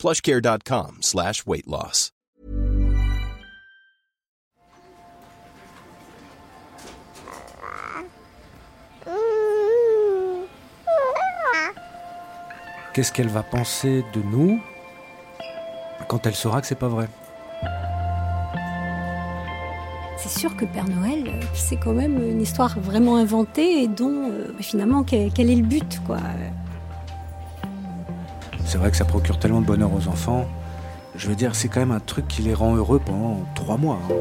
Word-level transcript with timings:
plushcare.com 0.00 0.98
slash 1.02 1.44
weight 1.46 1.66
loss. 1.66 2.10
Qu'est-ce 12.94 13.12
qu'elle 13.12 13.28
va 13.28 13.42
penser 13.42 14.02
de 14.14 14.22
nous 14.22 14.58
quand 16.08 16.26
elle 16.26 16.34
saura 16.34 16.60
que 16.60 16.66
c'est 16.66 16.74
pas 16.74 16.88
vrai? 16.88 17.08
C'est 20.16 20.40
sûr 20.40 20.56
que 20.56 20.64
Père 20.64 20.88
Noël, 20.88 21.30
c'est 21.54 21.76
quand 21.76 21.92
même 21.92 22.16
une 22.16 22.40
histoire 22.40 22.78
vraiment 22.80 23.16
inventée 23.16 23.82
et 23.82 23.86
dont 23.86 24.30
euh, 24.30 24.54
finalement 24.60 25.04
quel, 25.04 25.32
quel 25.32 25.50
est 25.50 25.56
le 25.56 25.62
but 25.62 26.00
quoi? 26.06 26.18
C'est 28.66 28.78
vrai 28.78 28.90
que 28.90 28.96
ça 28.96 29.04
procure 29.04 29.38
tellement 29.38 29.60
de 29.60 29.66
bonheur 29.66 29.90
aux 29.92 30.08
enfants. 30.08 30.46
Je 31.16 31.28
veux 31.28 31.34
dire, 31.34 31.54
c'est 31.54 31.68
quand 31.68 31.80
même 31.80 31.90
un 31.90 32.00
truc 32.00 32.28
qui 32.28 32.42
les 32.42 32.54
rend 32.54 32.76
heureux 32.76 33.00
pendant 33.04 33.38
trois 33.54 33.76
mois. 33.76 33.98
hein. 34.08 34.14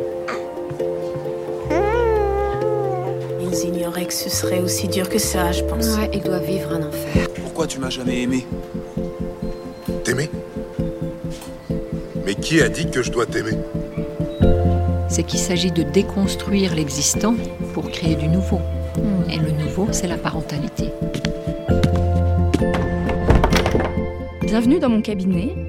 Ils 3.42 3.68
ignoraient 3.68 4.06
que 4.06 4.14
ce 4.14 4.30
serait 4.30 4.60
aussi 4.60 4.88
dur 4.88 5.10
que 5.10 5.20
ça, 5.20 5.52
je 5.52 5.64
pense. 5.64 5.98
Ouais, 5.98 6.10
ils 6.14 6.22
doivent 6.24 6.46
vivre 6.46 6.72
un 6.74 6.88
enfer. 6.88 7.28
Pourquoi 7.42 7.68
tu 7.68 7.80
m'as 7.80 7.90
jamais 7.90 8.22
aimé? 8.24 8.46
T'aimer? 10.04 10.30
Mais 12.26 12.36
qui 12.36 12.62
a 12.62 12.70
dit 12.70 12.90
que 12.90 13.02
je 13.04 13.12
dois 13.12 13.26
t'aimer? 13.26 13.58
C'est 15.10 15.24
qu'il 15.24 15.40
s'agit 15.40 15.72
de 15.72 15.84
déconstruire 15.84 16.76
l'existant 16.76 17.36
pour 17.74 17.90
créer 17.90 18.16
du 18.16 18.28
nouveau. 18.28 18.60
Et 19.32 19.38
le 19.38 19.52
nouveau, 19.52 19.88
c'est 19.92 20.08
la 20.08 20.18
parentalité. 20.18 20.92
Bienvenue 24.50 24.80
dans 24.80 24.90
mon 24.90 25.04
cabinet. 25.04 25.69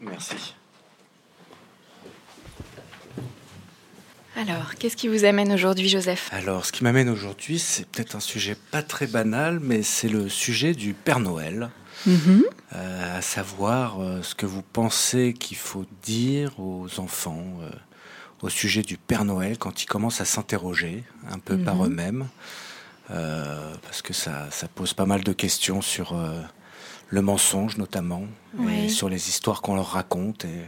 Merci. 0.00 0.54
Alors, 4.36 4.74
qu'est-ce 4.78 4.96
qui 4.96 5.08
vous 5.08 5.24
amène 5.24 5.52
aujourd'hui 5.52 5.88
Joseph? 5.88 6.28
Alors, 6.32 6.66
ce 6.66 6.72
qui 6.72 6.84
m'amène 6.84 7.08
aujourd'hui, 7.08 7.58
c'est 7.58 7.86
peut-être 7.88 8.16
un 8.16 8.20
sujet 8.20 8.54
pas 8.70 8.82
très 8.82 9.06
banal, 9.06 9.60
mais 9.60 9.82
c'est 9.82 10.08
le 10.08 10.28
sujet 10.28 10.74
du 10.74 10.92
Père 10.92 11.20
Noël. 11.20 11.70
Euh, 12.06 13.18
à 13.18 13.22
savoir 13.22 14.00
euh, 14.00 14.22
ce 14.22 14.34
que 14.34 14.46
vous 14.46 14.62
pensez 14.62 15.32
qu'il 15.32 15.56
faut 15.56 15.86
dire 16.02 16.60
aux 16.60 17.00
enfants 17.00 17.44
euh, 17.62 17.70
au 18.42 18.48
sujet 18.50 18.82
du 18.82 18.96
Père 18.98 19.24
Noël 19.24 19.56
quand 19.58 19.82
ils 19.82 19.86
commencent 19.86 20.20
à 20.20 20.26
s'interroger 20.26 21.02
un 21.30 21.38
peu 21.38 21.58
par 21.58 21.84
eux-mêmes, 21.84 22.28
Euh, 23.10 23.72
parce 23.82 24.02
que 24.02 24.12
ça, 24.12 24.48
ça 24.50 24.66
pose 24.66 24.92
pas 24.92 25.06
mal 25.06 25.22
de 25.22 25.32
questions 25.32 25.80
sur 25.80 26.12
euh, 26.12 26.42
le 27.08 27.22
mensonge 27.22 27.76
notamment, 27.76 28.24
et 28.68 28.88
sur 28.88 29.08
les 29.08 29.28
histoires 29.28 29.62
qu'on 29.62 29.74
leur 29.76 29.92
raconte. 29.92 30.44
Et 30.44 30.60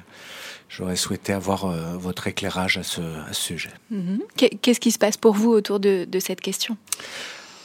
j'aurais 0.69 0.97
souhaité 0.97 1.33
avoir 1.33 1.65
euh, 1.65 1.97
votre 1.97 2.27
éclairage 2.27 2.79
à 2.79 2.83
ce, 2.83 3.01
à 3.01 3.33
ce 3.33 3.43
sujet. 3.43 3.73
Mhm. 3.91 4.21
Qu'est- 4.37 4.51
Qu'est-ce 4.61 4.81
qui 4.81 4.93
se 4.93 4.99
passe 4.99 5.17
pour 5.17 5.35
vous 5.35 5.51
autour 5.51 5.81
de, 5.81 6.05
de 6.05 6.21
cette 6.21 6.41
question? 6.41 6.77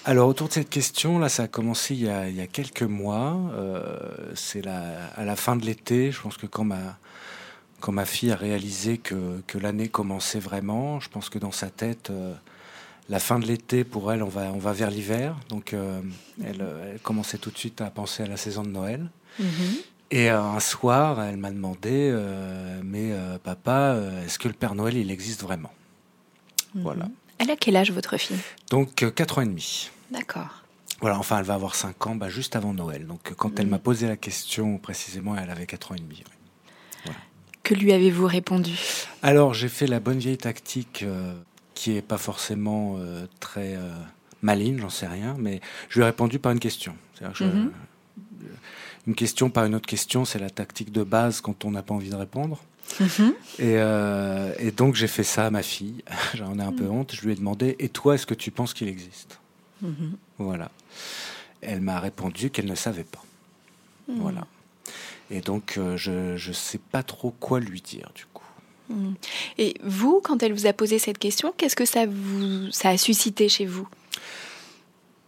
Alors 0.06 0.28
autour 0.28 0.48
de 0.50 0.54
cette 0.54 0.70
question, 0.70 1.18
là, 1.20 1.30
ça 1.30 1.44
a 1.44 1.48
commencé 1.48 1.94
il 1.94 2.02
y 2.04 2.10
a, 2.10 2.28
il 2.28 2.36
y 2.36 2.42
a 2.42 2.48
quelques 2.48 2.84
mois. 2.84 3.38
Euh, 3.54 3.82
c'est 4.36 4.66
à 4.68 5.24
la 5.24 5.36
fin 5.36 5.56
de 5.56 5.66
l'été. 5.66 6.12
Je 6.12 6.20
pense 6.22 6.36
que 6.38 6.46
quand 6.48 6.66
ma 6.66 6.98
quand 7.80 7.92
ma 7.92 8.06
fille 8.06 8.32
a 8.32 8.36
réalisé 8.38 8.98
que, 8.98 9.42
que 9.46 9.58
l'année 9.58 9.90
commençait 9.90 10.40
vraiment, 10.40 11.02
je 11.02 11.10
pense 11.10 11.30
que 11.30 11.38
dans 11.38 11.52
sa 11.52 11.70
tête, 11.70 12.12
euh, 12.12 12.34
la 13.10 13.20
fin 13.20 13.40
de 13.40 13.46
l'été 13.46 13.84
pour 13.84 14.12
elle, 14.12 14.24
on 14.24 14.30
va 14.30 14.52
on 14.54 14.60
va 14.60 14.72
vers 14.74 14.90
l'hiver. 14.90 15.36
Donc 15.50 15.74
euh, 15.74 16.02
elle, 16.44 16.62
euh, 16.62 16.92
elle 16.94 17.00
commençait 17.00 17.38
tout 17.38 17.52
de 17.52 17.58
suite 17.58 17.82
à 17.82 17.90
penser 17.90 18.24
à 18.24 18.28
la 18.28 18.38
saison 18.38 18.64
de 18.64 18.70
Noël. 18.70 19.10
Et 20.12 20.30
euh, 20.30 20.40
un 20.42 20.60
soir, 20.60 21.22
elle 21.24 21.38
m'a 21.38 21.50
demandé, 21.52 22.10
euh, 22.12 22.80
mais 22.84 23.12
papa, 23.44 23.98
est-ce 24.26 24.38
que 24.40 24.48
le 24.48 24.54
Père 24.54 24.76
Noël 24.76 24.96
il 24.96 25.10
existe 25.12 25.42
vraiment? 25.42 25.72
Voilà. 26.76 27.08
Elle 27.40 27.52
a 27.52 27.56
quel 27.56 27.76
âge 27.76 27.92
votre 27.92 28.18
fille? 28.18 28.38
Donc 28.70 29.04
euh, 29.04 29.12
quatre 29.12 29.40
ans 29.40 29.42
et 29.42 29.46
demi. 29.48 29.90
D'accord. 30.12 30.64
Voilà, 31.02 31.20
enfin, 31.20 31.40
elle 31.40 31.46
va 31.46 31.56
avoir 31.56 31.76
5 31.76 32.08
ans, 32.08 32.16
bah, 32.16 32.30
juste 32.30 32.56
avant 32.56 32.74
Noël. 32.74 33.06
Donc, 33.06 33.34
quand 33.36 33.60
elle 33.60 33.68
m'a 33.68 33.80
posé 33.80 34.08
la 34.08 34.16
question 34.16 34.78
précisément, 34.78 35.36
elle 35.36 35.50
avait 35.50 35.66
4 35.66 35.92
ans 35.92 35.96
et 35.96 36.00
demi. 36.00 36.24
oui. 37.06 37.12
Que 37.64 37.74
lui 37.74 37.92
avez-vous 37.92 38.26
répondu? 38.26 38.78
Alors, 39.22 39.54
j'ai 39.54 39.68
fait 39.68 39.88
la 39.88 40.00
bonne 40.00 40.20
vieille 40.20 40.38
tactique 40.38 41.04
qui 41.84 41.98
est 41.98 42.02
pas 42.02 42.18
forcément 42.18 42.96
euh, 42.98 43.26
très 43.42 43.76
euh, 43.76 43.92
maligne, 44.42 44.80
j'en 44.80 44.90
sais 44.90 45.08
rien, 45.08 45.36
mais 45.38 45.60
je 45.90 45.96
lui 46.00 46.04
ai 46.04 46.06
répondu 46.06 46.40
par 46.40 46.54
une 46.54 46.60
question. 46.60 46.96
Que 47.20 47.26
je- 47.34 47.44
Mhm. 47.44 47.72
Une 49.06 49.16
question 49.16 49.50
par 49.50 49.66
une 49.66 49.76
autre 49.76 49.86
question, 49.88 50.24
c'est 50.24 50.40
la 50.40 50.50
tactique 50.50 50.92
de 50.94 51.04
base 51.04 51.42
quand 51.42 51.66
on 51.66 51.72
n'a 51.72 51.82
pas 51.84 51.94
envie 51.94 52.10
de 52.10 52.16
répondre. 52.16 52.64
Mhm. 53.02 53.34
Et, 53.60 53.76
euh, 53.78 54.54
et 54.60 54.72
donc, 54.72 54.96
j'ai 54.96 55.08
fait 55.08 55.24
ça 55.26 55.46
à 55.48 55.50
ma 55.50 55.62
fille. 55.62 56.04
J'en 56.36 56.58
ai 56.58 56.62
un 56.64 56.72
peu 56.72 56.88
honte. 56.88 57.14
Je 57.14 57.22
lui 57.26 57.34
ai 57.34 57.36
demandé 57.36 57.76
Et 57.80 57.90
toi, 57.90 58.16
est-ce 58.16 58.26
que 58.26 58.34
tu 58.34 58.50
penses 58.52 58.74
qu'il 58.74 58.88
existe? 58.88 59.40
Voilà. 60.38 60.72
Elle 61.62 61.82
m'a 61.82 62.00
répondu 62.00 62.50
qu'elle 62.50 62.66
ne 62.68 62.76
savait 62.76 63.04
pas. 63.04 63.24
Voilà. 64.08 64.48
Et 65.32 65.42
donc, 65.42 65.76
euh, 65.78 65.98
je 65.98 66.48
ne 66.48 66.54
sais 66.54 66.78
pas 66.78 67.04
trop 67.04 67.32
quoi 67.32 67.60
lui 67.60 67.82
dire, 67.82 68.10
du 68.16 68.24
coup. 68.26 68.33
Et 69.58 69.76
vous, 69.84 70.22
quand 70.24 70.44
elle 70.44 70.54
vous 70.54 70.68
a 70.68 70.74
posé 70.74 71.00
cette 71.00 71.18
question, 71.18 71.54
qu'est-ce 71.58 71.76
que 71.76 71.86
ça, 71.86 72.06
vous, 72.06 72.72
ça 72.72 72.90
a 72.90 72.98
suscité 72.98 73.50
chez 73.50 73.66
vous? 73.66 73.88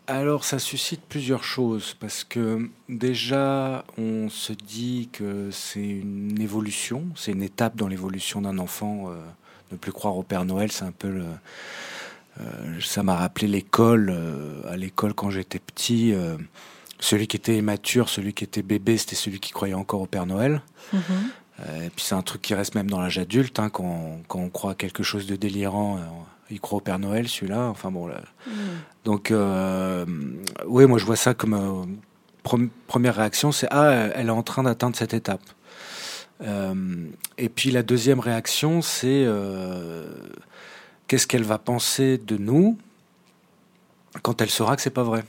Alors, 0.08 0.44
ça 0.44 0.60
suscite 0.60 1.02
plusieurs 1.10 1.44
choses, 1.44 1.96
parce 2.00 2.24
que 2.24 2.70
déjà, 2.90 3.84
on 3.98 4.30
se 4.30 4.54
dit 4.54 5.10
que 5.12 5.50
c'est 5.52 5.80
une 5.80 6.40
évolution, 6.40 7.06
c'est 7.16 7.32
une 7.32 7.42
étape 7.42 7.76
dans 7.76 7.88
l'évolution 7.88 8.42
d'un 8.42 8.60
enfant. 8.60 9.10
euh, 9.10 9.16
ne 9.72 9.78
plus 9.78 9.92
croire 9.92 10.16
au 10.16 10.22
Père 10.22 10.46
Noël, 10.46 10.72
c'est 10.72 10.86
un 10.86 10.92
peu 10.92 11.10
le. 11.10 11.26
euh, 12.40 12.80
ça 12.82 13.02
m'a 13.02 13.16
rappelé 13.16 13.48
l'école. 13.48 14.12
euh, 14.12 14.62
à 14.70 14.78
l'école, 14.78 15.16
quand 15.16 15.32
j'étais 15.32 15.58
petit, 15.58 16.14
celui 17.00 17.28
qui 17.28 17.38
était 17.38 17.58
immature, 17.58 18.10
celui 18.10 18.34
qui 18.34 18.44
était 18.44 18.62
bébé, 18.62 18.98
c'était 18.98 19.16
celui 19.16 19.40
qui 19.40 19.52
croyait 19.52 19.74
encore 19.74 20.02
au 20.02 20.06
Père 20.06 20.28
Noël. 20.28 20.62
Euh, 20.94 21.00
et 21.60 21.90
puis 21.90 22.04
c'est 22.04 22.16
un 22.16 22.22
truc 22.22 22.42
qui 22.42 22.54
reste 22.54 22.76
même 22.76 22.90
dans 22.90 23.00
l'âge 23.00 23.18
adulte, 23.18 23.60
hein, 23.60 23.70
quand, 23.70 23.84
on, 23.84 24.22
quand 24.28 24.40
on 24.40 24.50
croit 24.50 24.72
à 24.72 24.76
quelque 24.76 25.04
chose 25.04 25.26
de 25.26 25.36
délirant, 25.36 25.98
euh, 25.98 26.02
il 26.50 26.60
croit 26.60 26.78
au 26.78 26.82
Père 26.82 27.00
Noël, 27.00 27.28
celui-là. 27.28 27.68
Enfin 27.70 27.92
bon, 27.92 28.08
là. 28.08 28.22
Donc, 29.04 29.32
euh, 29.32 30.06
oui, 30.68 30.86
moi 30.86 30.98
je 30.98 31.06
vois 31.06 31.16
ça 31.16 31.34
comme 31.34 31.54
euh, 31.54 32.66
première 32.88 33.16
réaction, 33.16 33.52
c'est 33.52 33.68
ah, 33.72 34.10
elle 34.16 34.28
est 34.28 34.32
en 34.32 34.44
train 34.44 34.64
d'atteindre 34.64 34.96
cette 34.96 35.14
étape. 35.14 35.42
Euh, 36.42 37.08
et 37.38 37.50
puis 37.50 37.72
la 37.72 37.84
deuxième 37.84 38.20
réaction, 38.20 38.82
c'est 38.82 39.24
euh, 39.26 40.06
qu'est-ce 41.08 41.28
qu'elle 41.28 41.44
va 41.44 41.58
penser 41.58 42.18
de 42.18 42.38
nous 42.38 42.78
quand 44.22 44.42
elle 44.42 44.50
saura 44.50 44.76
que 44.76 44.82
c'est 44.82 44.90
pas 44.90 45.04
vrai? 45.04 45.24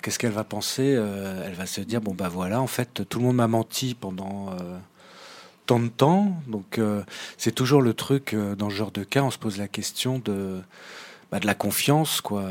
Qu'est-ce 0.00 0.18
qu'elle 0.18 0.32
va 0.32 0.44
penser 0.44 0.94
euh, 0.96 1.44
Elle 1.46 1.54
va 1.54 1.66
se 1.66 1.80
dire 1.80 2.00
bon 2.00 2.14
bah 2.14 2.28
voilà, 2.28 2.60
en 2.60 2.66
fait, 2.66 3.02
tout 3.08 3.18
le 3.18 3.26
monde 3.26 3.36
m'a 3.36 3.48
menti 3.48 3.94
pendant 3.94 4.50
euh, 4.50 4.78
tant 5.66 5.80
de 5.80 5.88
temps. 5.88 6.36
Donc 6.46 6.78
euh, 6.78 7.02
c'est 7.36 7.54
toujours 7.54 7.82
le 7.82 7.94
truc 7.94 8.34
dans 8.34 8.70
ce 8.70 8.74
genre 8.74 8.92
de 8.92 9.04
cas, 9.04 9.22
on 9.22 9.30
se 9.30 9.38
pose 9.38 9.58
la 9.58 9.68
question 9.68 10.18
de 10.18 10.60
bah, 11.32 11.40
de 11.40 11.46
la 11.46 11.54
confiance, 11.54 12.20
quoi. 12.20 12.44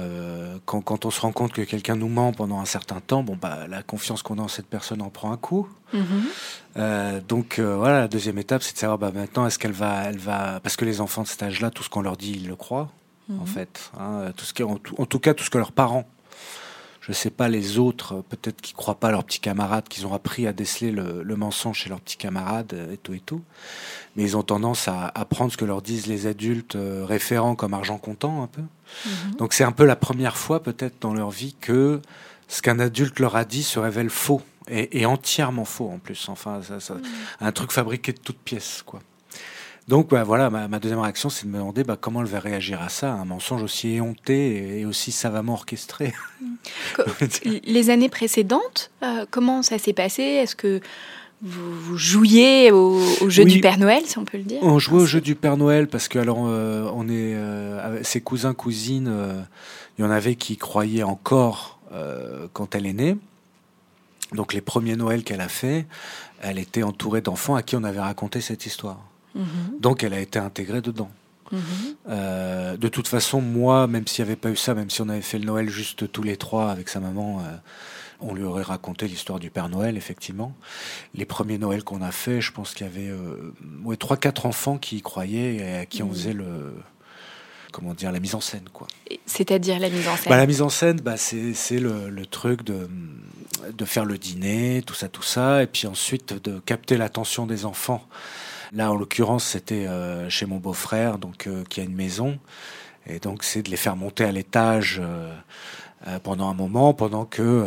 Quand, 0.65 0.81
quand, 0.81 1.05
on 1.05 1.11
se 1.11 1.21
rend 1.21 1.31
compte 1.31 1.53
que 1.53 1.61
quelqu'un 1.61 1.95
nous 1.95 2.07
ment 2.07 2.31
pendant 2.31 2.59
un 2.59 2.65
certain 2.65 2.99
temps, 2.99 3.21
bon, 3.21 3.37
bah, 3.39 3.67
la 3.69 3.83
confiance 3.83 4.23
qu'on 4.23 4.39
a 4.39 4.41
en 4.41 4.47
cette 4.47 4.65
personne 4.65 5.03
en 5.03 5.11
prend 5.11 5.31
un 5.31 5.37
coup. 5.37 5.69
Mhm. 5.93 6.23
Euh, 6.77 7.21
donc 7.21 7.59
euh, 7.59 7.75
voilà, 7.75 7.99
la 7.99 8.07
deuxième 8.07 8.39
étape, 8.39 8.63
c'est 8.63 8.73
de 8.73 8.79
savoir 8.79 8.97
bah, 8.97 9.11
maintenant 9.13 9.45
est-ce 9.45 9.59
qu'elle 9.59 9.71
va, 9.71 10.05
elle 10.05 10.17
va, 10.17 10.59
parce 10.61 10.77
que 10.77 10.85
les 10.85 10.99
enfants 10.99 11.21
de 11.21 11.27
cet 11.27 11.43
âge-là, 11.43 11.69
tout 11.69 11.83
ce 11.83 11.89
qu'on 11.89 12.01
leur 12.01 12.17
dit, 12.17 12.31
ils 12.31 12.47
le 12.47 12.55
croient, 12.55 12.89
en 13.29 13.41
mhm. 13.41 13.45
fait. 13.45 13.91
Hein, 13.99 14.31
tout 14.35 14.45
ce 14.45 14.53
qui, 14.53 14.63
en, 14.63 14.79
en, 14.97 15.05
tout 15.05 15.19
cas, 15.19 15.35
tout 15.35 15.43
ce 15.43 15.51
que 15.51 15.59
leurs 15.59 15.73
parents 15.73 16.07
je 17.01 17.13
sais 17.13 17.31
pas 17.31 17.49
les 17.49 17.79
autres, 17.79 18.23
peut-être 18.29 18.61
qui 18.61 18.73
croient 18.73 18.99
pas 18.99 19.07
à 19.07 19.11
leurs 19.11 19.23
petits 19.23 19.39
camarades, 19.39 19.87
qu'ils 19.89 20.05
ont 20.05 20.13
appris 20.13 20.45
à 20.45 20.53
déceler 20.53 20.91
le, 20.91 21.35
mensonge 21.35 21.79
chez 21.79 21.89
leurs 21.89 21.99
petits 21.99 22.17
camarades 22.17 22.89
et 22.93 22.97
tout 22.97 23.13
et 23.13 23.19
tout. 23.19 23.41
Mais 24.15 24.23
ils 24.23 24.37
ont 24.37 24.43
tendance 24.43 24.87
à, 24.87 25.07
apprendre 25.15 25.51
ce 25.51 25.57
que 25.57 25.65
leur 25.65 25.81
disent 25.81 26.05
les 26.05 26.27
adultes 26.27 26.75
euh, 26.75 27.03
référents 27.03 27.55
comme 27.55 27.73
argent 27.73 27.97
comptant 27.97 28.43
un 28.43 28.47
peu. 28.47 28.61
Mhm. 28.61 29.35
Donc 29.37 29.53
c'est 29.53 29.63
un 29.63 29.71
peu 29.71 29.85
la 29.85 29.95
première 29.95 30.37
fois 30.37 30.61
peut-être 30.61 31.01
dans 31.01 31.13
leur 31.13 31.31
vie 31.31 31.55
que 31.59 32.01
ce 32.47 32.61
qu'un 32.61 32.77
adulte 32.77 33.19
leur 33.19 33.35
a 33.35 33.45
dit 33.45 33.63
se 33.63 33.79
révèle 33.79 34.11
faux 34.11 34.41
et, 34.67 35.05
entièrement 35.07 35.65
faux 35.65 35.89
en 35.89 35.97
plus. 35.97 36.29
Enfin, 36.29 36.61
ça, 36.61 36.93
mhm. 36.93 37.01
un 37.39 37.51
truc 37.51 37.71
fabriqué 37.71 38.13
de 38.13 38.19
toutes 38.19 38.37
pièces 38.37 38.83
quoi. 38.85 38.99
Donc 39.87 40.09
bah, 40.09 40.23
voilà, 40.23 40.49
ma, 40.49 40.79
deuxième 40.79 40.99
réaction, 40.99 41.29
c'est 41.29 41.45
de 41.45 41.51
me 41.51 41.57
demander 41.57 41.83
bah, 41.83 41.97
comment 41.99 42.21
elle 42.21 42.27
va 42.27 42.39
réagir 42.39 42.81
à 42.81 42.89
ça, 42.89 43.13
un 43.13 43.25
mensonge 43.25 43.63
aussi 43.63 43.89
éhonté 43.89 44.79
et, 44.79 44.85
aussi 44.85 45.11
savamment 45.11 45.53
orchestré. 45.53 46.13
Les 47.65 47.89
années 47.89 48.09
précédentes, 48.09 48.91
euh, 49.03 49.25
comment 49.29 49.63
ça 49.63 49.79
s'est 49.79 49.93
passé? 49.93 50.21
Est-ce 50.21 50.55
que 50.55 50.79
vous, 51.41 51.97
jouiez 51.97 52.71
au, 52.71 53.01
jeu 53.27 53.43
du 53.45 53.59
Père 53.59 53.79
Noël, 53.79 54.03
si 54.05 54.19
on 54.19 54.25
peut 54.25 54.37
le 54.37 54.43
dire? 54.43 54.59
On 54.61 54.77
jouait 54.77 55.01
au 55.01 55.05
jeu 55.07 55.21
du 55.21 55.33
Père 55.33 55.57
Noël 55.57 55.87
parce 55.87 56.07
que 56.07 56.19
alors 56.19 56.45
euh, 56.45 56.89
on 56.93 57.09
est 57.09 57.33
euh, 57.33 58.03
ses 58.03 58.21
cousins 58.21 58.53
cousines, 58.53 59.11
il 59.97 60.03
y 60.03 60.07
en 60.07 60.11
avait 60.11 60.35
qui 60.35 60.57
croyaient 60.57 61.03
encore 61.03 61.79
quand 62.53 62.75
elle 62.75 62.85
est 62.85 62.93
née. 62.93 63.17
Donc 64.33 64.53
les 64.53 64.61
premiers 64.61 64.95
Noëls 64.95 65.23
qu'elle 65.23 65.41
a 65.41 65.49
fait, 65.49 65.85
elle 66.41 66.59
était 66.59 66.83
entourée 66.83 67.19
d'enfants 67.19 67.55
à 67.55 67.63
qui 67.63 67.75
on 67.75 67.83
avait 67.83 67.99
raconté 67.99 68.39
cette 68.39 68.65
histoire. 68.65 69.10
Mhm. 69.35 69.79
Donc 69.79 70.03
elle 70.03 70.13
a 70.13 70.19
été 70.19 70.39
intégrée 70.39 70.81
dedans. 70.81 71.09
Mhm. 71.51 71.61
Euh, 72.09 72.77
de 72.77 72.87
toute 72.87 73.07
façon, 73.07 73.41
moi, 73.41 73.87
même 73.87 74.07
s'il 74.07 74.23
n'y 74.23 74.31
avait 74.31 74.39
pas 74.39 74.49
eu 74.49 74.55
ça, 74.55 74.73
même 74.73 74.89
si 74.89 75.01
on 75.01 75.09
avait 75.09 75.21
fait 75.21 75.39
le 75.39 75.45
Noël 75.45 75.69
juste 75.69 76.11
tous 76.11 76.23
les 76.23 76.37
trois 76.37 76.71
avec 76.71 76.89
sa 76.89 76.99
maman, 76.99 77.39
euh, 77.39 77.57
on 78.21 78.33
lui 78.33 78.43
aurait 78.43 78.63
raconté 78.63 79.07
l'histoire 79.07 79.39
du 79.39 79.49
Père 79.49 79.67
Noël, 79.69 79.97
effectivement. 79.97 80.55
Les 81.15 81.25
premiers 81.25 81.57
Noëls 81.57 81.83
qu'on 81.83 82.01
a 82.01 82.11
fait, 82.11 82.39
je 82.39 82.51
pense 82.51 82.73
qu'il 82.73 82.85
y 82.85 82.89
avait 82.89 83.09
euh, 83.09 83.53
ouais, 83.83 83.95
3-4 83.95 84.47
enfants 84.47 84.77
qui 84.77 84.97
y 84.97 85.01
croyaient 85.01 85.55
et 85.55 85.75
à 85.77 85.85
qui 85.85 86.03
on 86.03 86.07
mhm. 86.07 86.13
faisait 86.13 86.33
le, 86.33 86.73
comment 87.71 87.93
dire, 87.93 88.11
la 88.11 88.19
mise 88.19 88.35
en 88.35 88.41
scène. 88.41 88.69
quoi. 88.71 88.87
C'est-à-dire 89.25 89.79
la 89.79 89.89
mise 89.89 90.07
en 90.07 90.15
scène? 90.15 90.29
Bah, 90.29 90.37
La 90.37 90.45
mise 90.45 90.61
en 90.61 90.69
scène, 90.69 91.01
bah, 91.01 91.17
c'est 91.17 91.79
le, 91.79 92.09
le, 92.09 92.25
truc 92.25 92.63
de, 92.63 92.87
de 93.73 93.85
faire 93.85 94.05
le 94.05 94.17
dîner, 94.17 94.83
tout 94.85 94.93
ça, 94.93 95.09
tout 95.09 95.23
ça, 95.23 95.63
et 95.63 95.67
puis 95.67 95.87
ensuite 95.87 96.33
de 96.43 96.59
capter 96.59 96.95
l'attention 96.97 97.45
des 97.45 97.65
enfants 97.65 98.07
Là, 98.73 98.91
en 98.91 98.95
l'occurrence, 98.95 99.43
c'était 99.43 99.85
euh, 99.85 100.29
chez 100.29 100.45
mon 100.45 100.57
beau-frère, 100.57 101.17
donc 101.17 101.47
euh, 101.47 101.63
qui 101.69 101.81
a 101.81 101.83
une 101.83 101.95
maison, 101.95 102.39
et 103.05 103.19
donc 103.19 103.43
c'est 103.43 103.63
de 103.63 103.69
les 103.69 103.77
faire 103.77 103.97
monter 103.97 104.23
à 104.23 104.31
l'étage 104.31 105.01
euh, 105.03 106.19
pendant 106.23 106.49
un 106.49 106.53
moment, 106.53 106.93
pendant 106.93 107.25
que 107.25 107.65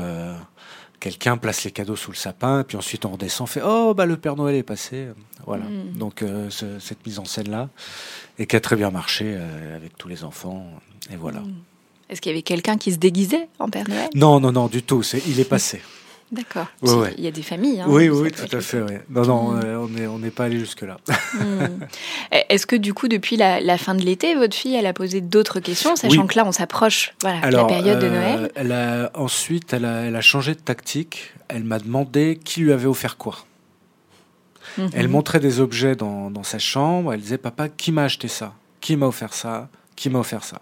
quelqu'un 1.00 1.36
place 1.36 1.64
les 1.64 1.70
cadeaux 1.70 1.96
sous 1.96 2.10
le 2.10 2.16
sapin, 2.16 2.60
et 2.60 2.64
puis 2.64 2.78
ensuite 2.78 3.04
on 3.04 3.10
redescend, 3.10 3.46
fait 3.46 3.60
oh 3.62 3.92
bah 3.94 4.06
le 4.06 4.16
Père 4.16 4.34
Noël 4.34 4.54
est 4.54 4.62
passé, 4.62 5.08
voilà. 5.46 5.64
Mm. 5.64 5.98
Donc 5.98 6.24
cette 6.48 7.06
mise 7.06 7.18
en 7.18 7.26
scène 7.26 7.50
là, 7.50 7.68
et 8.38 8.46
qui 8.46 8.56
a 8.56 8.60
très 8.60 8.76
bien 8.76 8.90
marché 8.90 9.36
avec 9.76 9.98
tous 9.98 10.08
les 10.08 10.24
enfants, 10.24 10.66
et 11.12 11.16
voilà. 11.16 11.40
Mm. 11.40 11.54
Est-ce 12.08 12.20
qu'il 12.20 12.30
y 12.30 12.34
avait 12.34 12.42
quelqu'un 12.42 12.76
qui 12.76 12.92
se 12.92 12.98
déguisait 12.98 13.48
en 13.58 13.68
Père 13.68 13.88
Noël? 13.88 14.08
Non, 14.14 14.40
non, 14.40 14.52
non, 14.52 14.66
du 14.66 14.82
tout. 14.82 15.02
C'est, 15.02 15.22
il 15.26 15.40
est 15.40 15.48
passé. 15.48 15.80
D'accord. 16.32 16.66
Il 16.82 17.22
y 17.22 17.28
a 17.28 17.30
des 17.30 17.42
familles. 17.42 17.80
Hein, 17.80 17.86
oui, 17.88 18.08
oui, 18.08 18.30
tout 18.32 18.56
à 18.56 18.60
fait. 18.60 18.80
Non, 19.08 19.22
non, 19.22 19.52
mm. 19.52 20.08
on 20.10 20.18
n'est 20.18 20.30
pas 20.30 20.44
allé 20.44 20.58
jusque-là. 20.58 20.96
Mm. 21.34 21.84
Est-ce 22.48 22.66
que 22.66 22.76
du 22.76 22.94
coup, 22.94 23.08
depuis 23.08 23.36
la, 23.36 23.78
fin 23.78 23.94
de 23.94 24.02
l'été, 24.02 24.34
votre 24.34 24.56
fille, 24.56 24.74
elle 24.74 24.86
a 24.86 24.92
posé 24.92 25.20
d'autres 25.20 25.60
questions, 25.60 25.96
sachant 25.96 26.26
que 26.26 26.36
là, 26.36 26.44
on 26.46 26.52
s'approche 26.52 27.14
voilà, 27.20 27.48
de 27.48 27.56
la 27.56 27.64
période 27.64 28.00
de 28.00 28.08
Noël 28.08 28.40
euh, 28.44 28.48
elle 28.54 28.72
a, 28.72 29.10
Ensuite, 29.14 29.72
elle 29.72 29.84
a, 29.84 30.02
elle 30.02 30.16
a 30.16 30.20
changé 30.20 30.54
de 30.54 30.60
tactique. 30.60 31.32
Elle 31.48 31.64
m'a 31.64 31.78
demandé 31.78 32.40
qui 32.42 32.60
lui 32.60 32.72
avait 32.72 32.86
offert 32.86 33.16
quoi. 33.16 33.44
Mm-hmm. 34.78 34.90
Elle 34.94 35.08
montrait 35.08 35.40
des 35.40 35.60
objets 35.60 35.94
dans, 35.94 36.30
dans 36.30 36.42
sa 36.42 36.58
chambre. 36.58 37.12
Elle 37.12 37.20
disait, 37.20 37.38
papa, 37.38 37.68
qui 37.68 37.92
m'a 37.92 38.04
acheté 38.04 38.28
ça? 38.28 38.54
Qui 38.80 38.96
m'a 38.96 39.06
offert 39.06 39.34
ça? 39.34 39.68
Qui 39.94 40.10
m'a 40.10 40.18
offert 40.18 40.42
ça? 40.42 40.60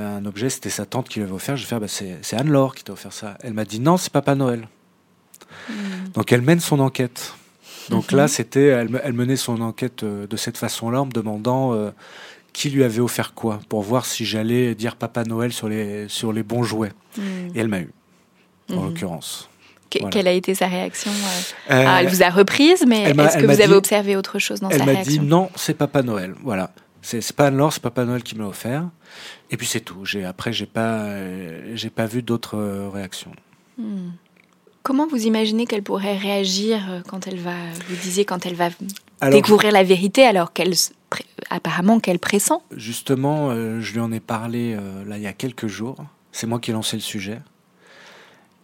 Un 0.00 0.24
objet, 0.24 0.50
c'était 0.50 0.70
sa 0.70 0.86
tante 0.86 1.08
qui 1.08 1.18
lui 1.18 1.24
avait 1.24 1.34
offert. 1.34 1.56
Je 1.56 1.62
vais 1.62 1.68
faire, 1.68 1.80
bah, 1.80 1.86
c'est 1.88 2.36
Anne-Laure 2.36 2.74
qui 2.74 2.84
t'a 2.84 2.92
offert 2.92 3.12
ça. 3.12 3.36
Elle 3.42 3.52
m'a 3.52 3.64
dit 3.64 3.80
non, 3.80 3.96
c'est 3.96 4.12
Papa 4.12 4.34
Noël. 4.34 4.68
Hmm. 5.68 5.74
Donc 6.14 6.32
elle 6.32 6.42
mène 6.42 6.60
son 6.60 6.80
enquête. 6.80 7.34
Donc 7.90 8.12
là, 8.12 8.22
mhm. 8.22 8.28
c'était, 8.28 8.66
elle, 8.66 9.12
menait 9.12 9.36
son 9.36 9.60
enquête 9.60 10.02
euh, 10.02 10.26
de 10.26 10.36
cette 10.36 10.56
façon-là 10.56 11.02
en 11.02 11.06
me 11.06 11.10
demandant 11.10 11.74
euh, 11.74 11.90
qui 12.52 12.70
lui 12.70 12.84
avait 12.84 13.00
offert 13.00 13.34
quoi, 13.34 13.60
pour 13.68 13.82
voir 13.82 14.06
si 14.06 14.24
j'allais 14.24 14.74
dire 14.74 14.96
Papa 14.96 15.24
Noël 15.24 15.52
sur 15.52 15.68
les, 15.68 16.08
sur 16.08 16.32
les 16.32 16.42
bons 16.42 16.62
jouets. 16.62 16.92
Hmm. 17.16 17.48
Et 17.54 17.60
elle 17.60 17.68
m'a 17.68 17.80
eu, 17.80 17.90
en 18.70 18.76
mhm. 18.76 18.88
l'occurrence. 18.88 19.48
Quelle 20.10 20.26
a 20.26 20.32
été 20.32 20.54
sa 20.54 20.68
réaction 20.68 21.10
euh? 21.70 21.84
Ah, 21.86 22.02
Elle 22.02 22.08
vous 22.08 22.22
a 22.22 22.30
reprise, 22.30 22.84
mais 22.86 23.02
est-ce 23.02 23.36
que 23.36 23.44
vous 23.44 23.60
avez 23.60 23.74
observé 23.74 24.16
autre 24.16 24.38
chose 24.38 24.60
dans 24.60 24.70
sa 24.70 24.76
réaction 24.76 24.92
Elle 24.92 24.98
m'a 24.98 25.04
dit 25.04 25.20
non, 25.20 25.50
c'est 25.54 25.74
Papa 25.74 26.02
Noël. 26.02 26.34
Voilà. 26.42 26.70
C'est 27.02 27.32
pas 27.32 27.48
Anne-Laure, 27.48 27.72
c'est 27.72 27.82
Papa 27.82 28.04
Noël 28.04 28.22
qui 28.22 28.36
me 28.36 28.42
l'a 28.42 28.48
offert. 28.48 28.88
Et 29.52 29.58
puis 29.58 29.66
c'est 29.66 29.80
tout. 29.80 30.02
Après, 30.26 30.52
j'ai 30.52 30.66
pas, 30.66 31.08
j'ai 31.74 31.90
pas 31.90 32.06
vu 32.06 32.22
d'autres 32.22 32.56
euh, 32.56 32.88
réactions. 32.88 33.32
Hmm. 33.76 34.12
Comment 34.82 35.06
vous 35.06 35.26
imaginez 35.26 35.66
qu'elle 35.66 35.82
pourrait 35.82 36.16
réagir 36.16 36.90
euh, 36.90 37.00
quand 37.06 37.28
elle 37.28 37.38
va, 37.38 37.54
vous 37.88 37.96
disiez, 37.96 38.24
quand 38.24 38.46
elle 38.46 38.54
va 38.54 38.70
découvrir 39.30 39.70
la 39.70 39.84
vérité 39.84 40.24
alors 40.24 40.54
qu'elle, 40.54 40.72
apparemment, 41.50 42.00
qu'elle 42.00 42.18
pressent? 42.18 42.62
Justement, 42.74 43.50
euh, 43.50 43.80
je 43.80 43.92
lui 43.92 44.00
en 44.00 44.10
ai 44.10 44.20
parlé 44.20 44.74
là 45.06 45.18
il 45.18 45.22
y 45.22 45.26
a 45.26 45.34
quelques 45.34 45.68
jours. 45.68 46.02
C'est 46.32 46.46
moi 46.46 46.58
qui 46.58 46.70
ai 46.70 46.74
lancé 46.74 46.96
le 46.96 47.02
sujet. 47.02 47.38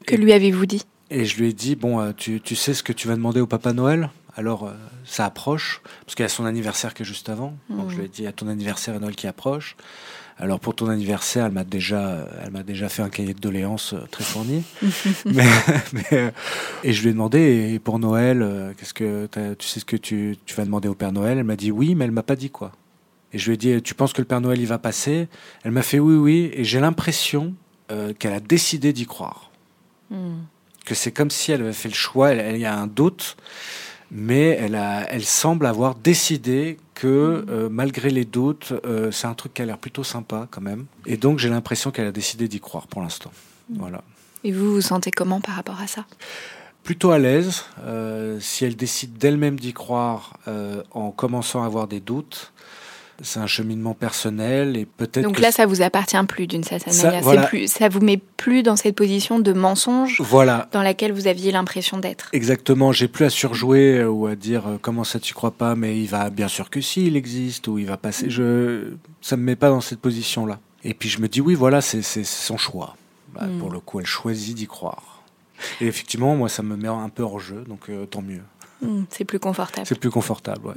Que 0.07 0.17
lui 0.17 0.33
avez-vous 0.33 0.65
dit? 0.65 0.83
Et 1.11 1.27
je 1.27 1.37
lui 1.37 1.51
ai 1.51 1.53
dit 1.53 1.77
bon, 1.77 2.15
tu, 2.15 2.41
tu, 2.41 2.57
sais 2.57 2.73
ce 2.73 2.83
que 2.83 2.95
tu 2.95 3.09
vas 3.09 3.15
demander 3.15 3.41
au 3.41 3.47
Papa 3.47 3.75
Noël? 3.75 4.09
Alors 4.37 4.73
ça 5.05 5.27
approche, 5.27 5.83
parce 6.07 6.15
qu'il 6.15 6.23
y 6.23 6.27
a 6.27 6.31
son 6.31 6.47
anniversaire 6.47 6.95
qui 6.95 7.03
est 7.03 7.07
juste 7.07 7.29
avant. 7.29 7.55
Donc 7.69 7.91
je 7.91 7.97
lui 7.97 8.07
ai 8.07 8.09
dit, 8.09 8.27
à 8.27 8.33
ton 8.33 8.49
anniversaire 8.49 8.95
et 8.95 8.99
Noël 8.99 9.17
qui 9.17 9.27
approche. 9.27 9.77
Alors 10.41 10.61
pour 10.61 10.75
ton 10.75 10.89
anniversaire, 10.89 11.47
elle 11.47 11.53
m'a 11.53 11.65
déjà, 11.65 12.29
elle 12.45 12.53
m'a 12.53 12.63
déjà 12.63 12.89
fait 12.89 13.03
un 13.03 13.09
cahier 13.09 13.35
de 13.35 13.41
doléances 13.41 13.95
euh, 13.95 14.07
très 14.11 14.23
fourni. 14.23 14.63
mais, 15.25 15.45
euh, 16.13 16.31
et 16.85 16.93
je 16.93 17.03
lui 17.03 17.09
ai 17.09 17.13
demandé, 17.13 17.73
et 17.73 17.79
pour 17.81 17.99
Noël, 17.99 18.43
euh, 18.43 18.73
qu'est-ce 18.77 18.95
que 18.95 19.29
tu 19.59 19.67
sais 19.67 19.81
ce 19.81 19.85
que 19.85 19.97
tu, 19.97 20.37
tu 20.47 20.55
vas 20.55 20.65
demander 20.65 20.87
au 20.87 20.95
Père 20.95 21.11
Noël? 21.11 21.39
Elle 21.39 21.45
m'a 21.45 21.57
dit 21.57 21.73
oui, 21.73 21.97
mais 21.97 22.05
elle 22.05 22.13
m'a 22.13 22.23
pas 22.23 22.37
dit 22.37 22.51
quoi. 22.51 22.71
Et 23.33 23.39
je 23.39 23.47
lui 23.47 23.55
ai 23.55 23.57
dit, 23.57 23.83
tu 23.83 23.95
penses 23.95 24.13
que 24.13 24.23
le 24.23 24.27
Père 24.27 24.41
Noël 24.41 24.61
il 24.61 24.67
va 24.67 24.79
passer? 24.79 25.29
Elle 25.65 25.73
m'a 25.73 25.83
fait 25.83 25.99
oui, 25.99 26.15
oui, 26.15 26.51
et 26.55 26.65
j'ai 26.65 26.81
l'impression 26.81 27.55
qu'elle 28.19 28.35
a 28.35 28.41
décidé 28.41 28.93
d'y 28.93 29.07
croire. 29.07 29.51
Hmm. 30.11 30.41
Que 30.85 30.95
c'est 30.95 31.11
comme 31.11 31.31
si 31.31 31.53
elle 31.53 31.63
avait 31.63 31.73
fait 31.73 31.89
le 31.89 31.95
choix. 31.95 32.33
Il 32.33 32.59
y 32.59 32.67
a 32.67 32.79
un 32.79 32.87
doute 32.87 33.37
mais 34.11 34.49
elle, 34.49 34.75
a, 34.75 35.07
elle 35.11 35.25
semble 35.25 35.67
avoir 35.67 35.95
décidé 35.95 36.79
que 36.95 37.45
euh, 37.49 37.69
malgré 37.71 38.11
les 38.11 38.25
doutes, 38.25 38.73
euh, 38.85 39.11
c'est 39.11 39.27
un 39.27 39.35
truc 39.35 39.55
qui 39.55 39.63
a 39.63 39.67
l'air 39.67 39.79
plutôt 39.79 40.05
sympa 40.05 40.49
quand 40.51 40.61
même. 40.61 40.87
Et 41.07 41.17
donc 41.17 41.39
j'ai 41.39 41.49
l'impression 41.49 41.91
qu'elle 41.91 42.07
a 42.07 42.13
décidé 42.13 42.49
d'y 42.49 42.61
croire 42.61 42.87
pour 42.87 43.03
l'instant. 43.03 43.31
Voilà. 43.71 44.03
Et 44.45 44.53
vous 44.53 44.75
vous 44.75 44.81
sentez 44.81 45.11
comment 45.11 45.41
par 45.41 45.57
rapport 45.57 45.81
à 45.81 45.87
ça? 45.87 46.07
Plutôt 46.85 47.11
à 47.11 47.19
l'aise. 47.19 47.65
Euh, 47.83 48.41
si 48.41 48.65
elle 48.65 48.77
décide 48.77 49.19
d'elle-même 49.19 49.61
d'y 49.61 49.73
croire 49.73 50.39
en 50.93 51.11
commençant 51.11 51.63
à 51.63 51.67
avoir 51.67 51.87
des 51.87 52.01
doutes, 52.01 52.53
c'est 53.23 53.41
un 53.41 53.47
cheminement 53.47 53.95
personnel 53.95 54.77
et 54.77 54.87
peut-être. 54.87 55.25
Donc 55.25 55.41
là, 55.41 55.51
ça 55.51 55.67
vous 55.67 55.83
appartient 55.83 56.23
plus 56.27 56.47
d'une 56.47 56.63
certaine 56.63 56.97
manière. 56.97 57.49
Plus, 57.49 57.69
ça 57.69 57.89
vous 57.89 58.01
met 58.01 58.21
plus 58.37 58.63
dans 58.63 58.77
cette 58.77 58.95
position 58.95 59.39
de 59.39 59.53
mensonge 59.53 60.21
voilà. 60.21 60.69
dans 60.73 60.83
laquelle 60.83 61.13
vous 61.13 61.27
aviez 61.27 61.51
l'impression 61.51 61.99
d'être. 61.99 62.29
Exactement. 62.33 62.93
J'ai 62.93 63.09
plus 63.09 63.25
à 63.25 63.31
surjouer 63.31 63.99
euh, 63.99 64.09
ou 64.09 64.27
à 64.27 64.37
dire 64.37 64.67
euh, 64.67 64.79
comment 64.81 65.05
ça 65.05 65.19
tu 65.19 65.35
crois 65.35 65.51
pas, 65.51 65.75
mais 65.75 65.99
il 65.99 66.07
va 66.07 66.31
bien 66.31 66.49
sûr 66.49 66.71
que 66.71 66.81
si 66.81 67.07
il 67.07 67.17
existe 67.17 67.69
ou 67.69 67.79
il 67.79 67.87
va 67.87 67.97
passer. 67.97 68.31
Je, 68.31 68.93
ça 69.21 69.37
me 69.37 69.43
met 69.43 69.57
pas 69.57 69.71
dans 69.71 69.81
cette 69.81 70.01
position-là. 70.01 70.61
Et 70.85 70.95
puis 70.95 71.09
je 71.09 71.21
me 71.21 71.29
dis 71.29 71.41
oui, 71.41 71.55
voilà, 71.55 71.81
c'est 71.81 72.03
son 72.03 72.57
choix. 72.57 72.97
Bah, 73.35 73.47
hmm. 73.47 73.59
Pour 73.59 73.71
le 73.71 73.81
coup, 73.81 74.01
elle 74.01 74.07
choisit 74.07 74.57
d'y 74.57 74.67
croire. 74.67 75.23
Et 75.81 75.87
effectivement, 75.87 76.37
moi, 76.37 76.49
ça 76.49 76.63
me 76.63 76.77
met 76.77 76.89
un 76.89 77.09
peu 77.09 77.25
hors 77.25 77.41
jeu, 77.41 77.65
donc 77.67 77.91
euh, 77.91 78.07
tant 78.07 78.23
mieux. 78.23 78.43
Hmm, 78.81 79.03
c'est 79.11 79.25
plus 79.25 79.41
confortable. 79.41 79.87
C'est 79.87 79.99
plus 79.99 80.11
confortable, 80.11 80.69
ouais. 80.69 80.75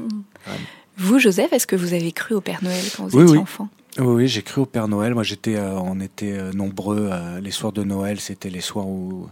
Vous, 0.98 1.19
Joseph, 1.19 1.53
est-ce 1.53 1.67
que 1.67 1.75
vous 1.75 1.93
avez 1.93 2.12
cru 2.12 2.36
au 2.36 2.41
Père 2.41 2.63
Noël 2.63 2.83
quand 2.95 3.07
vous 3.07 3.21
étiez 3.21 3.38
enfant? 3.38 3.69
Oui, 3.98 4.05
oui 4.05 4.27
j'ai 4.27 4.41
cru 4.41 4.62
au 4.62 4.65
Père 4.65 4.88
Noël. 4.88 5.13
Moi, 5.13 5.24
j'étais, 5.24 5.55
euh, 5.55 5.74
on 5.79 6.00
était 6.00 6.38
euh, 6.38 6.51
nombreux. 6.53 7.10
Euh, 7.12 7.39
les 7.39 7.51
soirs 7.51 7.71
de 7.71 7.83
Noël, 7.83 8.19
c'était 8.19 8.50
les 8.50 8.62
soirs 8.62 8.88
où 8.88 9.27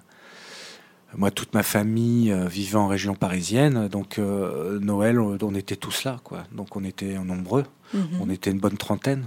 moi, 1.18 1.32
toute 1.32 1.56
ma 1.56 1.63
famille 1.63 2.32
vivait 2.48 2.78
en 2.78 2.88
région 2.88 3.16
parisienne. 3.16 3.88
Donc, 3.88 4.20
Noël, 4.20 5.20
on 5.20 5.56
était 5.56 5.75
tous 5.75 6.04
là, 6.04 6.20
quoi. 6.24 6.44
Donc, 6.51 6.75
on 6.75 6.84
était 6.84 7.18
nombreux. 7.18 7.66
Mhm. 7.96 8.20
On 8.22 8.30
était 8.30 8.51
une 8.51 8.60
bonne 8.60 8.78
trentaine. 8.78 9.25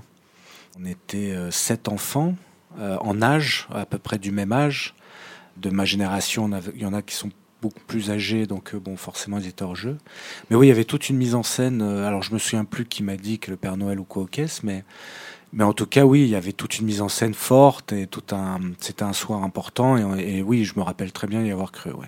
On 0.81 0.85
était 0.87 1.35
sept 1.51 1.89
enfants 1.89 2.37
en 2.79 3.21
âge, 3.21 3.67
à 3.75 3.85
peu 3.85 3.99
près 3.99 4.19
du 4.19 4.31
même 4.31 4.53
âge. 4.53 4.95
De 5.57 5.71
ma 5.71 5.85
génération, 5.85 6.49
il 6.73 6.81
y 6.81 6.87
en 6.87 6.95
a 6.95 7.03
qui 7.03 7.17
sont 7.17 7.31
beaucoup 7.63 7.81
plus 7.87 8.11
âgés, 8.11 8.47
donc 8.47 8.75
bon, 8.75 8.97
forcément, 8.97 9.39
ils 9.39 9.47
étaient 9.47 9.63
hors 9.63 9.77
jeu. 9.77 9.97
Mais 10.51 10.57
oui, 10.57 10.67
il 10.67 10.69
y 10.69 10.73
avait 10.73 10.85
toute 10.85 11.09
une 11.09 11.17
mise 11.17 11.35
en 11.35 11.43
scène. 11.43 11.81
alors, 11.81 12.23
je 12.23 12.35
me 12.35 12.39
souviens 12.39 12.65
plus 12.65 12.85
qui 12.85 13.03
m'a 13.03 13.17
dit 13.17 13.39
que 13.39 13.51
le 13.51 13.57
Père 13.57 13.77
Noël 13.77 14.01
ou 14.01 14.05
quoi 14.05 14.25
au 14.25 14.27
caisse, 14.27 14.63
mais 14.63 14.85
mais 15.53 15.65
en 15.65 15.73
tout 15.73 15.87
cas, 15.87 16.05
oui, 16.05 16.23
il 16.23 16.29
y 16.29 16.35
avait 16.35 16.53
toute 16.53 16.79
une 16.79 16.87
mise 16.87 17.03
en 17.03 17.09
scène 17.09 17.35
forte 17.35 17.93
et 17.93 18.07
tout 18.07 18.35
un, 18.35 18.59
c'était 18.81 19.03
un 19.03 19.13
soir 19.13 19.43
important. 19.43 20.17
Et, 20.17 20.43
oui, 20.43 20.65
je 20.65 20.75
me 20.77 20.83
rappelle 20.83 21.13
très 21.13 21.27
bien 21.27 21.43
y 21.43 21.51
avoir 21.51 21.73
cru. 21.73 21.93
Ouais. 21.93 22.07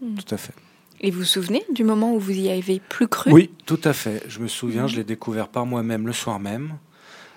Hmm. 0.00 0.14
Tout 0.14 0.34
à 0.34 0.38
fait. 0.38 0.54
Et 1.02 1.10
vous 1.10 1.18
vous 1.18 1.24
souvenez 1.24 1.62
du 1.70 1.84
moment 1.84 2.14
où 2.14 2.18
vous 2.18 2.32
y 2.32 2.48
avez 2.48 2.80
plus 2.80 3.06
cru? 3.06 3.30
Oui, 3.32 3.50
tout 3.66 3.80
à 3.84 3.92
fait. 3.92 4.22
Je 4.28 4.40
me 4.40 4.48
souviens, 4.48 4.84
hmm. 4.84 4.88
je 4.88 4.96
l'ai 4.96 5.04
découvert 5.04 5.48
par 5.48 5.66
moi-même 5.66 6.06
le 6.06 6.14
soir 6.14 6.40
même. 6.40 6.78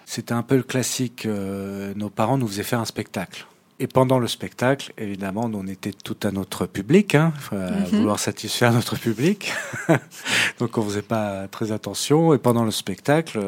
C'était 0.06 0.34
un 0.34 0.44
peu 0.44 0.56
le 0.56 0.64
classique. 0.64 1.26
Euh, 1.26 1.94
nos 1.96 2.10
parents 2.10 2.38
nous 2.38 2.48
faisaient 2.48 2.64
faire 2.64 2.80
un 2.80 2.86
spectacle. 2.86 3.46
Et 3.82 3.88
pendant 3.88 4.20
le 4.20 4.28
spectacle, 4.28 4.92
évidemment, 4.98 5.50
on 5.54 5.66
était 5.66 5.94
tout 5.94 6.18
à 6.24 6.32
notre 6.32 6.66
public, 6.66 7.16
hein, 7.16 7.32
à 7.52 7.56
mhm. 7.56 7.86
vouloir 7.86 8.20
satisfaire 8.20 8.74
notre 8.74 8.98
public. 8.98 9.54
Donc 10.60 10.78
on 10.78 10.84
faisait 10.84 11.02
pas 11.02 11.48
très 11.48 11.72
attention. 11.72 12.34
Et 12.34 12.40
pendant 12.40 12.66
le 12.66 12.72
spectacle, 12.72 13.40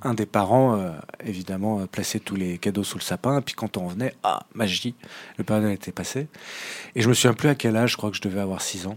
un 0.00 0.14
des 0.14 0.24
parents, 0.24 0.76
euh, 0.76 0.90
évidemment, 1.22 1.86
plaçait 1.86 2.18
tous 2.18 2.34
les 2.34 2.56
cadeaux 2.56 2.82
sous 2.82 2.96
le 2.96 3.02
sapin. 3.02 3.38
Et 3.38 3.42
puis 3.42 3.54
quand 3.54 3.76
on 3.76 3.86
revenait, 3.86 4.14
ah, 4.22 4.46
magie, 4.54 4.94
le 5.36 5.44
Père 5.44 5.62
était 5.66 5.92
passé. 5.92 6.28
Et 6.94 7.02
je 7.02 7.08
me 7.08 7.12
souviens 7.12 7.34
plus 7.34 7.50
à 7.50 7.54
quel 7.54 7.76
âge, 7.76 7.92
je 7.92 7.96
crois 7.98 8.10
que 8.10 8.16
je 8.16 8.22
devais 8.22 8.40
avoir 8.40 8.62
6 8.62 8.86
ans. 8.86 8.94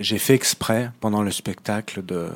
J'ai 0.00 0.18
fait 0.18 0.34
exprès, 0.34 0.92
pendant 1.00 1.22
le 1.22 1.30
spectacle, 1.30 2.04
de 2.04 2.30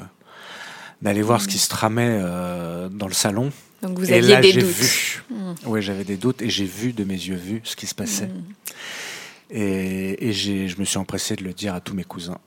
d'aller 1.00 1.22
voir 1.22 1.40
ce 1.40 1.46
qui 1.46 1.58
se 1.58 1.68
tramait 1.68 2.18
euh, 2.20 2.88
dans 2.88 3.06
le 3.06 3.14
salon 3.14 3.52
donc 3.82 3.98
vous 3.98 4.12
aviez 4.12 4.36
des 4.40 4.52
doutes. 4.52 4.64
Vu. 4.64 5.22
Hmm. 5.30 5.54
Oui, 5.66 5.82
j'avais 5.82 6.04
des 6.04 6.16
doutes 6.16 6.42
et 6.42 6.50
j'ai 6.50 6.64
vu 6.64 6.92
de 6.92 7.04
mes 7.04 7.14
yeux 7.14 7.36
vus 7.36 7.60
ce 7.64 7.76
qui 7.76 7.86
se 7.86 7.94
passait. 7.94 8.26
Hmm. 8.26 8.42
Et, 9.50 10.28
et 10.28 10.32
je 10.32 10.78
me 10.78 10.84
suis 10.84 10.98
empressé 10.98 11.36
de 11.36 11.44
le 11.44 11.52
dire 11.52 11.74
à 11.74 11.80
tous 11.80 11.94
mes 11.94 12.04
cousins. 12.04 12.38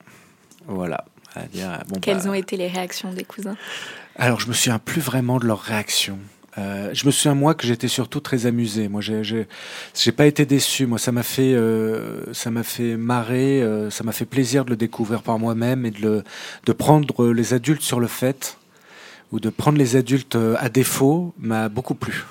Voilà. 0.67 1.05
À 1.33 1.43
dire, 1.43 1.81
bon, 1.87 1.99
Quelles 1.99 2.23
bah, 2.23 2.29
ont 2.29 2.33
été 2.33 2.57
les 2.57 2.67
réactions 2.67 3.13
des 3.13 3.23
cousins? 3.23 3.55
Alors, 4.17 4.39
je 4.41 4.47
me 4.47 4.53
souviens 4.53 4.79
plus 4.79 5.01
vraiment 5.01 5.39
de 5.39 5.45
leurs 5.45 5.61
réactions. 5.61 6.19
Euh, 6.57 6.89
je 6.93 7.05
me 7.05 7.11
souviens 7.11 7.35
moi 7.35 7.55
que 7.55 7.65
j'étais 7.65 7.87
surtout 7.87 8.19
très 8.19 8.45
amusé. 8.45 8.89
Moi, 8.89 9.01
j'ai 9.01 10.11
pas 10.11 10.25
été 10.25 10.45
déçu. 10.45 10.85
Moi, 10.85 10.99
ça 10.99 11.13
m'a 11.13 11.23
fait, 11.23 11.53
euh, 11.53 12.33
ça 12.33 12.51
m'a 12.51 12.63
fait 12.63 12.97
marrer. 12.97 13.63
Euh, 13.63 13.89
ça 13.89 14.03
m'a 14.03 14.11
fait 14.11 14.25
plaisir 14.25 14.65
de 14.65 14.71
le 14.71 14.75
découvrir 14.75 15.23
par 15.23 15.39
moi-même 15.39 15.85
et 15.85 15.91
de, 15.91 16.01
le, 16.01 16.23
de 16.65 16.73
prendre 16.73 17.31
les 17.31 17.53
adultes 17.53 17.81
sur 17.81 18.01
le 18.01 18.07
fait 18.07 18.57
ou 19.31 19.39
de 19.39 19.49
prendre 19.49 19.77
les 19.77 19.95
adultes 19.95 20.35
euh, 20.35 20.55
à 20.59 20.69
défaut 20.69 21.33
m'a 21.39 21.69
beaucoup 21.69 21.95
plu. 21.95 22.25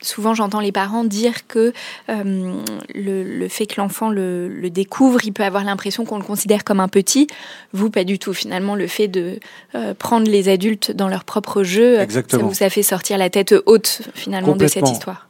Souvent, 0.00 0.34
j'entends 0.34 0.60
les 0.60 0.70
parents 0.70 1.02
dire 1.02 1.46
que 1.48 1.72
euh, 2.08 2.62
le, 2.94 3.48
fait 3.48 3.66
que 3.66 3.80
l'enfant 3.80 4.08
le, 4.08 4.68
découvre, 4.70 5.18
il 5.24 5.32
peut 5.32 5.42
avoir 5.42 5.64
l'impression 5.64 6.04
qu'on 6.04 6.16
le 6.16 6.24
considère 6.24 6.62
comme 6.62 6.78
un 6.78 6.86
petit. 6.86 7.26
Vous, 7.72 7.90
pas 7.90 8.04
du 8.04 8.20
tout. 8.20 8.32
Finalement, 8.32 8.76
le 8.76 8.86
fait 8.86 9.08
de 9.08 9.40
euh, 9.74 9.94
prendre 9.94 10.30
les 10.30 10.48
adultes 10.48 10.92
dans 10.92 11.08
leur 11.08 11.24
propre 11.24 11.64
jeu, 11.64 11.98
ça 12.28 12.38
vous 12.38 12.62
a 12.62 12.70
fait 12.70 12.84
sortir 12.84 13.18
la 13.18 13.30
tête 13.30 13.52
haute, 13.66 14.02
finalement, 14.14 14.54
de 14.54 14.68
cette 14.68 14.88
histoire. 14.88 15.28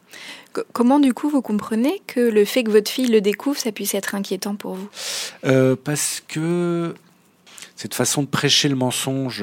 comment, 0.74 1.00
du 1.00 1.14
coup, 1.14 1.30
vous 1.30 1.42
comprenez 1.42 2.02
que 2.06 2.20
le 2.20 2.44
fait 2.44 2.62
que 2.64 2.70
votre 2.70 2.90
fille 2.90 3.08
le 3.08 3.22
découvre, 3.22 3.58
ça 3.58 3.72
puisse 3.72 3.94
être 3.94 4.14
inquiétant 4.14 4.56
pour 4.56 4.74
vous? 4.74 4.88
Parce 5.84 6.22
que 6.28 6.94
cette 7.76 7.94
façon 7.94 8.22
de 8.22 8.28
prêcher 8.28 8.68
le 8.68 8.76
mensonge 8.76 9.42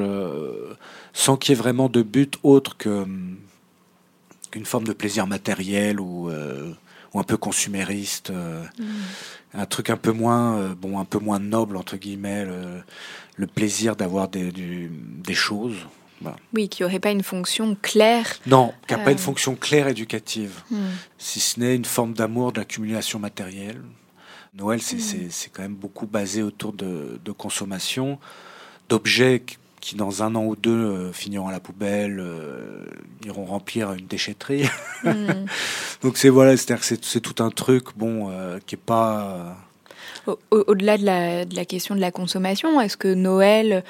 sans 1.16 1.38
qu'il 1.38 1.54
y 1.54 1.58
ait 1.58 1.60
vraiment 1.60 1.90
de 1.90 2.04
but 2.04 2.38
autre 2.44 2.78
que 2.78 3.08
qu'une 4.52 4.66
forme 4.66 4.84
de 4.84 4.94
plaisir 4.94 5.26
matériel 5.26 6.00
ou, 6.00 6.30
euh, 6.30 6.74
ou 7.14 7.20
un 7.20 7.24
peu 7.24 7.38
consumériste, 7.38 8.30
euh, 8.30 8.64
un 9.54 9.66
truc 9.66 9.90
un 9.90 9.98
peu 9.98 10.12
moins 10.12 10.58
euh, 10.58 10.76
bon, 10.76 11.00
un 11.00 11.06
peu 11.06 11.18
moins 11.18 11.40
noble 11.40 11.78
entre 11.78 11.96
guillemets, 11.98 12.46
le, 13.38 13.48
plaisir 13.48 13.96
d'avoir 13.96 14.28
des, 14.28 14.52
des 14.52 15.34
choses. 15.34 15.78
Oui, 16.54 16.70
qui 16.70 16.84
n'aurait 16.84 17.00
pas 17.00 17.12
une 17.12 17.24
fonction 17.24 17.78
claire. 17.82 18.28
Non, 18.46 18.74
qui 18.88 18.94
n'a 18.94 19.00
pas 19.00 19.12
une 19.12 19.18
fonction 19.18 19.56
claire 19.56 19.88
éducative, 19.88 20.64
mm. 20.72 20.78
si 21.18 21.40
ce 21.40 21.60
n'est 21.60 21.76
une 21.76 21.86
forme 21.86 22.14
d'amour 22.14 22.52
de 22.52 22.60
l'accumulation 22.60 23.20
matérielle. 23.20 23.82
Noël, 24.54 24.80
mm. 24.80 25.30
c'est 25.30 25.50
quand 25.54 25.62
même 25.62 25.76
beaucoup 25.76 26.08
basé 26.08 26.42
autour 26.42 26.74
de, 26.74 27.20
de 27.24 27.32
consommation, 27.32 28.20
d'objets 28.90 29.44
qui 29.46 29.58
dans 29.94 30.24
un 30.24 30.36
an 30.36 30.46
ou 30.46 30.56
deux 30.56 30.72
euh, 30.72 31.12
finiront 31.14 31.48
à 31.48 31.52
la 31.52 31.60
poubelle, 31.60 32.20
euh, 32.20 32.86
iront 33.24 33.46
remplir 33.46 33.94
une 33.94 34.08
déchetterie. 34.08 34.68
Hmm. 35.04 35.46
Donc 36.02 36.18
c'est 36.18 36.30
voilà, 36.30 36.58
c'est 36.58 37.22
tout 37.22 37.44
un 37.44 37.52
truc 37.52 37.96
bon 37.96 38.30
euh, 38.30 38.60
qui 38.66 38.76
est 38.76 38.80
pas. 38.84 39.56
Au-delà 40.50 40.98
de, 40.98 41.06
la, 41.06 41.46
de 41.46 41.56
la 41.56 41.66
question 41.66 41.94
de 41.94 42.02
la 42.02 42.12
consommation, 42.12 42.82
est-ce 42.82 42.98
que 42.98 43.14
Noël 43.14 43.84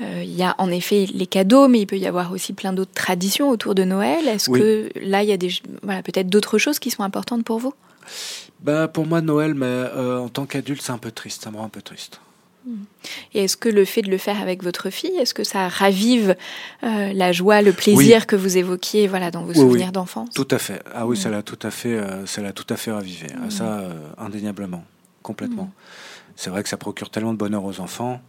il 0.00 0.34
y 0.34 0.42
a 0.42 0.56
en 0.58 0.68
effet 0.68 1.06
les 1.14 1.26
cadeaux, 1.26 1.68
mais 1.68 1.80
il 1.80 1.86
peut 1.86 1.98
y 1.98 2.08
avoir 2.08 2.32
aussi 2.32 2.54
plein 2.54 2.72
d'autres 2.72 2.94
traditions 2.94 3.50
autour 3.50 3.76
de 3.76 3.84
Noël. 3.84 4.26
Est-ce 4.26 4.50
que 4.50 4.90
là, 5.00 5.22
il 5.22 5.28
y 5.28 5.32
a 5.32 5.36
des, 5.36 5.50
voilà, 5.84 6.02
peut-être 6.02 6.28
d'autres 6.28 6.58
choses 6.58 6.80
qui 6.80 6.90
sont 6.90 7.04
importantes 7.04 7.44
pour 7.44 7.60
vous? 7.60 7.72
Bah, 8.62 8.88
Pour 8.88 9.06
moi, 9.06 9.20
Noël, 9.20 9.54
mais, 9.54 9.84
en 9.94 10.28
tant 10.28 10.44
qu'adulte, 10.44 10.82
c'est 10.82 10.90
un 10.90 10.98
peu 10.98 11.12
triste. 11.12 11.44
Ça 11.44 11.52
me 11.52 11.56
rend 11.58 11.66
un 11.66 11.68
peu 11.68 11.82
triste. 11.82 12.20
Et 13.34 13.44
est-ce 13.44 13.56
que 13.56 13.68
le 13.68 13.84
fait 13.84 14.02
de 14.02 14.10
le 14.10 14.18
faire 14.18 14.40
avec 14.40 14.62
votre 14.62 14.90
fille, 14.90 15.16
est-ce 15.16 15.34
que 15.34 15.44
ça 15.44 15.68
ravive 15.68 16.36
euh, 16.82 17.12
la 17.12 17.32
joie, 17.32 17.62
le 17.62 17.72
plaisir 17.72 18.26
que 18.26 18.36
vous 18.36 18.56
évoquiez 18.56 19.06
voilà, 19.06 19.30
dans 19.30 19.42
vos 19.42 19.54
souvenirs 19.54 19.92
d'enfance? 19.92 20.30
Tout 20.34 20.48
à 20.50 20.58
fait. 20.58 20.82
Ah 20.94 21.06
oui, 21.06 21.16
mm. 21.16 21.20
ça 21.20 21.30
l'a 21.30 21.42
tout 21.42 21.58
à 21.62 21.70
fait, 21.70 21.94
euh, 21.94 22.26
ça 22.26 22.42
l'a 22.42 22.52
tout 22.52 22.66
à 22.68 22.76
fait 22.76 22.92
ravivé. 22.92 23.28
Ah, 23.36 23.50
ça, 23.50 23.64
mm. 23.64 23.80
euh, 23.82 23.92
indéniablement, 24.18 24.84
complètement. 25.22 25.64
Mm. 25.64 25.72
C'est 26.36 26.50
vrai 26.50 26.62
que 26.62 26.68
ça 26.68 26.76
procure 26.76 27.10
tellement 27.10 27.32
de 27.32 27.38
bonheur 27.38 27.64
aux 27.64 27.80
enfants. 27.80 28.20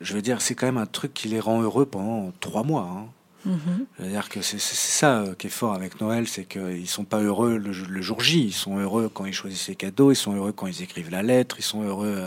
Je 0.00 0.14
veux 0.14 0.22
dire, 0.22 0.40
c'est 0.42 0.54
quand 0.54 0.66
même 0.66 0.78
un 0.78 0.86
truc 0.86 1.14
qui 1.14 1.28
les 1.28 1.40
rend 1.40 1.62
heureux 1.62 1.86
pendant 1.86 2.32
trois 2.40 2.62
mois. 2.62 2.88
Hein. 2.92 3.06
Mm-hmm. 3.46 3.86
Je 3.98 4.04
veux 4.04 4.10
dire 4.10 4.28
que 4.28 4.42
c'est 4.42 4.58
ça 4.58 5.24
qui 5.38 5.46
est 5.46 5.50
fort 5.50 5.74
avec 5.74 6.00
Noël, 6.00 6.26
c'est 6.26 6.44
qu'ils 6.44 6.88
sont 6.88 7.04
pas 7.04 7.20
heureux 7.20 7.56
le, 7.56 7.70
le, 7.70 8.02
jour 8.02 8.20
J. 8.20 8.46
Ils 8.46 8.52
sont 8.52 8.78
heureux 8.78 9.10
quand 9.12 9.24
ils 9.24 9.32
choisissent 9.32 9.68
les 9.68 9.76
cadeaux, 9.76 10.10
ils 10.10 10.16
sont 10.16 10.34
heureux 10.34 10.52
quand 10.52 10.66
ils 10.66 10.82
écrivent 10.82 11.10
la 11.10 11.22
lettre, 11.22 11.56
ils 11.58 11.64
sont 11.64 11.82
heureux 11.82 12.22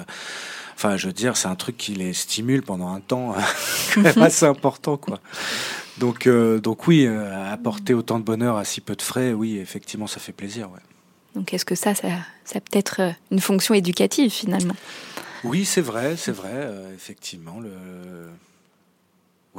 Enfin, 0.79 0.95
je 0.95 1.07
veux 1.07 1.13
dire, 1.13 1.35
c'est 1.35 1.49
un 1.49 1.57
truc 1.57 1.75
qui 1.75 1.93
les 1.93 2.13
stimule 2.13 2.61
pendant 2.61 2.87
un 2.87 3.01
temps 3.01 3.35
assez 4.15 4.45
important, 4.45 4.95
quoi. 4.95 5.19
Donc, 5.97 6.25
euh, 6.25 6.61
donc 6.61 6.87
oui, 6.87 7.05
euh, 7.05 7.51
apporter 7.51 7.93
autant 7.93 8.17
de 8.17 8.23
bonheur 8.23 8.55
à 8.55 8.63
si 8.63 8.79
peu 8.79 8.95
de 8.95 9.01
frais, 9.01 9.33
oui, 9.33 9.57
effectivement, 9.57 10.07
ça 10.07 10.21
fait 10.21 10.31
plaisir. 10.31 10.71
Ouais. 10.71 10.79
Donc, 11.35 11.53
est-ce 11.53 11.65
que 11.65 11.75
ça, 11.75 11.95
ça, 11.95 12.07
ça 12.45 12.61
peut 12.61 12.79
être 12.79 13.01
euh, 13.01 13.11
une 13.29 13.41
fonction 13.41 13.73
éducative 13.73 14.31
finalement? 14.31 14.75
Oui, 15.43 15.65
c'est 15.65 15.81
vrai, 15.81 16.15
c'est 16.15 16.31
vrai, 16.31 16.71
effectivement. 16.95 17.59
Le... 17.59 17.71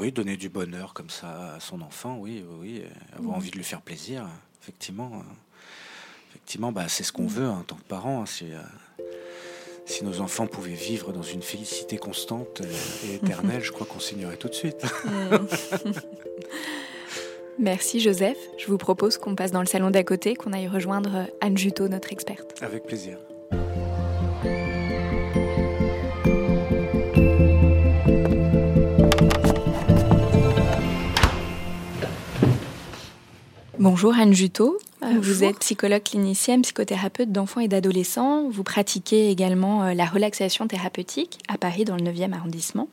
Oui, 0.01 0.13
donner 0.13 0.39
du 0.39 0.49
bonheur 0.49 0.95
comme 0.95 1.11
ça 1.11 1.57
à 1.57 1.61
son 1.61 1.83
enfant, 1.83 2.17
oui, 2.19 2.43
oui, 2.59 2.83
avoir 3.19 3.37
envie 3.37 3.51
de 3.51 3.57
lui 3.57 3.65
faire 3.65 3.83
plaisir, 3.83 4.27
effectivement. 4.63 5.23
Effectivement, 6.31 6.73
bah, 6.73 6.87
c'est 6.89 7.03
ce 7.03 7.13
qu'on 7.13 7.27
veut 7.27 7.47
en 7.47 7.61
tant 7.61 7.77
que 7.77 7.83
parent. 7.83 8.23
Hein, 8.23 8.57
si 9.85 10.03
nos 10.03 10.23
enfants 10.23 10.47
pouvaient 10.47 10.73
vivre 10.73 11.13
dans 11.13 11.23
une 11.23 11.43
félicité 11.43 11.99
constante 11.99 12.63
et 13.05 13.17
éternelle, 13.17 13.61
je 13.63 13.73
crois 13.73 13.87
qu'on 13.87 14.01
signerait 14.01 14.39
tout 14.39 14.49
de 14.49 14.55
suite. 14.55 14.87
Merci 17.59 18.01
Joseph. 18.01 18.39
Je 18.57 18.69
vous 18.69 18.79
propose 18.79 19.19
qu'on 19.19 19.35
passe 19.35 19.51
dans 19.51 19.61
le 19.61 19.67
salon 19.67 19.91
d'à 19.91 20.03
côté, 20.03 20.35
qu'on 20.35 20.55
aille 20.55 20.69
rejoindre 20.69 21.27
Anne 21.43 21.59
Juto, 21.59 21.89
notre 21.89 22.11
experte. 22.11 22.63
Avec 22.63 22.85
plaisir. 22.85 23.19
Bonjour 33.81 34.13
Anne 34.13 34.35
Juto. 34.35 34.77
Vous 35.01 35.43
êtes 35.43 35.61
psychologue 35.61 36.03
clinicienne, 36.03 36.61
psychothérapeute 36.61 37.33
d'enfants 37.33 37.61
et 37.61 37.67
d'adolescents. 37.67 38.47
Vous 38.51 38.63
pratiquez 38.63 39.31
également 39.31 39.85
euh, 39.85 39.95
la 39.95 40.05
relaxation 40.05 40.67
thérapeutique 40.67 41.39
à 41.49 41.57
Paris 41.57 41.87
dans 41.87 41.97
le 41.97 42.03
9e 42.03 42.35
arrondissement. 42.35 42.89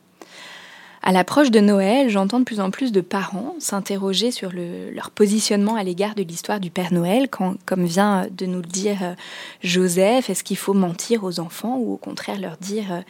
À 1.02 1.12
l'approche 1.12 1.50
de 1.50 1.60
Noël, 1.60 2.08
j'entends 2.08 2.38
de 2.38 2.44
plus 2.44 2.58
en 2.58 2.70
plus 2.70 2.90
de 2.90 3.02
parents 3.02 3.54
s'interroger 3.58 4.30
sur 4.30 4.50
leur 4.50 5.10
positionnement 5.10 5.74
à 5.74 5.82
l'égard 5.82 6.14
de 6.14 6.22
l'histoire 6.22 6.58
du 6.58 6.70
Père 6.70 6.94
Noël, 6.94 7.28
quand, 7.28 7.56
comme 7.66 7.84
vient 7.84 8.26
de 8.30 8.46
nous 8.46 8.62
le 8.62 8.66
dire 8.66 9.02
euh, 9.02 9.14
Joseph, 9.62 10.30
est-ce 10.30 10.42
qu'il 10.42 10.56
faut 10.56 10.72
mentir 10.72 11.22
aux 11.22 11.38
enfants 11.38 11.76
ou 11.76 11.92
au 11.92 11.98
contraire 11.98 12.40
leur 12.40 12.56
dire 12.56 12.90
euh, 12.90 13.00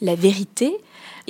la 0.00 0.16
vérité? 0.16 0.76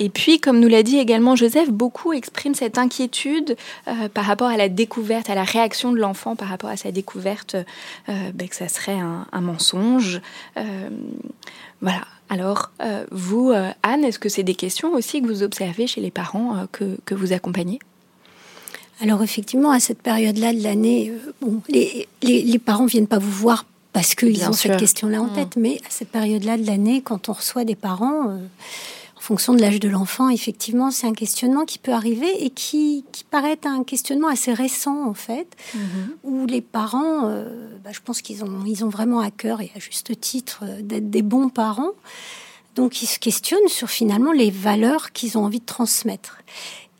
Et 0.03 0.09
puis, 0.09 0.39
comme 0.39 0.59
nous 0.59 0.67
l'a 0.67 0.81
dit 0.81 0.97
également 0.97 1.35
Joseph, 1.35 1.69
beaucoup 1.69 2.11
expriment 2.11 2.55
cette 2.55 2.79
inquiétude 2.79 3.55
euh, 3.87 4.09
par 4.09 4.25
rapport 4.25 4.47
à 4.47 4.57
la 4.57 4.67
découverte, 4.67 5.29
à 5.29 5.35
la 5.35 5.43
réaction 5.43 5.91
de 5.91 5.99
l'enfant 5.99 6.35
par 6.35 6.47
rapport 6.47 6.71
à 6.71 6.75
sa 6.75 6.91
découverte, 6.91 7.55
euh, 8.09 8.31
ben, 8.33 8.49
que 8.49 8.55
ça 8.55 8.67
serait 8.67 8.97
un, 8.97 9.41
mensonge. 9.41 10.19
Euh, 10.57 10.89
voilà. 11.81 12.01
Alors, 12.29 12.71
vous, 13.11 13.51
Anne, 13.83 14.05
est-ce 14.05 14.17
que 14.17 14.29
c'est 14.29 14.41
des 14.41 14.55
questions 14.55 14.93
aussi 14.93 15.21
que 15.21 15.27
vous 15.27 15.43
observez 15.43 15.85
chez 15.85 16.01
les 16.01 16.11
parents 16.11 16.65
que, 16.71 16.97
que 17.05 17.13
vous 17.13 17.33
accompagnez? 17.33 17.77
Alors 19.01 19.21
effectivement, 19.21 19.71
à 19.71 19.81
cette 19.81 20.01
période-là 20.01 20.53
de 20.53 20.63
l'année, 20.63 21.11
bon, 21.41 21.61
les, 21.67 22.07
les, 22.23 22.41
les 22.41 22.59
parents 22.59 22.85
viennent 22.85 23.07
pas 23.07 23.19
vous 23.19 23.29
voir 23.29 23.65
parce 23.91 24.15
qu'ils 24.15 24.47
ont 24.47 24.53
cette 24.53 24.79
question-là 24.79 25.21
en 25.21 25.25
mmh. 25.25 25.33
tête, 25.33 25.55
mais 25.57 25.81
à 25.85 25.89
cette 25.89 26.07
période-là 26.09 26.57
de 26.57 26.65
l'année, 26.65 27.01
quand 27.01 27.27
on 27.27 27.33
reçoit 27.33 27.65
des 27.65 27.75
parents 27.75 28.39
en 29.21 29.23
fonction 29.23 29.53
de 29.53 29.61
l'âge 29.61 29.79
de 29.79 29.87
l'enfant, 29.87 30.29
effectivement, 30.29 30.89
c'est 30.89 31.05
un 31.05 31.13
questionnement 31.13 31.63
qui 31.63 31.77
peut 31.77 31.91
arriver 31.91 32.43
et 32.43 32.49
qui, 32.49 33.05
qui 33.11 33.23
paraît 33.23 33.59
un 33.65 33.83
questionnement 33.83 34.27
assez 34.27 34.51
récent, 34.51 35.07
en 35.07 35.13
fait, 35.13 35.55
mhm. 35.75 36.15
où 36.23 36.47
les 36.47 36.61
parents, 36.61 37.27
euh, 37.27 37.67
bah, 37.83 37.91
je 37.93 37.99
pense 38.03 38.23
qu'ils 38.23 38.43
ont, 38.43 38.65
ils 38.65 38.83
ont 38.83 38.89
vraiment 38.89 39.19
à 39.19 39.29
cœur, 39.29 39.61
et 39.61 39.71
à 39.75 39.79
juste 39.79 40.19
titre, 40.19 40.63
euh, 40.63 40.81
d'être 40.81 41.11
des 41.11 41.21
bons 41.21 41.49
parents. 41.49 41.91
Donc, 42.73 43.03
ils 43.03 43.05
se 43.05 43.19
questionnent 43.19 43.67
sur 43.67 43.91
finalement 43.91 44.31
les 44.31 44.49
valeurs 44.49 45.11
qu'ils 45.11 45.37
ont 45.37 45.45
envie 45.45 45.59
de 45.59 45.65
transmettre. 45.65 46.39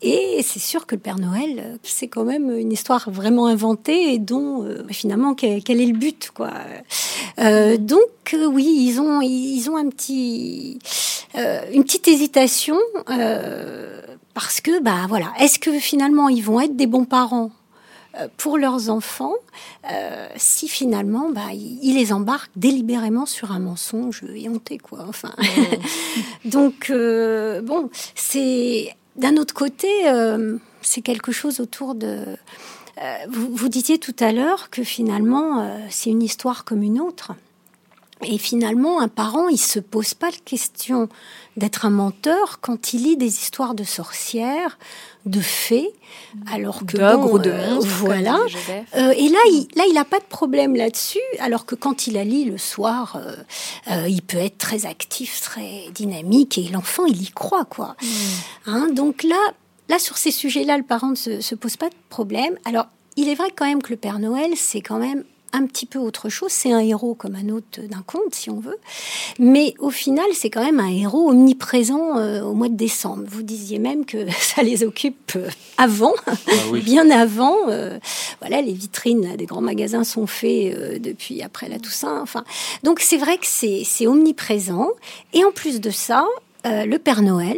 Et 0.03 0.41
c'est 0.43 0.59
sûr 0.59 0.87
que 0.87 0.95
le 0.95 1.01
Père 1.01 1.19
Noël, 1.19 1.59
euh, 1.59 1.77
c'est 1.83 2.07
quand 2.07 2.23
même 2.23 2.49
une 2.57 2.71
histoire 2.71 3.09
vraiment 3.11 3.45
inventée 3.45 4.13
et 4.13 4.17
dont 4.17 4.63
euh, 4.63 4.81
bah, 4.81 4.93
finalement 4.93 5.35
quel, 5.35 5.61
est 5.67 5.85
le 5.85 5.97
but, 5.97 6.31
quoi. 6.33 6.51
Euh, 7.39 7.77
donc 7.77 8.35
oui, 8.49 8.65
ils 8.65 8.99
ont 8.99 9.21
ils 9.21 9.69
ont 9.69 9.77
un 9.77 9.89
petit 9.89 10.79
une 11.35 11.83
petite 11.83 12.07
hésitation 12.07 12.77
parce 14.33 14.59
que 14.59 14.81
bah 14.81 15.05
voilà, 15.07 15.31
est-ce 15.39 15.59
que 15.59 15.71
finalement 15.79 16.29
ils 16.29 16.43
vont 16.43 16.59
être 16.59 16.75
des 16.75 16.87
bons 16.87 17.05
parents 17.05 17.51
pour 18.37 18.57
leurs 18.57 18.89
enfants 18.89 19.35
si 20.35 20.67
finalement 20.67 21.29
bah, 21.29 21.53
ils, 21.53 21.95
les 21.95 22.11
embarquent 22.11 22.51
délibérément 22.57 23.25
sur 23.25 23.51
un 23.53 23.59
mensonge 23.59 24.23
éhonté 24.35 24.77
quoi 24.77 25.05
enfin. 25.07 25.33
Donc 26.45 26.91
bon 26.91 27.89
c'est 28.15 28.93
d'un 29.15 29.37
autre 29.37 29.53
côté, 29.53 29.87
euh, 30.07 30.57
c'est 30.81 31.01
quelque 31.01 31.31
chose 31.31 31.59
autour 31.59 31.95
de... 31.95 32.25
Euh, 33.01 33.15
vous, 33.29 33.69
disiez 33.69 33.97
tout 33.97 34.15
à 34.19 34.31
l'heure 34.31 34.69
que 34.69 34.83
finalement, 34.83 35.61
euh, 35.61 35.77
c'est 35.89 36.09
une 36.09 36.21
histoire 36.21 36.65
comme 36.65 36.83
une 36.83 36.99
autre. 36.99 37.31
Et 38.23 38.37
finalement, 38.37 38.99
un 38.99 39.07
parent, 39.07 39.49
il 39.49 39.57
se 39.57 39.79
pose 39.79 40.13
pas 40.13 40.29
la 40.29 40.37
question 40.45 41.09
d'être 41.57 41.85
un 41.85 41.89
menteur 41.89 42.59
quand 42.61 42.93
il 42.93 43.03
lit 43.03 43.17
des 43.17 43.39
histoires 43.39 43.73
de 43.73 43.83
sorcières, 43.83 44.77
de 45.25 45.39
fées, 45.39 45.89
alors 46.51 46.85
que 46.85 46.97
ou 47.15 47.39
de 47.39 47.49
euh, 47.49 47.79
voilà. 47.79 48.39
Euh, 48.95 49.11
et 49.11 49.27
là, 49.27 49.39
il, 49.49 49.67
là, 49.75 49.83
il 49.87 49.93
n'a 49.93 50.05
pas 50.05 50.19
de 50.19 50.25
problème 50.25 50.75
là-dessus, 50.75 51.19
alors 51.39 51.65
que 51.65 51.75
quand 51.75 52.07
il 52.07 52.13
la 52.13 52.23
lit 52.23 52.45
le 52.45 52.57
soir, 52.57 53.19
euh, 53.89 54.07
il 54.07 54.21
peut 54.21 54.37
être 54.37 54.57
très 54.57 54.85
actif, 54.85 55.41
très 55.41 55.89
dynamique, 55.93 56.57
et 56.57 56.67
l'enfant, 56.69 57.05
il 57.05 57.21
y 57.21 57.31
croit, 57.31 57.65
quoi. 57.65 57.95
Mm. 58.01 58.07
Hein, 58.67 58.87
donc 58.93 59.23
là, 59.23 59.53
là, 59.89 59.99
sur 59.99 60.17
ces 60.17 60.31
sujets-là, 60.31 60.77
le 60.77 60.83
parent 60.83 61.09
ne 61.09 61.15
se, 61.15 61.41
se 61.41 61.55
pose 61.55 61.75
pas 61.75 61.89
de 61.89 61.95
problème. 62.09 62.57
Alors, 62.65 62.87
il 63.17 63.27
est 63.27 63.35
vrai 63.35 63.51
quand 63.55 63.65
même 63.65 63.81
que 63.81 63.89
le 63.89 63.97
Père 63.97 64.19
Noël, 64.19 64.51
c'est 64.55 64.81
quand 64.81 64.99
même 64.99 65.23
un 65.53 65.65
petit 65.65 65.85
peu 65.85 65.99
autre 65.99 66.29
chose. 66.29 66.51
C'est 66.51 66.71
un 66.71 66.79
héros 66.79 67.13
comme 67.13 67.35
un 67.35 67.49
autre 67.49 67.81
d'un 67.81 68.03
conte, 68.05 68.33
si 68.33 68.49
on 68.49 68.59
veut. 68.59 68.77
Mais 69.39 69.73
au 69.79 69.89
final, 69.89 70.25
c'est 70.33 70.49
quand 70.49 70.63
même 70.63 70.79
un 70.79 70.89
héros 70.89 71.29
omniprésent 71.29 72.17
euh, 72.17 72.41
au 72.41 72.53
mois 72.53 72.69
de 72.69 72.75
décembre. 72.75 73.23
Vous 73.27 73.43
disiez 73.43 73.79
même 73.79 74.05
que 74.05 74.29
ça 74.39 74.63
les 74.63 74.83
occupe 74.83 75.33
euh, 75.35 75.49
avant, 75.77 76.13
ah 76.27 76.33
bien 76.83 77.09
avant. 77.09 77.55
Euh, 77.69 77.99
voilà, 78.39 78.61
les 78.61 78.73
vitrines 78.73 79.35
des 79.35 79.45
grands 79.45 79.61
magasins 79.61 80.03
sont 80.03 80.27
faites 80.27 81.01
depuis 81.01 81.41
après 81.41 81.69
la 81.69 81.79
Toussaint. 81.79 82.19
Enfin, 82.21 82.43
donc 82.83 82.99
c'est 82.99 83.17
vrai 83.17 83.37
que 83.37 83.45
c'est 83.47 84.07
omniprésent. 84.07 84.89
Et 85.33 85.43
en 85.43 85.51
plus 85.51 85.79
de 85.79 85.89
ça, 85.89 86.25
le 86.65 86.97
Père 86.97 87.21
Noël, 87.21 87.57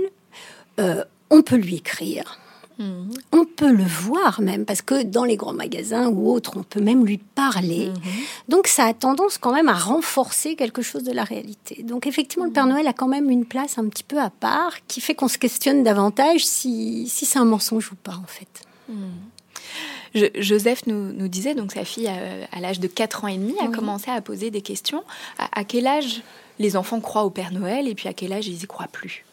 on 1.29 1.41
peut 1.41 1.55
lui 1.55 1.75
écrire 1.75 2.39
On 2.79 3.45
peut 3.45 3.71
le 3.71 3.83
voir 3.83 4.41
même, 4.41 4.65
parce 4.65 4.81
que 4.81 5.03
dans 5.03 5.23
les 5.23 5.35
grands 5.35 5.53
magasins 5.53 6.07
ou 6.07 6.31
autres, 6.31 6.53
on 6.57 6.63
peut 6.63 6.81
même 6.81 7.05
lui 7.05 7.17
parler. 7.17 7.87
Mhm. 7.87 8.11
Donc 8.49 8.67
ça 8.67 8.85
a 8.85 8.93
tendance 8.93 9.37
quand 9.37 9.53
même 9.53 9.69
à 9.69 9.73
renforcer 9.73 10.55
quelque 10.55 10.81
chose 10.81 11.03
de 11.03 11.11
la 11.11 11.23
réalité. 11.23 11.83
Donc 11.83 12.07
effectivement, 12.07 12.45
le 12.45 12.51
Père 12.51 12.65
Noël 12.65 12.87
a 12.87 12.93
quand 12.93 13.07
même 13.07 13.29
une 13.29 13.45
place 13.45 13.77
un 13.77 13.87
petit 13.87 14.03
peu 14.03 14.19
à 14.19 14.29
part, 14.29 14.73
qui 14.87 15.01
fait 15.01 15.15
qu'on 15.15 15.27
se 15.27 15.37
questionne 15.37 15.83
davantage 15.83 16.45
si, 16.45 17.07
c'est 17.07 17.39
un 17.39 17.45
mensonge 17.45 17.91
ou 17.91 17.95
pas, 17.95 18.15
en 18.15 18.27
fait. 18.27 18.65
Mhm. 18.89 20.31
Joseph 20.35 20.85
nous, 20.85 21.27
disait, 21.27 21.55
donc 21.55 21.71
sa 21.71 21.85
fille, 21.85 22.07
à, 22.07 22.59
l'âge 22.59 22.79
de 22.79 22.87
4 22.87 23.23
ans 23.23 23.27
et 23.27 23.37
demi, 23.37 23.55
a 23.59 23.67
commencé 23.67 24.11
à 24.11 24.21
poser 24.21 24.51
des 24.51 24.61
questions. 24.61 25.03
à 25.39 25.63
quel 25.63 25.87
âge 25.87 26.21
les 26.59 26.77
enfants 26.77 26.99
croient 26.99 27.23
au 27.23 27.31
Père 27.31 27.51
Noël 27.51 27.87
et 27.87 27.95
puis 27.95 28.07
à 28.07 28.13
quel 28.13 28.31
âge 28.33 28.47
ils 28.47 28.63
y 28.63 28.67
croient 28.67 28.87
plus? 28.91 29.25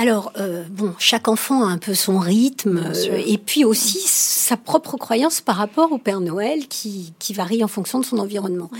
Alors, 0.00 0.32
euh, 0.38 0.64
bon, 0.70 0.94
chaque 0.98 1.28
enfant 1.28 1.62
a 1.62 1.66
un 1.66 1.76
peu 1.76 1.92
son 1.92 2.20
rythme 2.20 2.78
euh, 2.86 3.22
et 3.26 3.36
puis 3.36 3.66
aussi 3.66 4.00
sa 4.06 4.56
propre 4.56 4.96
croyance 4.96 5.42
par 5.42 5.56
rapport 5.56 5.92
au 5.92 5.98
Père 5.98 6.22
Noël 6.22 6.68
qui, 6.68 7.12
varie 7.34 7.62
en 7.62 7.68
fonction 7.68 7.98
de 8.00 8.06
son 8.06 8.16
environnement. 8.16 8.70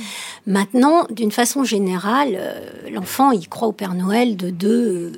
Maintenant, 0.46 1.06
d'une 1.10 1.30
façon 1.30 1.62
générale, 1.62 2.38
euh, 2.38 2.88
l'enfant, 2.90 3.32
il 3.32 3.50
croit 3.50 3.68
au 3.68 3.72
Père 3.72 3.92
Noël 3.92 4.38
de 4.38 4.48
2 4.48 5.12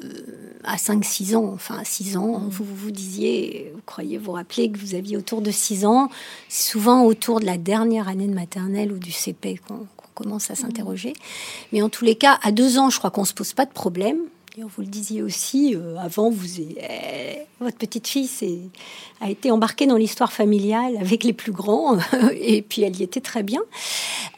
à 0.65 0.75
5-6 0.75 1.37
ans. 1.37 1.53
Enfin, 1.55 1.79
à 1.79 1.85
6 1.85 2.17
ans, 2.17 2.41
mm. 2.41 2.49
vous 2.49 2.65
vous 2.65 2.91
disiez, 2.91 3.71
vous 3.73 3.83
croyez 3.87 4.19
vous 4.19 4.33
rappeler 4.33 4.73
que 4.73 4.79
vous 4.79 4.97
aviez 4.97 5.17
autour 5.17 5.41
de 5.41 5.53
6 5.53 5.87
ans, 5.87 6.09
souvent 6.49 7.05
autour 7.05 7.39
de 7.39 7.47
la 7.47 7.59
dernière 7.59 8.09
année 8.09 8.27
de 8.27 8.35
maternelle 8.35 8.91
ou 8.91 8.99
du 8.99 9.13
CP 9.13 9.61
qu'on 9.69 9.87
commence 10.17 10.51
à 10.51 10.57
s'interroger. 10.57 11.13
Mais 11.73 11.81
en 11.81 11.89
tous 11.89 12.05
les 12.05 12.17
cas, 12.17 12.41
à 12.43 12.51
2 12.51 12.79
ans, 12.79 12.91
je 12.91 12.99
crois 12.99 13.13
qu'on 13.13 13.25
se 13.25 13.35
pose 13.35 13.53
pas 13.53 13.67
de 13.67 13.73
problème 13.73 14.19
vous 14.59 14.83
le 14.83 14.87
disiez 14.87 15.23
aussi, 15.23 15.75
euh, 15.75 15.97
avant, 15.99 16.29
vous, 16.29 16.61
eh, 16.61 17.39
votre 17.61 17.79
petite 17.79 18.07
fille 18.07 18.29
a 19.23 19.31
été 19.31 19.51
embarquée 19.51 19.87
dans 19.87 19.97
l'histoire 19.97 20.31
familiale 20.31 20.99
avec 21.01 21.25
les 21.25 21.33
plus 21.33 21.53
grands, 21.53 21.97
et 22.35 22.61
puis 22.61 22.83
elle 22.83 22.95
y 22.97 23.03
était 23.03 23.23
très 23.23 23.43
bien. 23.43 23.63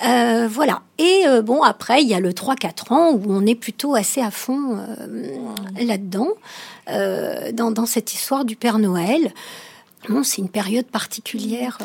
Euh, 0.07 0.47
voilà. 0.49 0.83
Et 0.99 1.25
euh, 1.27 1.43
bon, 1.43 1.63
après, 1.63 2.03
il 2.03 2.09
y 2.09 2.15
a 2.15 2.21
le 2.21 2.31
3-4 2.31 2.93
ans 2.93 3.11
où 3.13 3.25
on 3.29 3.45
est 3.45 3.57
plutôt 3.57 3.97
assez 3.97 4.21
à 4.21 4.31
fond 4.31 4.79
là-dedans, 5.81 6.29
dans, 6.87 7.71
dans, 7.73 7.87
cette 7.87 8.15
histoire 8.15 8.45
du 8.45 8.55
Père 8.55 8.79
Noël. 8.79 9.33
Bon, 10.09 10.23
c'est 10.23 10.43
une 10.43 10.51
période 10.51 10.87
particulière. 10.87 11.79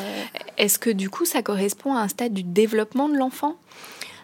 Est-ce 0.56 0.78
que 0.78 0.90
du 0.90 1.10
coup, 1.10 1.24
ça 1.24 1.42
correspond 1.42 1.94
à 1.94 2.02
un 2.02 2.08
stade 2.08 2.34
du 2.34 2.44
développement 2.44 3.08
de 3.08 3.16
l'enfant? 3.16 3.56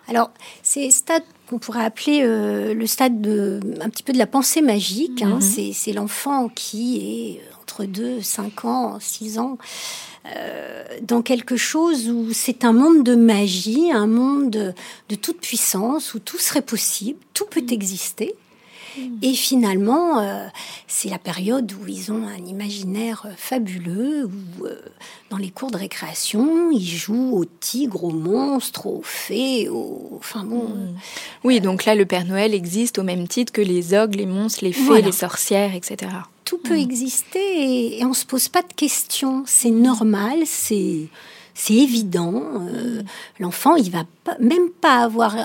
Alors, 0.08 0.30
c'est 0.62 0.90
stade 0.90 1.24
qu'on 1.48 1.59
pourrait 1.59 1.85
appeler 1.85 2.22
euh, 2.22 2.74
le 2.74 2.87
stade 2.87 3.20
de, 3.20 3.61
un 3.80 3.88
petit 3.88 4.02
peu 4.02 4.12
de 4.12 4.18
la 4.18 4.26
pensée 4.26 4.62
magique. 4.62 5.22
Hein. 5.22 5.38
Mhm. 5.40 5.72
C'est 5.72 5.92
l'enfant 5.92 6.48
qui 6.48 6.98
est 6.98 7.40
entre 7.62 7.85
2, 7.85 8.20
5 8.20 8.64
ans, 8.64 8.98
6 9.00 9.38
ans, 9.38 9.59
euh, 10.37 10.85
dans 11.02 11.22
quelque 11.22 11.56
chose 11.56 12.09
où 12.09 12.32
c'est 12.32 12.64
un 12.64 12.72
monde 12.72 13.04
de 13.04 13.14
magie, 13.14 13.92
un 13.92 14.06
monde 14.06 14.50
de, 14.50 14.72
de, 15.09 15.14
toute 15.14 15.40
puissance, 15.40 16.14
où 16.14 16.18
tout 16.18 16.38
serait 16.38 16.62
possible, 16.62 17.18
tout 17.35 17.46
peut 17.46 17.61
mhm. 17.61 17.72
exister. 17.72 18.35
Et 19.22 19.35
finalement, 19.35 20.20
euh, 20.20 20.46
c'est 20.87 21.09
la 21.09 21.18
période 21.18 21.72
où 21.72 21.87
ils 21.88 22.12
ont 22.12 22.26
un 22.26 22.44
imaginaire 22.46 23.24
euh, 23.26 23.32
fabuleux, 23.37 24.24
où 24.24 24.64
euh, 24.64 24.80
dans 25.30 25.37
les 25.37 25.50
cours 25.50 25.70
de 25.70 25.76
récréation, 25.76 26.70
ils 26.70 26.87
jouent 26.87 27.37
aux 27.37 27.44
tigres, 27.44 28.04
aux 28.04 28.12
monstres, 28.12 28.87
aux 28.87 29.02
fées, 29.02 29.68
aux... 29.68 30.12
Enfin 30.18 30.44
bon... 30.44 30.64
Hmm. 30.64 30.94
Oui, 31.44 31.61
donc 31.61 31.85
là, 31.85 31.94
le 31.94 32.06
Père 32.06 32.24
Noël 32.24 32.54
existe 32.54 32.98
au 32.98 33.02
même 33.02 33.28
titre 33.28 33.52
que 33.52 33.62
les 33.62 33.94
ogres, 33.94 34.16
les 34.16 34.26
monstres, 34.26 34.64
les 34.64 34.72
fées, 34.72 35.02
les 35.02 35.12
sorcières, 35.12 35.74
etc. 35.74 36.12
Tout 36.44 36.59
peut 36.59 36.76
hmm. 36.76 36.80
exister 36.80 37.38
et, 37.38 38.00
et 38.00 38.04
on 38.04 38.14
se 38.14 38.24
pose 38.24 38.48
pas 38.48 38.62
de 38.62 38.72
questions. 38.74 39.44
C'est 39.46 39.70
normal, 39.70 40.40
c'est 40.46 41.09
c'est 41.58 41.74
évident. 41.74 42.42
Euh, 42.60 43.02
l'enfant, 43.40 43.76
il 43.76 43.90
va 43.90 44.04
pas, 44.24 44.36
même 44.38 44.68
pas 44.68 44.98
avoir, 44.98 45.36
euh, 45.36 45.42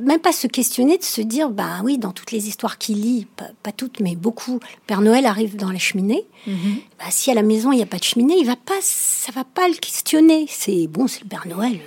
même 0.00 0.18
pas 0.18 0.32
se 0.32 0.48
questionner 0.48 0.98
de 0.98 1.04
se 1.04 1.20
dire, 1.20 1.50
bah 1.50 1.80
oui, 1.84 1.98
dans 1.98 2.10
toutes 2.10 2.32
les 2.32 2.48
histoires 2.48 2.78
qu'il 2.78 3.00
lit, 3.00 3.28
pas, 3.36 3.70
toutes, 3.70 4.00
mais 4.00 4.16
beaucoup, 4.16 4.58
Père 4.88 5.00
Noël 5.00 5.24
arrive 5.24 5.54
dans 5.54 5.70
la 5.70 5.78
cheminée. 5.78 6.26
Mhm. 6.48 6.78
Bah, 6.98 7.04
si 7.10 7.30
à 7.30 7.34
la 7.34 7.42
maison 7.42 7.70
il 7.70 7.76
n'y 7.76 7.82
a 7.82 7.86
pas 7.86 7.98
de 7.98 8.04
cheminée, 8.04 8.34
il 8.38 8.44
va 8.44 8.56
pas, 8.56 8.74
ça 8.80 9.30
va 9.30 9.44
pas 9.44 9.68
le 9.68 9.74
questionner. 9.74 10.46
C'est 10.50 10.88
bon, 10.88 11.06
c'est 11.06 11.22
le 11.22 11.28
Père 11.28 11.46
Noël. 11.46 11.78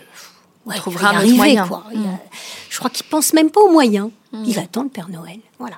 Ouais, 0.65 0.75
il 0.75 0.79
trouvera 0.79 1.09
un 1.09 1.17
arriver, 1.17 1.35
moyen. 1.35 1.67
Quoi. 1.67 1.83
Mhm. 1.93 2.17
je 2.69 2.77
crois 2.77 2.89
qu'il 2.89 3.05
pense 3.05 3.33
même 3.33 3.51
pas 3.51 3.59
aux 3.59 3.71
moyens. 3.71 4.09
Mhm. 4.31 4.45
Il 4.47 4.57
attend 4.57 4.83
le 4.83 4.89
Père 4.89 5.09
Noël. 5.09 5.39
Voilà. 5.59 5.75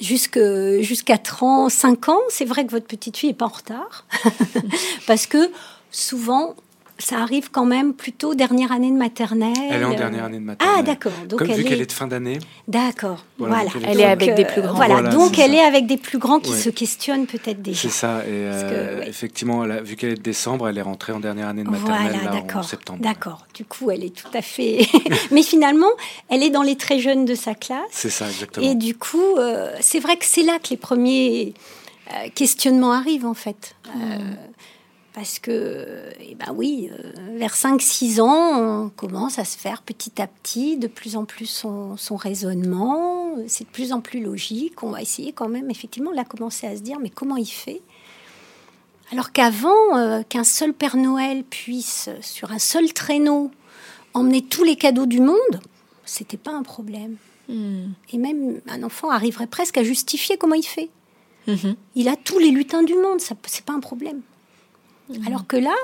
Jusqu'à 0.00 1.18
30, 1.18 1.70
5 1.70 2.08
ans, 2.08 2.20
c'est 2.28 2.44
vrai 2.44 2.66
que 2.66 2.70
votre 2.70 2.86
petite 2.86 3.16
fille 3.16 3.30
est 3.30 3.34
pas 3.34 3.46
en 3.46 3.48
retard. 3.48 4.04
Parce 5.06 5.26
que 5.26 5.50
souvent, 5.94 6.56
ça 6.98 7.18
arrive 7.18 7.50
quand 7.50 7.64
même 7.64 7.92
plutôt 7.92 8.34
dernière 8.34 8.70
année 8.70 8.90
de 8.90 8.96
maternelle. 8.96 9.52
Elle 9.70 9.82
est 9.82 9.84
en 9.84 9.94
dernière 9.94 10.24
année 10.24 10.38
de 10.38 10.44
maternelle. 10.44 10.76
Ah, 10.78 10.82
d'accord. 10.82 11.12
Donc 11.28 11.40
Comme, 11.40 11.50
vu 11.50 11.64
qu'elle 11.64 11.80
est 11.80 11.86
de 11.86 11.92
fin 11.92 12.06
d'année. 12.06 12.38
D'accord. 12.68 13.24
Voilà. 13.38 13.64
Elle, 13.84 14.00
est, 14.00 14.04
avec 14.04 14.34
des 14.34 14.44
plus 14.44 14.62
grands. 14.62 14.74
Voilà. 14.74 15.02
donc 15.10 15.38
elle 15.38 15.54
est 15.54 15.64
avec 15.64 15.86
des 15.86 15.96
plus 15.96 16.18
grands 16.18 16.38
qui 16.38 16.52
se 16.52 16.70
questionnent 16.70 17.26
peut-être 17.26 17.62
déjà. 17.62 17.80
C'est 17.80 17.88
ça. 17.88 18.18
Et 18.20 18.30
euh, 18.30 19.02
effectivement, 19.06 19.64
vu 19.82 19.96
qu'elle 19.96 20.12
est 20.12 20.16
de 20.16 20.22
décembre, 20.22 20.68
elle 20.68 20.78
est 20.78 20.82
rentrée 20.82 21.12
en 21.12 21.20
dernière 21.20 21.48
année 21.48 21.64
de 21.64 21.70
maternelle 21.70 22.20
là, 22.24 22.58
en 22.58 22.62
septembre. 22.62 23.00
D'accord. 23.02 23.46
Du 23.54 23.64
coup, 23.64 23.90
elle 23.90 24.04
est 24.04 24.14
tout 24.14 24.30
à 24.32 24.42
fait. 24.42 24.86
Mais 25.32 25.42
finalement, 25.42 25.90
elle 26.28 26.42
est 26.42 26.50
dans 26.50 26.62
les 26.62 26.76
très 26.76 27.00
jeunes 27.00 27.24
de 27.24 27.34
sa 27.34 27.54
classe. 27.54 27.80
C'est 27.90 28.10
ça, 28.10 28.28
exactement. 28.28 28.66
Et 28.66 28.74
du 28.76 28.96
coup, 28.96 29.36
euh, 29.36 29.72
c'est 29.80 30.00
vrai 30.00 30.16
que 30.16 30.24
c'est 30.24 30.42
là 30.42 30.58
que 30.62 30.70
les 30.70 30.76
premiers 30.76 31.54
euh, 32.12 32.28
questionnement 32.34 32.92
arrive 32.92 33.26
en 33.26 33.34
fait. 33.34 33.74
Mm. 33.94 34.00
Parce 35.14 35.38
que, 35.38 36.08
eh 36.18 36.34
ben 36.34 36.52
oui, 36.54 36.90
vers 37.36 37.54
5-6 37.54 38.20
ans, 38.20 38.84
on 38.84 38.88
commence 38.88 39.38
à 39.38 39.44
se 39.44 39.56
faire 39.56 39.82
petit 39.82 40.20
à 40.20 40.26
petit 40.26 40.76
de 40.76 40.88
plus 40.88 41.16
en 41.16 41.24
plus 41.24 41.46
son, 41.46 41.96
son 41.96 42.16
raisonnement. 42.16 43.36
C'est 43.46 43.62
de 43.62 43.70
plus 43.70 43.92
en 43.92 44.00
plus 44.00 44.20
logique. 44.20 44.82
On 44.82 44.90
va 44.90 45.00
essayer 45.00 45.32
quand 45.32 45.48
même, 45.48 45.70
effectivement, 45.70 46.10
là, 46.10 46.24
commencer 46.24 46.66
à 46.66 46.76
se 46.76 46.82
dire, 46.82 46.98
mais 46.98 47.10
comment 47.10 47.36
il 47.36 47.46
fait? 47.46 47.80
Alors 49.12 49.30
qu'avant, 49.30 49.96
euh, 49.96 50.22
qu'un 50.28 50.42
seul 50.42 50.72
Père 50.72 50.96
Noël 50.96 51.44
puisse, 51.44 52.08
sur 52.20 52.50
un 52.50 52.58
seul 52.58 52.92
traîneau, 52.92 53.52
emmener 54.14 54.42
tous 54.42 54.64
les 54.64 54.74
cadeaux 54.74 55.06
du 55.06 55.20
monde, 55.20 55.60
c'était 56.04 56.36
pas 56.36 56.52
un 56.52 56.64
problème. 56.64 57.16
Hmm. 57.48 57.92
Et 58.12 58.18
même 58.18 58.60
un 58.66 58.82
enfant 58.82 59.10
arriverait 59.10 59.46
presque 59.46 59.78
à 59.78 59.84
justifier 59.84 60.38
comment 60.38 60.54
il 60.54 60.66
fait. 60.66 60.90
Mhm. 61.46 61.76
Il 61.94 62.08
a 62.08 62.16
tous 62.16 62.38
les 62.38 62.50
lutins 62.50 62.82
du 62.82 62.94
monde, 62.94 63.20
ça 63.20 63.34
c'est 63.46 63.64
pas 63.64 63.74
un 63.74 63.80
problème. 63.80 64.22
Hmm. 65.08 65.26
Alors 65.26 65.46
que 65.46 65.56
là, 65.56 65.74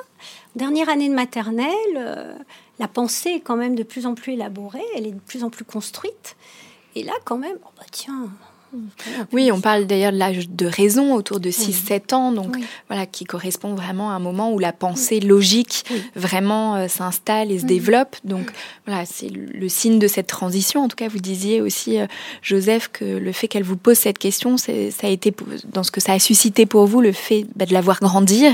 dernière 0.57 0.89
année 0.89 1.09
de 1.09 1.15
maternelle, 1.15 1.75
euh, 1.97 2.35
la 2.79 2.89
pensée 2.89 3.31
est 3.31 3.41
quand 3.41 3.57
même 3.57 3.75
de 3.75 3.83
plus 3.83 4.07
en 4.07 4.15
plus 4.15 4.33
élaborée, 4.33 4.85
elle 4.97 5.07
est 5.07 5.13
de 5.13 5.21
plus 5.21 5.45
en 5.45 5.51
plus 5.51 5.65
construite. 5.65 6.37
Et 6.95 7.03
là, 7.03 7.13
quand 7.25 7.39
même, 7.39 7.57
oh 7.65 7.71
bah 7.77 7.85
tiens, 7.91 8.31
oui, 9.33 9.51
on 9.53 9.61
parle 9.61 9.87
d'ailleurs 9.87 10.13
de 10.13 10.19
l'âge 10.19 10.49
de 10.49 10.67
raison 10.67 11.15
autour 11.15 11.41
de 11.41 11.51
6-7 11.51 12.15
ans, 12.15 12.33
donc 12.33 12.57
voilà, 12.89 13.07
qui 13.07 13.25
correspond 13.25 13.75
vraiment 13.75 14.11
à 14.11 14.15
un 14.15 14.19
moment 14.19 14.53
où 14.53 14.59
la 14.59 14.73
pensée 14.73 15.21
logique 15.21 15.85
vraiment 16.15 16.77
euh, 16.77 16.89
s'installe 16.89 17.51
et 17.51 17.59
se 17.59 17.67
développe. 17.67 18.17
Donc 18.25 18.51
voilà, 18.87 19.05
c'est 19.07 19.29
le 19.29 19.69
signe 19.69 19.99
de 19.99 20.07
cette 20.07 20.27
transition. 20.27 20.85
En 20.85 20.89
tout 20.89 20.97
cas, 20.97 21.09
vous 21.09 21.19
disiez 21.19 21.61
aussi, 21.61 21.99
euh, 21.99 22.07
Joseph, 22.43 22.89
que 22.93 23.05
le 23.05 23.33
fait 23.33 23.49
qu'elle 23.49 23.65
vous 23.65 23.77
pose 23.77 23.99
cette 23.99 24.19
question, 24.19 24.57
ça 24.57 24.73
a 25.03 25.09
été 25.09 25.35
dans 25.73 25.83
ce 25.83 25.91
que 25.91 26.01
ça 26.01 26.13
a 26.13 26.19
suscité 26.19 26.67
pour 26.67 26.87
vous, 26.87 27.01
le 27.01 27.13
fait 27.13 27.47
bah, 27.57 27.67
de 27.67 27.73
la 27.73 27.81
voir 27.81 27.99
grandir 28.01 28.53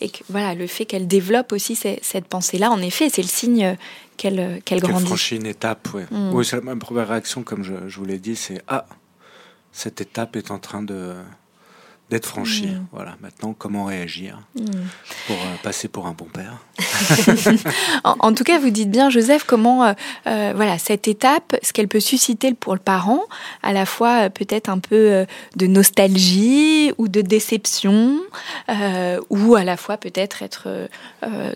et 0.00 0.08
que 0.08 0.18
voilà, 0.28 0.54
le 0.54 0.66
fait 0.66 0.86
qu'elle 0.86 1.06
développe 1.06 1.52
aussi 1.52 1.76
cette 1.76 2.26
pensée-là. 2.26 2.70
En 2.70 2.80
effet, 2.80 3.08
c'est 3.10 3.22
le 3.22 3.28
signe 3.28 3.64
euh, 3.64 3.74
qu'elle 4.16 4.60
qu'elle 4.64 4.80
grandit. 4.80 5.06
franchit 5.06 5.36
une 5.36 5.46
étape, 5.46 5.88
oui. 5.94 6.02
Mm. 6.10 6.34
Oui, 6.34 6.44
c'est 6.44 6.62
la 6.62 6.76
première 6.76 7.08
réaction, 7.08 7.42
comme 7.42 7.62
je, 7.62 7.74
je 7.86 7.98
vous 7.98 8.04
l'ai 8.04 8.18
dit, 8.18 8.36
c'est 8.36 8.60
ah 8.68 8.86
cette 9.72 10.00
étape 10.00 10.36
est 10.36 10.50
en 10.50 10.58
train 10.58 10.82
de 10.82 11.16
d'être 12.12 12.26
franchie. 12.26 12.66
Mm. 12.66 12.86
Voilà. 12.92 13.16
Maintenant, 13.22 13.54
comment 13.56 13.86
réagir 13.86 14.38
mm. 14.54 14.64
pour 15.26 15.36
euh, 15.36 15.54
passer 15.62 15.88
pour 15.88 16.06
un 16.06 16.12
bon 16.12 16.26
père 16.26 16.58
en, 18.04 18.34
tout 18.34 18.44
cas, 18.44 18.58
vous 18.58 18.68
dites 18.68 18.90
bien, 18.90 19.08
Joseph, 19.08 19.44
comment 19.44 19.84
euh, 19.84 19.92
euh, 20.26 20.52
voilà 20.54 20.78
cette 20.78 21.08
étape, 21.08 21.56
ce 21.62 21.72
qu'elle 21.72 21.88
peut 21.88 22.00
susciter 22.00 22.52
pour 22.52 22.74
le 22.74 22.80
parent, 22.80 23.22
à 23.62 23.72
la 23.72 23.86
fois 23.86 24.28
peut-être 24.28 24.68
un 24.68 24.78
peu 24.78 25.24
de 25.56 25.66
nostalgie 25.66 26.92
ou 26.98 27.08
de 27.08 27.22
déception, 27.22 28.20
ou 29.30 29.54
à 29.54 29.64
la 29.64 29.76
fois 29.76 29.96
peut-être 29.96 30.42
être 30.42 30.88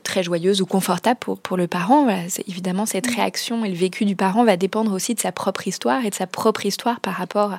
très 0.05 0.23
joyeuse 0.23 0.63
ou 0.63 0.67
confortable 0.67 1.19
pour, 1.19 1.39
pour 1.39 1.57
le 1.57 1.67
parent. 1.67 2.05
Voilà, 2.05 2.23
évidemment, 2.47 2.87
cette 2.87 3.11
mm. 3.11 3.17
réaction 3.17 3.65
et 3.65 3.69
le 3.69 3.77
vécu 3.77 4.05
du 4.05 4.17
parent 4.17 4.45
va 4.45 4.57
dépendre 4.57 4.93
aussi 4.93 5.15
de 5.15 5.21
sa 5.21 5.33
propre 5.33 5.67
histoire 5.67 6.05
et 6.05 6.11
de 6.11 6.15
sa 6.15 6.27
propre 6.27 6.65
histoire 6.65 7.01
par 7.01 7.15
rapport 7.15 7.59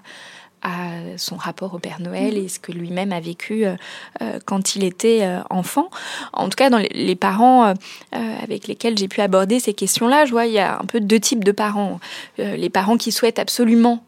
à 0.61 1.17
son 1.17 1.35
rapport 1.35 1.73
au 1.73 1.79
Père 1.79 2.01
Noël 2.01 2.35
mhm. 2.35 2.45
et 2.45 2.47
ce 2.47 2.59
que 2.59 2.71
lui-même 2.71 3.11
a 3.11 3.19
vécu 3.19 3.65
euh, 3.65 3.75
euh, 4.21 4.39
quand 4.45 4.75
il 4.75 4.83
était 4.83 5.19
euh, 5.21 5.39
enfant. 5.49 5.89
En 6.33 6.49
tout 6.49 6.55
cas, 6.55 6.69
dans 6.69 6.77
les, 6.77 7.15
parents 7.15 7.73
avec 8.11 8.67
lesquels 8.67 8.97
j'ai 8.97 9.07
pu 9.07 9.21
aborder 9.21 9.59
ces 9.59 9.73
questions-là, 9.73 10.25
je 10.25 10.31
vois 10.31 10.45
il 10.45 10.53
y 10.53 10.59
a 10.59 10.79
un 10.79 10.85
peu 10.85 10.99
deux 10.99 11.19
types 11.19 11.43
de 11.43 11.51
parents. 11.51 11.99
les 12.37 12.69
parents 12.69 12.97
qui 12.97 13.11
souhaitent 13.11 13.39
absolument 13.39 14.03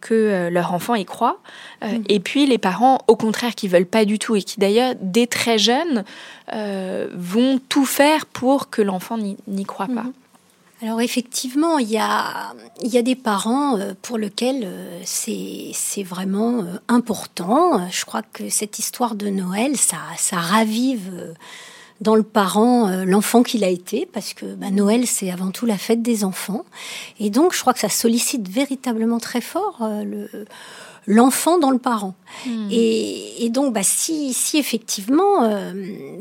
que 0.00 0.48
leur 0.52 0.72
enfant 0.72 0.94
y 0.94 1.04
croit, 1.04 1.38
mhm. 1.82 2.04
et 2.08 2.20
puis 2.20 2.46
les 2.46 2.58
parents, 2.58 2.98
au 3.08 3.16
contraire, 3.16 3.56
qui 3.56 3.66
veulent 3.66 3.86
pas 3.86 4.04
du 4.04 4.20
tout 4.20 4.36
et 4.36 4.42
qui 4.42 4.60
d'ailleurs, 4.60 4.94
dès 5.00 5.26
très 5.26 5.58
jeunes, 5.58 6.04
vont 6.52 7.60
tout 7.68 7.86
faire 7.86 8.26
pour 8.26 8.70
que 8.70 8.82
l'enfant 8.82 9.18
n'y 9.18 9.64
croit 9.64 9.88
pas. 9.88 10.04
Mhm. 10.04 10.12
Alors 10.82 11.00
effectivement, 11.00 11.78
il 11.78 11.90
y 11.90 11.98
a, 11.98 12.52
il 12.82 12.88
y 12.88 12.98
a 12.98 13.02
des 13.02 13.14
parents 13.14 13.78
euh, 13.78 13.94
pour 14.02 14.18
lesquels 14.18 14.64
euh, 14.64 15.00
c'est 15.04 16.02
vraiment 16.02 16.60
euh, 16.60 16.78
important. 16.88 17.88
Je 17.90 18.04
crois 18.04 18.22
que 18.22 18.48
cette 18.48 18.78
histoire 18.78 19.14
de 19.14 19.28
Noël, 19.28 19.76
ça, 19.76 19.98
ça 20.16 20.36
ravive 20.36 21.34
dans 22.00 22.16
le 22.16 22.24
parent 22.24 23.04
l'enfant 23.06 23.44
qu'il 23.44 23.62
a 23.62 23.68
été, 23.68 24.06
parce 24.12 24.34
que 24.34 24.46
bah, 24.46 24.70
Noël, 24.70 25.06
c'est 25.06 25.30
avant 25.30 25.52
tout 25.52 25.64
la 25.64 25.78
fête 25.78 26.02
des 26.02 26.24
enfants. 26.24 26.64
Et 27.20 27.30
donc, 27.30 27.54
je 27.54 27.60
crois 27.60 27.72
que 27.72 27.78
ça 27.78 27.88
sollicite 27.88 28.48
véritablement 28.48 29.20
très 29.20 29.40
fort 29.40 29.78
le 29.80 30.28
l'enfant 31.06 31.58
dans 31.58 31.70
le 31.70 31.78
parent. 31.78 32.14
Hmm. 32.46 32.68
Et, 32.70 33.48
donc, 33.50 33.72
bah, 33.72 33.82
si, 33.82 34.32
si 34.32 34.58
effectivement, 34.58 35.42
euh, 35.42 35.72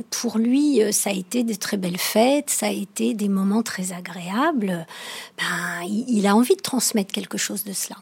pour 0.09 0.37
lui, 0.37 0.81
euh, 0.81 0.91
ça 0.91 1.09
a 1.09 1.13
été 1.13 1.43
de 1.43 1.53
très 1.53 1.77
belles 1.77 1.97
fêtes, 1.97 2.49
ça 2.49 2.67
a 2.67 2.71
été 2.71 3.13
des 3.13 3.29
moments 3.29 3.63
très 3.63 3.93
agréables, 3.93 4.85
ben, 5.37 5.87
il 5.87 6.27
a 6.27 6.35
envie 6.35 6.55
de 6.55 6.61
transmettre 6.61 7.11
quelque 7.11 7.37
chose 7.37 7.63
de 7.63 7.73
cela. 7.73 7.95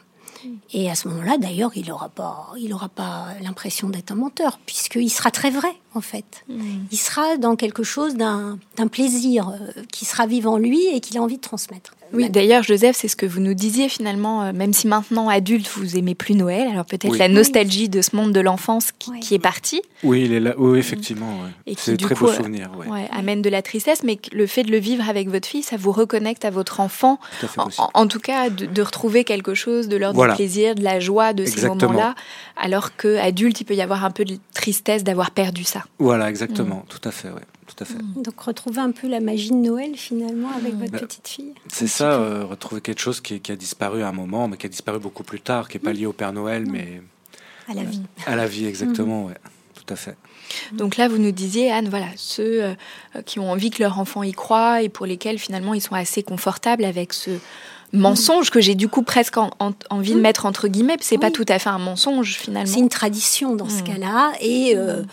Et 0.74 0.89
à 0.89 0.96
ce 0.96 1.08
moment-là, 1.10 1.38
d'ailleurs, 1.38 1.72
il 1.76 1.88
n'aura 1.88 2.10
pas, 2.10 2.52
il 2.58 2.74
aura 2.74 2.89
pas 2.89 3.28
l'impression 3.41 3.89
d'être 3.89 4.12
un 4.12 4.15
menteur, 4.15 4.60
puisqu'il 4.65 5.10
sera 5.10 5.32
très 5.32 5.50
vrai, 5.50 5.72
en 5.94 6.02
fait. 6.02 6.44
Mm. 6.48 6.86
Il 6.91 6.98
sera 6.98 7.38
dans 7.38 7.56
quelque 7.56 7.84
chose 7.84 8.15
d'un 8.15 8.58
plaisir 8.91 9.50
euh, 9.50 9.84
qui 9.91 10.06
sera 10.06 10.26
vivant 10.26 10.58
lui 10.58 10.88
et 10.88 11.00
qu'il 11.00 11.17
a 11.17 11.22
envie 11.22 11.38
de 11.38 11.41
transmettre. 11.41 11.96
Oui, 12.13 12.30
d'ailleurs, 12.30 12.63
Joseph, 12.63 12.95
c'est 12.95 13.08
ce 13.08 13.15
que 13.15 13.26
vous 13.26 13.39
nous 13.39 13.54
disiez 13.54 13.89
finalement, 13.89 14.43
euh, 14.43 14.54
même 14.54 14.74
si 14.74 14.88
maintenant, 14.88 15.30
adulte, 15.30 15.69
vous 15.76 15.97
aimez 15.97 16.15
plus 16.15 16.36
Noël, 16.36 16.67
alors 16.71 16.86
peut-être 16.86 17.17
la 17.17 17.28
nostalgie 17.28 17.89
de 17.89 18.02
ce 18.02 18.15
monde 18.15 18.34
de 18.34 18.39
l'enfance 18.39 18.91
qui, 18.91 19.34
est 19.34 19.39
parti. 19.39 19.82
Oui, 20.04 20.24
il 20.26 20.34
est 20.34 20.39
là. 20.39 20.54
oui 20.58 20.80
effectivement. 20.80 21.39
C'est 21.78 21.97
très 21.97 22.15
beau 22.15 22.28
souvenir. 22.28 22.69
amène 23.12 23.41
de 23.41 23.50
la 23.50 23.62
tristesse, 23.62 24.04
mais 24.04 24.19
le 24.32 24.47
fait 24.47 24.63
de 24.63 24.71
le 24.71 24.78
vivre 24.78 25.08
avec 25.10 25.30
votre 25.30 25.47
fille, 25.47 25.63
ça 25.63 25.78
vous 25.78 25.91
reconnecte 25.91 26.45
à 26.45 26.50
votre 26.50 26.80
enfant. 26.80 27.19
en, 27.93 28.08
tout 28.08 28.19
cas, 28.19 28.50
de, 28.50 28.82
retrouver 28.82 29.24
quelque 29.24 29.54
chose 29.54 29.88
de 29.88 29.97
l'ordre 29.97 30.28
du 30.28 30.36
plaisir, 30.36 30.76
de 30.76 30.84
la 30.84 31.00
joie 31.00 31.34
de 31.34 31.45
ces 31.45 31.67
moments-là, 31.67 32.15
alors 32.58 32.95
qu'adulte, 32.95 33.62
il 33.62 33.65
peut 33.65 33.76
y 33.76 33.82
avoir 33.82 34.04
un 34.06 34.12
peu 34.12 34.26
de 34.26 34.38
tristesse 34.54 35.04
d'avoir 35.04 35.32
perdu 35.32 35.63
ça. 35.63 35.84
Voilà, 36.00 36.30
exactement, 36.30 36.86
tout 36.89 37.08
à 37.08 37.12
fait, 37.12 37.30
oui. 37.30 37.41
Tout 37.67 37.76
à 37.80 37.86
fait. 37.86 38.02
Mm. 38.02 38.21
Donc 38.24 38.39
retrouver 38.41 38.80
un 38.80 38.91
peu 38.91 39.08
la 39.08 39.19
magie 39.19 39.50
de 39.50 39.56
Noël 39.56 39.95
finalement 39.95 40.50
avec 40.56 40.74
votre 40.76 40.91
bah, 40.91 41.00
petite 41.00 41.28
fille. 41.28 41.54
C'est 41.67 41.88
ça, 41.88 42.13
euh, 42.13 42.45
retrouver 42.45 42.82
quelque 42.82 43.00
chose 43.00 43.21
qui, 43.21 43.41
a 43.50 43.56
disparu 43.56 44.04
à 44.04 44.10
un 44.10 44.12
moment, 44.12 44.47
mais 44.47 44.58
qui 44.58 44.65
a 44.65 44.69
disparu 44.69 45.00
beaucoup 45.00 45.24
plus 45.24 45.41
tard, 45.41 45.69
qui 45.69 45.78
n'est 45.78 45.84
pas 45.84 45.91
mm. 45.91 45.97
lié 45.97 46.06
au 46.06 46.13
Père 46.13 46.34
Noël, 46.34 46.65
mais 46.65 47.02
à 47.67 47.74
la 47.74 47.84
vie. 47.84 48.02
À 48.26 48.36
la 48.36 48.47
vie, 48.47 48.65
exactement, 48.65 49.26
oui. 49.26 49.34
Tout 49.74 49.93
à 49.93 49.95
fait. 49.95 50.15
Donc 50.74 50.97
là, 50.97 51.08
vous 51.08 51.17
nous 51.17 51.32
disiez, 51.32 51.71
Anne, 51.71 51.89
voilà, 51.89 52.08
ceux 52.15 52.63
euh, 52.63 52.74
qui 53.26 53.39
ont 53.39 53.50
envie 53.50 53.71
que 53.71 53.82
leur 53.82 54.00
enfant 54.00 54.21
y 54.21 54.34
croit 54.34 54.82
et 54.82 54.89
pour 54.89 55.06
lesquels 55.06 55.39
finalement 55.39 55.74
ils 55.74 55.82
sont 55.82 55.95
assez 55.95 56.24
confortables 56.24 56.84
avec 56.84 57.13
ce, 57.13 57.32
mensonge 57.93 58.49
que 58.49 58.62
j'ai 58.62 58.75
du 58.75 58.88
coup 58.88 59.04
presque 59.04 59.38
envie 59.38 60.13
de 60.13 60.19
mm. 60.19 60.21
mettre 60.21 60.45
entre 60.45 60.67
guillemets. 60.67 60.97
C'est 61.01 61.17
pas 61.17 61.32
tout 61.32 61.45
à 61.47 61.60
fait 61.60 61.69
un 61.69 61.77
mensonge 61.77 62.36
finalement. 62.36 62.71
C'est 62.71 62.80
une 62.80 62.89
tradition 62.89 63.56
dans 63.56 63.69
ce 63.69 63.82
mm. 63.82 63.84
cas-là. 63.84 64.34
Et 64.41 64.73
euh, 64.75 65.04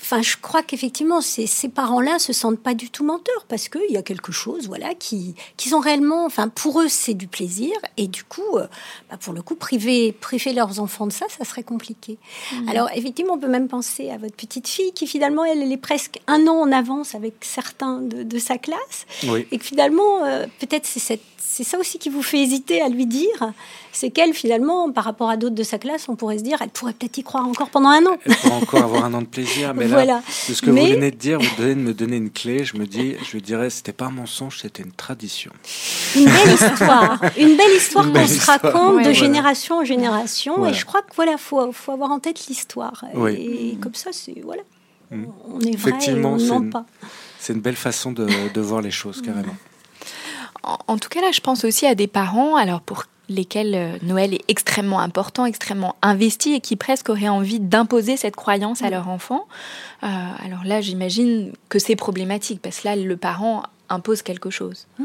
enfin, 0.00 0.22
je 0.22 0.36
crois 0.40 0.62
qu'effectivement, 0.62 1.20
ces, 1.20 1.46
ces 1.46 1.68
parents-là 1.68 2.18
se 2.18 2.32
sentent 2.32 2.60
pas 2.60 2.74
du 2.74 2.90
tout 2.90 3.04
menteurs 3.04 3.46
parce 3.48 3.68
qu'il 3.68 3.90
y 3.90 3.96
a 3.96 4.02
quelque 4.02 4.32
chose, 4.32 4.66
voilà, 4.66 4.94
qui, 4.94 5.34
qui 5.56 5.68
sont 5.70 5.80
réellement, 5.80 6.26
enfin, 6.26 6.48
pour 6.48 6.80
eux, 6.80 6.88
c'est 6.88 7.14
du 7.14 7.26
plaisir. 7.26 7.72
Et 7.96 8.06
du 8.06 8.24
coup, 8.24 8.56
euh, 8.56 8.66
bah, 9.10 9.16
pour 9.18 9.32
le 9.32 9.42
coup, 9.42 9.54
priver, 9.54 10.12
priver 10.12 10.52
leurs 10.52 10.80
enfants 10.80 11.06
de 11.06 11.12
ça, 11.12 11.26
ça 11.28 11.44
serait 11.44 11.62
compliqué. 11.62 12.18
Mm. 12.52 12.68
Alors, 12.68 12.88
effectivement, 12.94 13.34
on 13.34 13.38
peut 13.38 13.48
même 13.48 13.68
penser 13.68 14.10
à 14.10 14.18
votre 14.18 14.34
petite 14.34 14.68
fille 14.68 14.92
qui 14.92 15.06
finalement, 15.06 15.44
elle, 15.44 15.62
elle 15.62 15.72
est 15.72 15.76
presque 15.76 16.20
un 16.26 16.46
an 16.46 16.60
en 16.60 16.72
avance 16.72 17.14
avec 17.14 17.34
certains 17.40 18.00
de, 18.00 18.22
de 18.22 18.38
sa 18.38 18.58
classe. 18.58 19.06
Et 19.50 19.58
que 19.58 19.64
finalement, 19.64 20.24
euh, 20.24 20.46
peut-être 20.58 20.86
c'est 20.86 21.00
cette 21.00 21.20
c'est 21.42 21.64
ça 21.64 21.78
aussi 21.78 21.98
qui 21.98 22.10
vous 22.10 22.22
fait 22.22 22.38
hésiter 22.38 22.82
à 22.82 22.88
lui 22.88 23.06
dire, 23.06 23.52
c'est 23.92 24.10
qu'elle, 24.10 24.34
finalement, 24.34 24.92
par 24.92 25.04
rapport 25.04 25.30
à 25.30 25.38
d'autres 25.38 25.54
de 25.54 25.62
sa 25.62 25.78
classe, 25.78 26.08
on 26.08 26.14
pourrait 26.14 26.38
se 26.38 26.42
dire, 26.42 26.58
elle 26.60 26.68
pourrait 26.68 26.92
peut-être 26.92 27.16
y 27.16 27.22
croire 27.22 27.46
encore 27.46 27.70
pendant 27.70 27.88
un 27.88 28.04
an. 28.04 28.18
Elle 28.26 28.36
pourrait 28.36 28.54
encore 28.54 28.82
avoir 28.82 29.04
un 29.06 29.14
an 29.14 29.22
de 29.22 29.26
plaisir, 29.26 29.72
mais 29.74 29.88
là, 29.88 30.22
de 30.48 30.54
ce 30.54 30.60
que 30.60 30.70
vous 30.70 30.76
venez 30.76 31.10
de 31.10 31.16
dire, 31.16 31.40
vous 31.40 31.56
venez 31.56 31.74
de 31.74 31.80
me 31.80 31.94
donner 31.94 32.16
une 32.16 32.30
clé, 32.30 32.64
je 32.64 32.76
me 32.76 32.86
dis, 32.86 33.16
je 33.24 33.32
lui 33.32 33.42
dirais, 33.42 33.70
c'était 33.70 33.92
pas 33.92 34.06
un 34.06 34.10
mensonge, 34.10 34.58
c'était 34.60 34.82
une 34.82 34.92
tradition. 34.92 35.52
Une 36.14 36.26
belle 36.26 36.54
histoire, 36.54 37.20
une 37.38 37.56
belle 37.56 37.76
histoire 37.76 38.12
qu'on 38.12 38.26
se 38.26 38.46
raconte 38.46 39.04
de 39.04 39.12
génération 39.12 39.78
en 39.78 39.84
génération, 39.84 40.66
et 40.66 40.74
je 40.74 40.84
crois 40.84 41.00
que 41.00 41.14
voilà, 41.16 41.38
faut, 41.38 41.72
faut 41.72 41.92
avoir 41.92 42.10
en 42.10 42.20
tête 42.20 42.46
l'histoire. 42.48 43.04
Et, 43.28 43.76
comme 43.80 43.94
ça, 43.94 44.10
c'est 44.12 44.40
voilà, 44.44 44.62
mm. 45.10 45.24
on 45.48 45.60
est 45.60 45.76
vrai, 45.76 45.92
on 46.22 46.36
ment 46.36 46.70
pas. 46.70 46.84
C'est 47.38 47.54
une 47.54 47.60
belle 47.60 47.76
façon 47.76 48.12
de, 48.12 48.26
de 48.52 48.60
voir 48.60 48.82
les 48.82 48.90
choses, 48.90 49.22
carrément. 49.22 49.56
En, 50.62 50.98
tout 50.98 51.08
cas, 51.08 51.20
là, 51.20 51.30
je 51.32 51.40
pense 51.40 51.64
aussi 51.64 51.86
à 51.86 51.94
des 51.94 52.06
parents, 52.06 52.56
alors 52.56 52.80
pour 52.80 53.04
lesquels 53.28 53.74
euh, 53.74 53.96
Noël 54.02 54.34
est 54.34 54.44
extrêmement 54.48 55.00
important, 55.00 55.46
extrêmement 55.46 55.94
investi 56.02 56.54
et 56.54 56.60
qui 56.60 56.76
presque 56.76 57.08
auraient 57.10 57.28
envie 57.28 57.60
d'imposer 57.60 58.16
cette 58.16 58.34
croyance 58.34 58.82
à 58.82 58.88
mm. 58.88 58.90
leur 58.90 59.08
enfant. 59.08 59.46
Euh, 60.02 60.06
alors 60.44 60.64
là, 60.64 60.80
j'imagine 60.80 61.52
que 61.68 61.78
c'est 61.78 61.96
problématique 61.96 62.60
parce 62.60 62.80
que 62.80 62.88
là, 62.88 62.96
le 62.96 63.16
parent 63.16 63.62
impose 63.90 64.22
quelque 64.22 64.50
chose. 64.50 64.86
Mmh. 64.98 65.04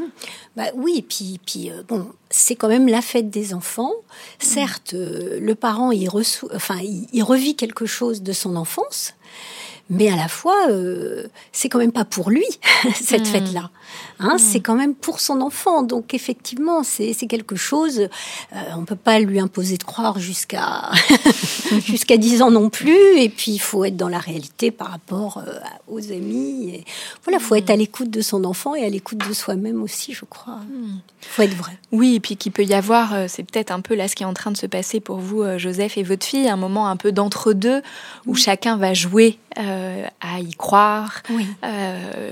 Bah 0.56 0.66
oui, 0.76 1.04
puis, 1.08 1.40
puis 1.46 1.72
euh, 1.72 1.82
bon, 1.88 2.08
c'est 2.30 2.56
quand 2.56 2.70
même 2.70 2.88
la 2.88 3.02
fête 3.02 3.30
des 3.30 3.54
enfants. 3.54 3.92
Certes, 4.40 4.94
euh, 4.94 5.40
le 5.40 5.56
parent 5.56 5.92
il, 5.92 6.08
reçoit, 6.08 6.50
enfin, 6.56 6.78
il, 6.82 7.24
revit 7.24 7.56
quelque 7.56 7.86
chose 7.86 8.22
de 8.22 8.32
son 8.32 8.56
enfance, 8.56 9.16
mais 9.90 10.10
à 10.10 10.16
la 10.16 10.28
fois, 10.28 10.70
euh, 10.70 11.28
c'est 11.52 11.68
quand 11.68 11.80
même 11.80 11.92
pas 11.92 12.06
pour 12.06 12.30
lui 12.30 12.46
cette 12.94 13.22
mmh. 13.22 13.26
fête-là. 13.26 13.72
Hein, 14.20 14.36
mmh. 14.36 14.40
C'est 14.40 14.60
quand 14.60 14.76
même 14.76 14.96
pour 14.96 15.20
son 15.20 15.42
enfant. 15.42 15.84
Donc 15.84 16.14
effectivement, 16.14 16.84
c'est 16.84 17.14
quelque 17.28 17.56
chose. 17.56 18.00
Euh, 18.54 18.58
on 18.78 18.86
peut 18.86 18.96
pas 18.96 19.20
lui 19.20 19.40
imposer 19.40 19.78
de 19.78 19.84
croire 19.84 20.20
jusqu'à 20.20 20.92
jusqu'à 21.86 22.18
10 22.18 22.42
ans 22.42 22.52
non 22.52 22.70
plus. 22.70 23.18
Et 23.18 23.30
puis 23.30 23.52
il 23.52 23.60
faut 23.60 23.84
être 23.86 23.98
dans 23.98 24.10
la 24.10 24.20
réalité 24.20 24.72
par 24.72 24.90
rapport 24.92 25.38
euh, 25.46 25.60
aux 25.88 26.12
amis. 26.12 26.70
Et 26.70 26.86
voilà, 27.24 27.40
faut 27.40 27.56
être 27.56 27.70
à 27.70 27.76
l'écoute 27.76 28.10
de 28.10 28.22
son 28.22 28.44
enfant 28.46 28.76
et 28.76 28.86
à 28.86 28.90
l'écoute 28.90 29.28
de 29.28 29.34
soi-même 29.34 29.82
aussi, 29.82 30.14
je 30.14 30.26
crois. 30.26 30.60
Il 30.72 31.28
faut 31.28 31.42
être 31.42 31.56
vrai. 31.56 31.78
Oui, 31.92 32.16
et 32.16 32.20
puis 32.20 32.38
qu'il 32.38 32.52
peut 32.52 32.64
y 32.64 32.74
avoir, 32.74 33.14
euh, 33.14 33.26
c'est 33.28 33.44
peut-être 33.44 33.72
un 33.72 33.82
peu 33.82 33.96
là 33.96 34.08
ce 34.08 34.16
qui 34.16 34.24
est 34.24 34.28
en 34.28 34.34
train 34.34 34.52
de 34.52 34.58
se 34.58 34.68
passer 34.68 35.00
pour 35.00 35.18
vous, 35.18 35.44
Joseph 35.58 35.98
et 35.98 36.04
votre 36.04 36.26
fille, 36.26 36.48
un 36.48 36.58
moment 36.58 36.88
un 36.88 36.96
peu 36.96 37.12
d'entre-deux 37.12 37.82
où 38.26 38.36
chacun 38.36 38.78
va 38.78 38.94
jouer 38.94 39.40
à 39.58 40.40
y 40.40 40.54
croire, 40.56 41.24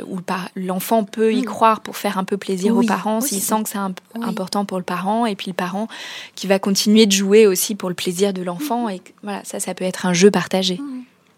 où 0.07 0.17
l'enfant 0.55 1.03
peut 1.03 1.33
y 1.33 1.42
croire 1.45 1.63
croire 1.63 1.79
pour 1.81 1.95
faire 1.95 2.17
un 2.17 2.23
peu 2.23 2.37
plaisir 2.37 2.75
aux 2.75 2.83
parents, 2.83 3.21
s'il 3.21 3.41
sent 3.41 3.63
que 3.63 3.69
c'est 3.69 3.77
important 4.21 4.65
pour 4.65 4.77
le 4.77 4.83
parent, 4.83 5.25
et 5.25 5.35
puis 5.35 5.47
le 5.47 5.53
parent 5.53 5.87
qui 6.35 6.47
va 6.47 6.59
continuer 6.59 7.05
de 7.05 7.11
jouer 7.11 7.47
aussi 7.47 7.75
pour 7.75 7.89
le 7.89 7.95
plaisir 7.95 8.33
de 8.33 8.41
l'enfant. 8.41 8.89
Et 8.89 9.01
voilà, 9.21 9.41
ça, 9.43 9.59
ça 9.59 9.73
peut 9.73 9.85
être 9.85 10.05
un 10.05 10.13
jeu 10.13 10.31
partagé. 10.31 10.79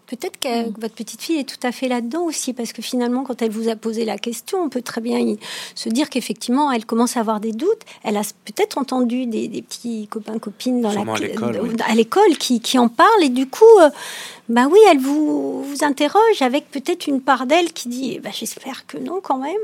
Peut-être 0.06 0.38
que 0.38 0.68
mm. 0.68 0.74
votre 0.78 0.94
petite 0.94 1.20
fille 1.20 1.38
est 1.38 1.48
tout 1.48 1.64
à 1.66 1.72
fait 1.72 1.88
là-dedans 1.88 2.22
aussi, 2.22 2.52
parce 2.52 2.72
que 2.72 2.82
finalement, 2.82 3.24
quand 3.24 3.42
elle 3.42 3.50
vous 3.50 3.68
a 3.68 3.76
posé 3.76 4.04
la 4.04 4.18
question, 4.18 4.62
on 4.62 4.68
peut 4.68 4.82
très 4.82 5.00
bien 5.00 5.36
se 5.74 5.88
dire 5.88 6.10
qu'effectivement, 6.10 6.70
elle 6.70 6.86
commence 6.86 7.16
à 7.16 7.20
avoir 7.20 7.40
des 7.40 7.52
doutes. 7.52 7.82
Elle 8.04 8.16
a 8.16 8.22
peut-être 8.44 8.78
entendu 8.78 9.26
des, 9.26 9.48
petits 9.62 10.06
copains 10.08 10.38
copines 10.38 10.80
dans 10.80 10.92
la 10.92 11.00
à 11.86 11.94
l'école 11.94 12.36
qui, 12.38 12.60
qui, 12.60 12.78
en 12.78 12.88
parlent, 12.88 13.22
et 13.22 13.28
du 13.28 13.48
coup, 13.48 13.64
euh, 13.80 13.90
bah 14.48 14.68
oui, 14.70 14.78
elle 14.90 14.98
vous, 14.98 15.64
vous 15.64 15.84
interroge 15.84 16.40
avec 16.40 16.70
peut-être 16.70 17.06
une 17.06 17.20
part 17.20 17.46
d'elle 17.46 17.72
qui 17.72 17.88
dit, 17.88 18.20
bah, 18.20 18.30
j'espère 18.32 18.86
que 18.86 18.98
non 18.98 19.20
quand 19.22 19.38
même, 19.38 19.54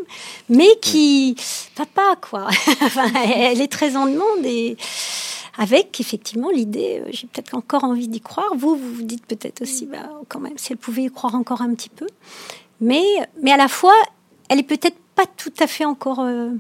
mais 0.49 0.69
qui, 0.81 1.37
papa 1.77 2.17
quoi, 2.21 2.49
elle 3.35 3.61
est 3.61 3.71
très 3.71 3.97
en 3.97 4.07
demande 4.07 4.45
et 4.45 4.77
avec 5.59 6.01
effectivement 6.01 6.51
l'idée, 6.51 7.03
euh, 7.05 7.11
j'ai 7.11 7.27
peut-être 7.27 7.55
encore 7.55 7.85
envie 7.85 8.09
d'y 8.09 8.21
croire. 8.21 8.49
Vous, 8.57 8.77
vous 8.77 8.95
vous 8.95 9.03
dites 9.03 9.27
peut-être 9.27 9.63
aussi, 9.63 9.87
bah, 9.87 10.11
quand 10.29 10.41
même, 10.41 10.57
si 10.57 10.73
elle 10.73 10.79
pouvait 10.79 11.05
y 11.05 11.11
croire 11.11 11.35
encore 11.35 11.63
un 11.63 11.75
petit 11.75 11.91
peu. 11.91 12.07
Mais, 12.81 13.05
mais 13.43 13.53
à 13.53 13.57
la 13.57 13.69
fois, 13.69 13.95
elle 14.49 14.59
est 14.59 14.65
peut-être 14.65 14.97
pas 15.15 15.27
tout 15.37 15.53
à 15.61 15.67
fait 15.67 15.85
encore 15.85 16.21
euh, 16.21 16.51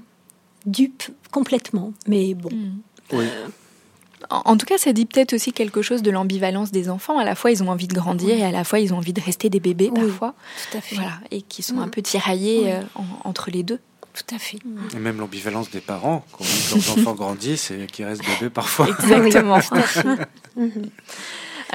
dupe 0.67 1.05
complètement. 1.31 1.93
Mais 2.07 2.35
bon. 2.35 2.51
Hmm. 2.51 2.79
Oui. 3.13 3.27
En 4.31 4.57
tout 4.57 4.67
cas, 4.67 4.79
ça 4.79 4.93
dit 4.93 5.05
peut-être 5.05 5.35
aussi 5.35 5.53
quelque 5.53 5.83
chose 5.83 6.01
de 6.01 6.11
l'ambivalence 6.11 6.71
des 6.71 6.89
enfants. 6.89 7.19
À 7.19 7.25
la 7.25 7.35
fois, 7.35 7.51
ils 7.51 7.63
ont 7.63 7.69
envie 7.69 7.89
de 7.89 7.95
grandir 7.95 8.37
et 8.37 8.45
à 8.45 8.53
la 8.53 8.65
fois, 8.65 8.79
ils 8.79 8.95
ont 8.95 8.99
envie 8.99 9.13
de 9.13 9.21
rester 9.21 9.51
des 9.51 9.59
bébés 9.59 9.91
parfois. 9.93 10.35
Tout 10.71 10.79
à 10.79 10.81
fait. 10.81 10.95
Voilà, 10.95 11.19
et 11.31 11.43
qui 11.43 11.63
sont 11.63 11.79
un 11.81 11.87
hmm. 11.87 11.91
peu 11.91 12.03
tiraillés 12.03 12.73
euh, 12.73 12.81
entre 13.25 13.51
les 13.51 13.63
deux. 13.63 13.81
Tout 14.15 14.35
à 14.35 14.39
fait. 14.39 14.59
Et 14.95 14.99
même 14.99 15.19
l'ambivalence 15.19 15.71
des 15.71 15.81
parents, 15.81 16.25
quand 16.33 16.45
leurs 16.75 16.91
enfants 16.99 17.15
grandissent 17.15 17.71
et 17.71 17.87
qu'ils 17.87 18.05
restent 18.05 18.25
bébés 18.25 18.51
parfois. 18.51 18.89
Exactement. 18.89 19.59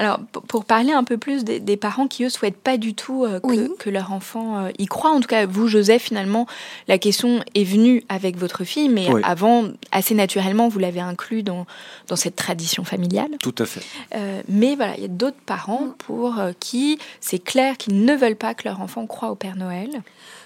Alors, 0.00 0.20
pour 0.46 0.64
parler 0.64 0.92
un 0.92 1.02
peu 1.02 1.18
plus 1.18 1.42
des, 1.42 1.76
parents 1.76 2.06
qui, 2.06 2.22
eux, 2.22 2.28
souhaitent 2.28 2.56
pas 2.56 2.76
du 2.76 2.94
tout 2.94 3.24
euh, 3.24 3.40
que, 3.80 3.90
leur 3.90 4.12
enfant 4.12 4.66
euh, 4.66 4.70
y 4.78 4.86
croit, 4.86 5.10
en 5.10 5.18
tout 5.18 5.26
cas, 5.26 5.44
vous, 5.44 5.66
Joseph, 5.66 6.02
finalement, 6.02 6.46
la 6.86 6.98
question 6.98 7.42
est 7.56 7.64
venue 7.64 8.04
avec 8.08 8.36
votre 8.36 8.62
fille, 8.62 8.88
mais 8.88 9.08
avant, 9.24 9.64
assez 9.90 10.14
naturellement, 10.14 10.68
vous 10.68 10.78
l'avez 10.78 11.00
inclus 11.00 11.42
dans, 11.42 11.66
dans 12.06 12.14
cette 12.14 12.36
tradition 12.36 12.84
familiale. 12.84 13.30
Tout 13.40 13.56
à 13.58 13.66
fait. 13.66 13.82
Euh, 14.14 14.40
mais 14.48 14.76
voilà, 14.76 14.94
il 14.96 15.02
y 15.02 15.06
a 15.06 15.08
d'autres 15.08 15.40
parents 15.44 15.88
pour 15.98 16.40
qui 16.60 17.00
c'est 17.20 17.40
clair 17.40 17.76
qu'ils 17.76 18.04
ne 18.04 18.14
veulent 18.14 18.36
pas 18.36 18.54
que 18.54 18.68
leur 18.68 18.80
enfant 18.80 19.04
croit 19.08 19.32
au 19.32 19.34
Père 19.34 19.56
Noël. 19.56 19.90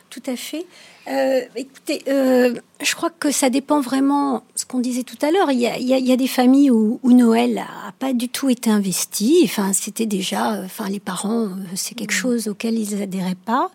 Tout 0.09 0.23
à 0.27 0.37
fait. 0.37 0.65
Euh, 1.09 1.41
écoutez, 1.57 2.03
euh, 2.09 2.55
je 2.81 2.95
crois 2.95 3.11
que 3.11 3.31
ça 3.31 3.51
dépend 3.51 3.81
vraiment, 3.81 4.45
ce 4.55 4.65
qu'on 4.65 4.79
disait 4.79 5.03
tout 5.03 5.17
à 5.23 5.31
l'heure, 5.31 5.51
il, 5.51 5.59
y 5.59 6.13
a, 6.13 6.17
des 6.17 6.27
familles 6.27 6.71
où, 6.71 7.01
Noël 7.05 7.55
n'a 7.55 7.93
pas 7.99 8.13
du 8.13 8.29
tout 8.29 8.49
été 8.51 8.71
investi, 8.71 9.41
enfin 9.45 9.73
c'était 9.73 10.07
déjà, 10.07 10.63
enfin 10.65 10.89
les 10.89 11.01
parents, 11.01 11.47
euh, 11.47 11.65
c'est 11.75 11.95
quelque 11.95 12.15
mmh. 12.15 12.17
chose 12.17 12.49
auquel 12.49 12.79
ils 12.79 13.03
adhéraient 13.03 13.35
pas. 13.35 13.71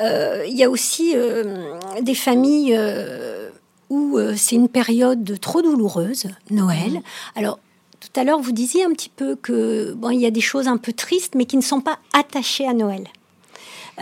il 0.00 0.56
y 0.56 0.64
a 0.64 0.70
aussi 0.70 1.14
des 2.02 2.14
familles 2.14 2.78
où 3.88 4.18
c'est 4.36 4.56
une 4.56 4.68
période 4.68 5.38
trop 5.40 5.62
douloureuse, 5.62 6.26
Noël. 6.50 6.92
Mmh. 6.92 7.02
Alors, 7.36 7.58
tout 8.00 8.20
à 8.20 8.24
l'heure, 8.24 8.40
vous 8.40 8.52
disiez 8.52 8.84
un 8.84 8.92
petit 8.92 9.10
peu 9.10 9.36
que 9.36 9.92
bon, 9.92 10.10
il 10.10 10.20
y 10.20 10.26
a 10.26 10.30
des 10.30 10.40
choses 10.40 10.68
un 10.68 10.78
peu 10.78 10.92
tristes, 10.92 11.34
mais 11.34 11.44
qui 11.44 11.56
ne 11.56 11.62
sont 11.62 11.80
pas 11.80 11.98
attachées 12.12 12.66
à 12.66 12.72
Noël. 12.72 13.06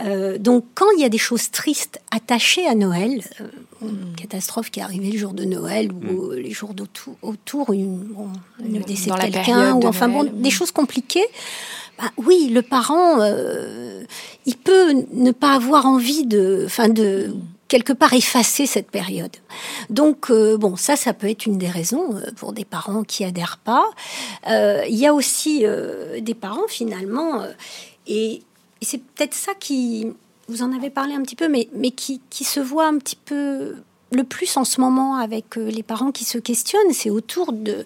Euh, 0.05 0.37
donc, 0.37 0.65
quand 0.75 0.85
il 0.95 1.01
y 1.01 1.05
a 1.05 1.09
des 1.09 1.17
choses 1.17 1.51
tristes 1.51 1.99
attachées 2.11 2.67
à 2.67 2.75
Noël, 2.75 3.21
euh, 3.41 3.47
une 3.81 4.15
catastrophe 4.15 4.71
qui 4.71 4.79
est 4.79 4.83
arrivée 4.83 5.11
le 5.11 5.17
jour 5.17 5.33
de 5.33 5.45
Noël 5.45 5.91
ou 5.91 6.31
mm. 6.31 6.35
les 6.35 6.51
jours 6.51 6.71
autour, 6.79 7.15
autour 7.21 7.73
une, 7.73 8.07
le 8.63 8.79
décès 8.79 9.09
de 9.09 9.15
quelqu'un, 9.15 9.73
ou 9.73 9.85
enfin 9.85 10.07
bon, 10.07 10.23
des 10.23 10.51
choses 10.51 10.71
compliquées. 10.71 11.25
Bah, 11.97 12.11
oui, 12.17 12.49
le 12.53 12.61
parent, 12.61 13.21
euh, 13.21 14.03
il 14.45 14.57
peut 14.57 15.05
ne 15.11 15.31
pas 15.31 15.53
avoir 15.53 15.85
envie 15.85 16.25
de, 16.25 16.63
enfin 16.65 16.87
de 16.87 17.35
quelque 17.67 17.93
part 17.93 18.13
effacer 18.13 18.65
cette 18.65 18.89
période. 18.89 19.35
Donc 19.91 20.31
bon, 20.31 20.75
ça, 20.75 20.95
ça 20.95 21.13
peut 21.13 21.29
être 21.29 21.45
une 21.45 21.59
des 21.59 21.69
raisons 21.69 22.15
pour 22.37 22.51
des 22.51 22.65
parents 22.65 23.03
qui 23.03 23.23
adhèrent 23.23 23.59
pas. 23.63 23.85
Il 24.47 24.95
y 24.95 25.05
a 25.05 25.13
aussi 25.13 25.65
des 26.19 26.33
parents 26.33 26.67
finalement 26.67 27.43
et 28.07 28.41
et 28.81 28.85
c'est 28.85 28.99
peut-être 28.99 29.33
ça 29.33 29.53
qui, 29.59 30.07
vous 30.47 30.63
en 30.63 30.71
avez 30.71 30.89
parlé 30.89 31.13
un 31.13 31.21
petit 31.21 31.35
peu, 31.35 31.47
mais, 31.47 31.91
qui, 31.91 32.21
se 32.43 32.59
voit 32.59 32.87
un 32.87 32.97
petit 32.97 33.15
peu 33.17 33.75
le 34.11 34.23
plus 34.23 34.57
en 34.57 34.63
ce 34.63 34.81
moment 34.81 35.17
avec 35.17 35.57
euh, 35.57 35.69
les 35.69 35.83
parents 35.83 36.11
qui 36.11 36.25
se 36.25 36.39
questionnent, 36.39 36.91
c'est 36.91 37.11
autour 37.11 37.53
de, 37.53 37.85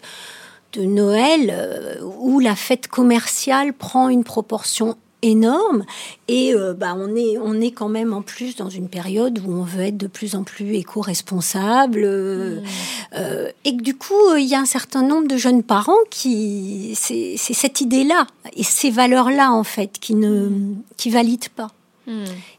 de 0.71 0.83
Noël 0.83 1.49
euh, 1.51 2.01
où 2.01 2.39
la 2.39 2.55
fête 2.55 2.87
commerciale 2.87 3.73
prend 3.73 4.07
une 4.07 4.23
proportion 4.23 4.97
énorme 5.23 5.83
et 6.27 6.53
euh, 6.53 6.73
bah, 6.73 6.93
on, 6.95 7.15
est, 7.15 7.37
on 7.41 7.59
est 7.59 7.71
quand 7.71 7.89
même 7.89 8.13
en 8.13 8.21
plus 8.21 8.55
dans 8.55 8.69
une 8.69 8.89
période 8.89 9.39
où 9.39 9.51
on 9.51 9.63
veut 9.63 9.81
être 9.85 9.97
de 9.97 10.07
plus 10.07 10.35
en 10.35 10.43
plus 10.43 10.75
éco-responsable 10.75 12.05
mmh. 12.05 13.17
et 13.65 13.77
que 13.77 13.81
du 13.81 13.95
coup 13.95 14.35
il 14.37 14.45
y 14.45 14.53
a 14.53 14.59
un 14.59 14.65
certain 14.65 15.01
nombre 15.01 15.27
de 15.27 15.37
jeunes 15.37 15.63
parents 15.63 15.93
qui 16.09 16.93
c'est 16.95 17.37
cette 17.37 17.81
idée-là 17.81 18.27
et 18.55 18.63
ces 18.63 18.91
valeurs-là 18.91 19.51
en 19.51 19.63
fait 19.63 19.97
qui 19.99 20.15
ne 20.15 20.49
qui 20.97 21.09
valident 21.09 21.49
pas. 21.55 21.71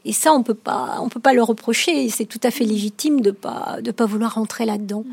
Et 0.05 0.13
ça, 0.13 0.33
on 0.33 0.43
peut 0.43 0.55
pas, 0.55 0.97
on 1.01 1.09
peut 1.09 1.19
pas 1.19 1.33
le 1.33 1.43
reprocher. 1.43 2.09
C'est 2.09 2.25
tout 2.25 2.39
à 2.43 2.51
fait 2.51 2.63
légitime 2.63 3.21
de 3.21 3.31
pas, 3.31 3.77
de 3.81 3.91
pas 3.91 4.05
vouloir 4.05 4.35
rentrer 4.35 4.65
là-dedans. 4.65 5.03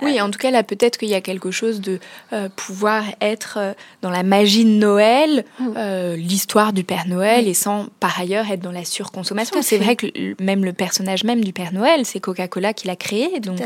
Oui, 0.00 0.20
en 0.20 0.30
tout 0.30 0.38
cas 0.38 0.50
là, 0.50 0.62
peut-être 0.62 0.98
qu'il 0.98 1.08
y 1.08 1.14
a 1.14 1.20
quelque 1.20 1.50
chose 1.50 1.80
de 1.80 2.00
euh, 2.32 2.48
pouvoir 2.54 3.04
être 3.20 3.58
euh, 3.58 3.72
dans 4.00 4.10
la 4.10 4.22
magie 4.22 4.64
de 4.64 4.70
Noël, 4.70 5.44
euh, 5.76 6.16
l'histoire 6.16 6.72
du 6.72 6.82
Père 6.82 7.06
Noël, 7.06 7.46
et 7.46 7.54
sans 7.54 7.86
par 8.00 8.18
ailleurs 8.18 8.50
être 8.50 8.60
dans 8.60 8.72
la 8.72 8.84
surconsommation. 8.84 9.62
C'est 9.62 9.78
vrai 9.78 9.96
que 9.96 10.06
même 10.42 10.64
le 10.64 10.72
personnage 10.72 11.24
même 11.24 11.44
du 11.44 11.52
Père 11.52 11.72
Noël, 11.72 12.04
c'est 12.04 12.20
Coca-Cola 12.20 12.72
qui 12.72 12.86
l'a 12.86 12.96
créé, 12.96 13.38
donc 13.40 13.60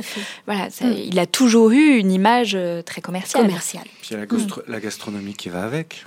voilà, 0.46 0.68
il 0.82 1.18
a 1.18 1.26
toujours 1.26 1.70
eu 1.70 1.96
une 1.96 2.12
image 2.12 2.56
très 2.84 3.00
commerciale. 3.00 3.44
commerciale. 3.44 3.84
Puis 4.00 4.10
il 4.10 4.18
y 4.18 4.20
a 4.20 4.26
la 4.68 4.80
gastronomie 4.80 5.34
qui 5.34 5.48
va 5.48 5.64
avec, 5.64 6.04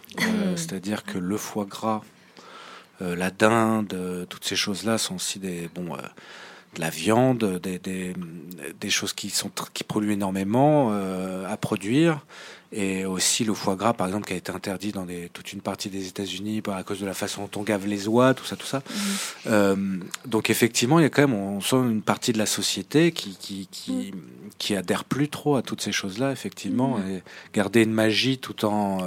c'est-à-dire 0.56 1.04
que 1.04 1.18
le 1.18 1.38
foie 1.38 1.66
gras 1.66 2.02
euh, 2.02 2.19
la 3.02 3.32
dinde, 3.32 3.94
euh, 3.94 4.26
toutes 4.26 4.46
ces 4.46 4.56
choses-là 4.56 4.98
sont 4.98 5.16
aussi 5.16 5.40
des 5.40 5.70
bon 5.74 5.94
euh, 5.94 6.02
de 6.76 6.82
la 6.82 6.90
viande, 6.90 7.60
des, 7.64 7.80
des, 7.80 8.14
des, 8.80 8.90
choses 8.90 9.14
qui 9.14 9.30
sont 9.30 9.50
qui 9.74 9.84
polluent 9.84 10.12
énormément 10.12 10.92
à 10.92 11.58
produire 11.58 12.24
et 12.72 13.06
aussi 13.06 13.44
le 13.44 13.54
foie 13.54 13.76
gras 13.76 13.94
par 13.94 14.08
exemple 14.08 14.28
qui 14.28 14.34
a 14.34 14.36
été 14.36 14.52
interdit 14.52 14.92
dans 14.92 15.06
des, 15.06 15.30
toute 15.30 15.54
une 15.54 15.62
partie 15.62 15.90
des 15.90 16.08
États-Unis 16.08 16.62
à 16.72 16.84
cause 16.84 17.00
de 17.00 17.06
la 17.06 17.14
façon 17.14 17.44
dont 17.52 17.62
on 17.62 17.64
gave 17.64 17.88
les 17.88 18.08
oies 18.08 18.34
tout 18.34 18.46
ça 18.46 18.56
tout 18.56 18.68
ça 18.68 18.84
mhm. 19.48 20.04
donc 20.26 20.50
effectivement 20.50 21.00
il 21.00 21.04
y 21.04 21.06
a 21.06 21.10
quand 21.10 21.24
même 21.24 21.34
on 21.34 21.62
sent 21.62 21.78
une 21.78 22.02
partie 22.02 22.32
de 22.32 22.38
la 22.38 22.46
société 22.46 23.12
qui 23.12 23.36
qui, 23.40 23.68
qui, 23.72 23.92
mhm. 23.92 24.12
qui 24.60 24.76
adhère 24.76 25.04
plus 25.04 25.30
trop 25.30 25.56
à 25.56 25.64
toutes 25.64 25.82
ces 25.82 25.92
choses 25.92 26.20
là 26.20 26.32
effectivement 26.32 27.00
mhm. 27.00 27.10
et 27.10 27.24
garder 27.54 27.84
une 27.84 27.94
magie 27.94 28.38
tout 28.38 28.66
en 28.66 29.00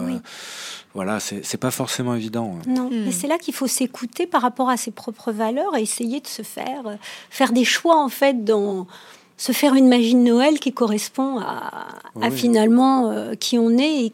voilà, 0.95 1.21
c'est 1.21 1.57
pas 1.57 1.71
forcément 1.71 2.15
évident. 2.15 2.59
Hein. 2.59 2.63
Non, 2.67 2.91
mais 2.93 3.13
c'est 3.13 3.27
là 3.27 3.39
qu'il 3.39 3.55
faut 3.55 3.67
s'écouter 3.67 4.27
par 4.27 4.43
rapport 4.43 4.69
à 4.69 4.77
ses 4.77 4.91
propres 4.91 5.33
valeurs 5.33 5.75
et 5.75 5.81
essayer 5.81 6.21
de 6.21 6.27
se 6.27 6.43
faire, 6.43 6.87
euh, 6.87 6.97
faire 7.31 7.53
des 7.53 7.65
choix 7.65 7.97
en 7.97 8.11
fait 8.11 8.45
dans 8.45 8.87
se 9.43 9.51
faire 9.51 9.75
une 9.75 9.89
magie 9.89 10.15
de 10.15 10.21
Noël 10.21 10.61
qui 10.61 10.73
correspond 10.73 11.41
à, 11.41 12.31
finalement 12.31 13.11
euh, 13.11 13.35
qui 13.35 13.59
on 13.59 13.77
est 13.77 14.05
et 14.05 14.13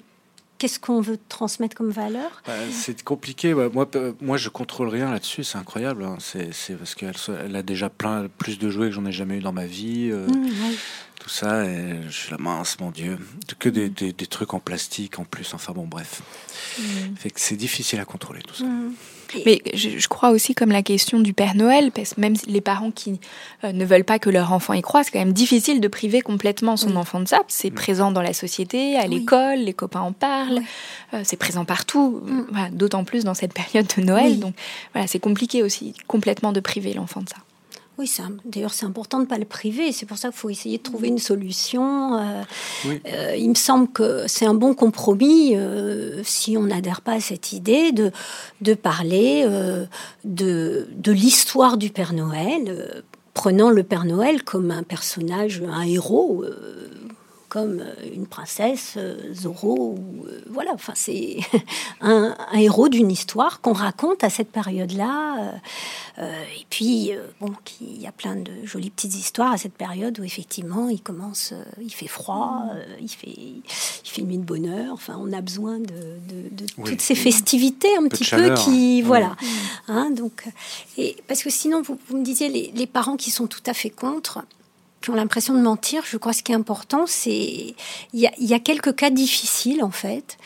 qu'est-ce 0.57 0.81
qu'on 0.81 1.03
veut 1.03 1.19
transmettre 1.29 1.77
comme 1.77 1.91
valeur? 1.91 2.43
Bah, 2.47 2.55
C'est 2.71 3.03
compliqué. 3.03 3.53
Moi, 3.53 3.87
moi, 4.23 4.39
je 4.39 4.49
contrôle 4.49 4.89
rien 4.89 5.11
là-dessus. 5.11 5.45
C'est 5.45 5.59
incroyable. 5.59 6.03
Hein. 6.03 6.17
C'est 6.19 6.79
parce 6.79 6.95
qu'elle 6.95 7.13
elle 7.45 7.57
a 7.57 7.63
déjà 7.63 7.91
plein 7.91 8.29
plus 8.39 8.59
de 8.59 8.71
jouets 8.71 8.89
que 8.89 8.95
j'en 8.95 9.05
ai 9.05 9.13
jamais 9.13 9.37
eu 9.37 9.43
dans 9.43 9.53
ma 9.53 9.67
vie. 9.67 10.09
Euh, 10.11 10.27
mmh, 10.27 10.51
tout 11.29 11.35
ça, 11.35 11.65
et 11.65 12.03
je 12.09 12.17
suis 12.17 12.31
la 12.31 12.39
mince, 12.39 12.81
mon 12.81 12.91
Dieu. 12.91 13.19
Que 13.59 13.69
des, 13.69 13.91
des, 13.91 14.27
trucs 14.27 14.55
en 14.55 14.61
plastique 14.61 15.19
en 15.19 15.25
plus. 15.25 15.53
Enfin 15.53 15.75
bon, 15.75 15.87
bref. 15.87 16.23
Mmh. 16.79 16.83
Fait 17.17 17.31
que 17.31 17.41
c'est 17.41 17.57
difficile 17.57 18.01
à 18.01 18.07
contrôler 18.07 18.41
tout 18.41 18.55
ça. 18.55 18.65
Mmh. 18.65 18.93
Mais 19.45 19.61
je, 19.75 20.09
crois 20.09 20.31
aussi 20.31 20.55
comme 20.55 20.71
la 20.71 20.83
question 20.83 21.21
du 21.21 21.35
Père 21.35 21.55
Noël, 21.55 21.93
parce 21.93 22.15
que 22.15 22.21
même 22.23 22.35
les 22.47 22.63
parents 22.63 22.91
qui 22.91 23.21
euh, 23.63 23.73
ne 23.73 23.85
veulent 23.85 24.05
pas 24.05 24.19
que 24.19 24.31
leur 24.31 24.55
enfant 24.55 24.73
y 24.73 24.81
croit, 24.81 25.05
c'est 25.05 25.11
quand 25.11 25.19
même 25.19 25.35
difficile 25.35 25.83
de 25.83 25.89
priver 25.89 26.23
complètement 26.23 26.79
son 26.79 26.97
enfant 26.97 27.21
de 27.21 27.29
ça. 27.29 27.43
C'est 27.47 27.71
présent 27.71 28.11
dans 28.11 28.23
la 28.23 28.33
société, 28.33 28.97
à 28.97 29.07
l'école, 29.07 29.59
les 29.59 29.75
copains 29.75 30.01
en 30.01 30.13
parlent, 30.13 30.63
euh, 31.13 31.21
c'est 31.25 31.37
présent 31.37 31.67
partout, 31.67 32.23
mm. 32.25 32.71
d'autant 32.73 33.05
plus 33.05 33.25
dans 33.25 33.35
cette 33.35 33.53
période 33.53 33.87
de 33.99 34.03
Noël. 34.03 34.41
Donc 34.41 34.55
voilà, 34.95 35.07
c'est 35.07 35.21
compliqué 35.21 35.63
aussi 35.63 35.93
complètement 36.07 36.53
de 36.53 36.61
priver 36.61 36.95
l'enfant 36.95 37.21
de 37.21 37.29
ça. 37.29 37.37
Oui, 37.99 38.09
d'ailleurs, 38.45 38.75
c'est 38.75 38.87
important 38.87 39.19
de 39.19 39.25
ne 39.25 39.29
pas 39.29 39.39
le 39.39 39.45
priver. 39.45 39.91
C'est 39.91 40.07
pour 40.07 40.19
ça 40.19 40.29
qu'il 40.29 40.39
faut 40.39 40.51
essayer 40.51 40.79
de 40.79 40.83
trouver 40.85 41.09
une 41.09 41.19
solution. 41.19 42.17
Euh, 42.17 42.43
euh, 42.87 43.35
il 43.37 43.49
me 43.49 43.57
semble 43.57 43.89
que 43.89 44.25
c'est 44.29 44.47
un 44.47 44.55
bon 44.55 44.73
compromis, 44.75 45.57
euh, 45.57 46.23
si 46.23 46.57
on 46.57 46.63
n'adhère 46.63 47.01
pas 47.01 47.15
à 47.15 47.21
cette 47.21 47.53
idée, 47.53 47.91
de, 47.91 48.13
de 48.61 48.75
parler 48.75 49.45
de, 50.25 50.87
de 50.95 51.13
l'histoire 51.13 51.77
du 51.77 51.91
Père 51.91 52.13
Noël, 52.13 53.03
prenant 53.35 53.71
le 53.71 53.83
Père 53.83 54.05
Noël 54.05 54.45
comme 54.45 54.71
un 54.71 54.85
personnage, 54.85 55.65
un 55.69 55.83
héros 55.83 56.45
comme 57.49 57.81
euh, 57.81 57.95
une 58.15 58.27
princesse, 58.27 58.95
euh, 58.97 59.33
Zorro, 59.35 59.97
ou, 59.99 60.27
euh, 60.27 60.43
voilà, 60.51 60.73
enfin 60.75 60.93
c'est 60.95 61.39
un, 62.01 62.37
héros 62.55 62.89
d'une 62.89 63.11
histoire 63.11 63.61
qu'on 63.61 63.73
raconte 63.73 64.23
à 64.25 64.31
cette 64.31 64.51
période-là. 64.51 65.55
et 66.19 66.67
puis, 66.69 67.13
bon, 67.41 67.53
il 67.81 68.01
y 68.01 68.07
a 68.07 68.13
plein 68.13 68.37
de 68.37 68.51
jolies 68.65 68.91
petites 68.91 69.15
histoires 69.15 69.53
à 69.53 69.59
cette 69.59 69.75
période 69.75 70.19
où 70.19 70.25
effectivement 70.25 70.89
il 70.89 71.01
commence, 71.01 71.55
il 71.81 71.93
fait 71.93 72.09
froid, 72.09 72.65
il 73.01 73.09
fait, 73.09 73.29
il 73.29 73.63
fait 74.05 74.23
une 74.23 74.29
nuit 74.29 74.39
de 74.39 74.45
bonheur. 74.45 74.93
Enfin, 74.93 75.17
on 75.21 75.33
a 75.33 75.41
besoin 75.41 75.79
de, 75.79 75.87
toutes 76.85 77.01
ces 77.01 77.15
festivités 77.15 77.97
un, 77.97 78.09
petit 78.09 78.25
peu 78.25 78.55
qui, 78.55 79.03
voilà. 79.03 79.37
Hein, 79.87 80.11
donc, 80.11 80.45
et 80.97 81.17
parce 81.29 81.43
que 81.43 81.51
sinon, 81.51 81.83
vous, 81.83 81.99
me 82.11 82.25
disiez 82.25 82.49
les, 82.49 82.73
les 82.75 82.87
parents 82.87 83.17
qui 83.17 83.31
sont 83.31 83.47
tout 83.47 83.63
à 83.67 83.75
fait 83.75 83.91
contre 83.91 84.41
qui 85.01 85.11
ont 85.11 85.15
l'impression 85.15 85.55
de 85.55 85.61
mentir, 85.61 86.03
je 86.05 86.17
crois 86.17 86.33
ce 86.33 86.43
qui 86.43 86.53
est 86.53 86.57
important, 86.57 87.07
c'est 87.07 87.75
il 88.13 88.31
y 88.39 88.55
a, 88.55 88.59
quelques 88.59 88.95
cas 88.95 89.11
difficiles 89.11 89.83
en 89.83 89.91
fait 89.91 90.39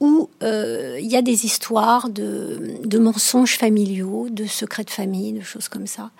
où 0.00 0.28
euh, 0.42 0.98
il 1.00 1.06
y 1.06 1.16
a 1.16 1.22
des 1.22 1.46
histoires 1.46 2.08
de, 2.08 2.78
de, 2.84 2.98
mensonges 2.98 3.56
familiaux, 3.56 4.26
de 4.28 4.44
secrets 4.44 4.84
de 4.84 4.90
famille, 4.90 5.32
de 5.32 5.40
choses 5.40 5.68
comme 5.68 5.86
ça. 5.86 6.10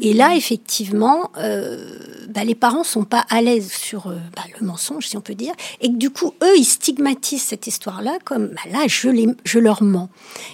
Et 0.00 0.14
là, 0.14 0.36
effectivement, 0.36 1.30
euh, 1.36 1.98
bah, 2.28 2.44
les 2.44 2.54
parents 2.54 2.84
sont 2.84 3.04
pas 3.04 3.26
à 3.28 3.42
l'aise 3.42 3.70
sur 3.72 4.06
euh, 4.06 4.16
bah, 4.34 4.42
le 4.58 4.66
mensonge, 4.66 5.08
si 5.08 5.16
on 5.16 5.20
peut 5.20 5.34
dire, 5.34 5.54
et 5.80 5.88
que 5.88 5.96
du 5.96 6.10
coup, 6.10 6.34
eux, 6.42 6.56
ils 6.56 6.64
stigmatisent 6.64 7.42
cette 7.42 7.66
histoire-là 7.66 8.18
comme 8.24 8.48
bah, 8.48 8.70
là, 8.70 8.86
je, 8.86 9.08
les, 9.08 9.26
je 9.44 9.58
leur 9.58 9.82
mens. 9.82 10.08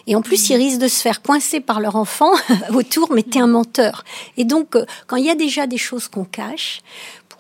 Et 0.07 0.17
en 0.17 0.23
plus, 0.23 0.49
ils 0.49 0.57
risquent 0.57 0.81
de 0.81 0.89
se 0.89 1.03
faire 1.03 1.21
coincer 1.21 1.61
par 1.61 1.79
leur 1.79 1.97
enfant 1.97 2.33
autour, 2.75 3.13
mais 3.13 3.23
t'es 3.23 3.39
un 3.39 3.47
menteur. 3.47 4.03
Et 4.39 4.45
donc, 4.45 4.77
quand 5.07 5.17
il 5.17 5.27
y 5.27 5.31
a 5.31 5.35
déjà 5.35 5.67
des 5.67 5.79
choses 5.79 6.09
qu'on 6.09 6.25
cache, 6.25 6.83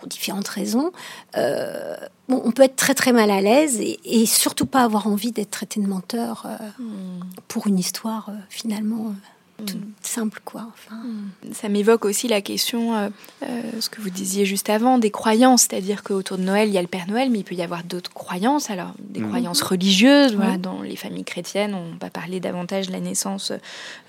différentes 0.06 0.48
raisons, 0.48 0.92
euh, 1.36 1.96
on 2.28 2.50
peut 2.52 2.62
être 2.62 2.76
très 2.76 2.94
très 2.94 3.12
mal 3.12 3.30
à 3.30 3.40
l'aise 3.40 3.78
et, 3.80 4.26
surtout 4.26 4.66
pas 4.66 4.84
avoir 4.84 5.06
envie 5.06 5.32
d'être 5.32 5.50
traité 5.50 5.80
de 5.80 5.86
menteur 5.86 6.46
euh, 6.46 6.82
hmm. 6.82 7.20
pour 7.48 7.66
une 7.66 7.78
histoire 7.78 8.28
euh, 8.30 8.34
finalement 8.48 9.14
tout 9.66 9.76
mm. 9.76 9.92
simple, 10.02 10.40
quoi. 10.44 10.68
Mm. 10.90 11.52
Ça 11.52 11.68
m'évoque 11.68 12.04
aussi 12.04 12.28
la 12.28 12.40
question, 12.40 12.94
euh, 12.94 13.08
euh, 13.42 13.62
ce 13.80 13.88
que 13.88 14.00
vous 14.00 14.10
disiez 14.10 14.44
juste 14.44 14.70
avant, 14.70 14.98
des 14.98 15.10
croyances. 15.10 15.62
C'est-à-dire 15.62 16.02
qu'autour 16.02 16.38
de 16.38 16.42
Noël, 16.42 16.68
il 16.68 16.74
y 16.74 16.78
a 16.78 16.82
le 16.82 16.88
Père 16.88 17.06
Noël, 17.08 17.30
mais 17.30 17.40
il 17.40 17.44
peut 17.44 17.54
y 17.54 17.62
avoir 17.62 17.84
d'autres 17.84 18.12
croyances. 18.12 18.70
Alors, 18.70 18.92
des 18.98 19.20
mm. 19.20 19.28
croyances 19.28 19.62
religieuses. 19.62 20.34
Voilà, 20.34 20.58
dans 20.58 20.82
les 20.82 20.96
familles 20.96 21.24
chrétiennes, 21.24 21.74
on 21.74 21.96
va 22.00 22.10
parler 22.10 22.40
davantage 22.40 22.88
de 22.88 22.92
la 22.92 23.00
naissance 23.00 23.52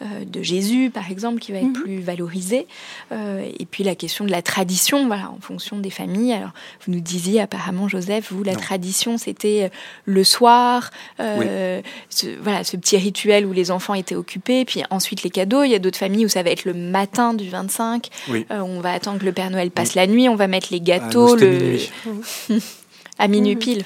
euh, 0.01 0.25
de 0.25 0.41
Jésus, 0.41 0.89
par 0.89 1.09
exemple, 1.11 1.39
qui 1.39 1.51
va 1.51 1.59
être 1.59 1.73
plus 1.73 1.99
valorisée. 1.99 2.67
et 3.11 3.65
puis 3.69 3.83
la 3.83 3.95
question 3.95 4.25
de 4.25 4.31
la 4.31 4.41
tradition, 4.41 5.07
voilà, 5.07 5.29
en 5.29 5.39
fonction 5.39 5.77
des 5.77 5.89
familles. 5.89 6.33
Alors, 6.33 6.51
vous 6.85 6.93
nous 6.93 6.99
disiez 6.99 7.41
apparemment, 7.41 7.87
Joseph, 7.87 8.31
vous, 8.31 8.43
la 8.43 8.55
tradition, 8.55 9.17
c'était 9.17 9.71
le 10.05 10.23
soir, 10.23 10.91
ce, 11.19 12.41
voilà, 12.41 12.63
ce 12.63 12.77
petit 12.77 12.97
rituel 12.97 13.45
où 13.45 13.53
les 13.53 13.71
enfants 13.71 13.93
étaient 13.93 14.15
occupés, 14.15 14.65
puis 14.65 14.83
ensuite 14.89 15.23
les 15.23 15.29
il 15.63 15.71
y 15.71 15.75
a 15.75 15.79
d'autres 15.79 15.97
familles 15.97 16.25
où 16.25 16.29
ça 16.29 16.43
va 16.43 16.49
être 16.49 16.65
le 16.65 16.73
matin 16.73 17.33
du 17.33 17.49
25. 17.49 18.07
Euh, 18.29 18.41
on 18.59 18.79
va 18.79 18.93
attendre 18.93 19.19
que 19.19 19.25
le 19.25 19.33
Père 19.33 19.49
Noël 19.49 19.71
passe 19.71 19.95
la 19.95 20.07
nuit. 20.07 20.29
On 20.29 20.35
va 20.35 20.47
mettre 20.47 20.67
les 20.71 20.81
gâteaux. 20.81 21.35
le... 21.35 21.77
à 23.19 23.27
minuit 23.27 23.55
pile. 23.55 23.83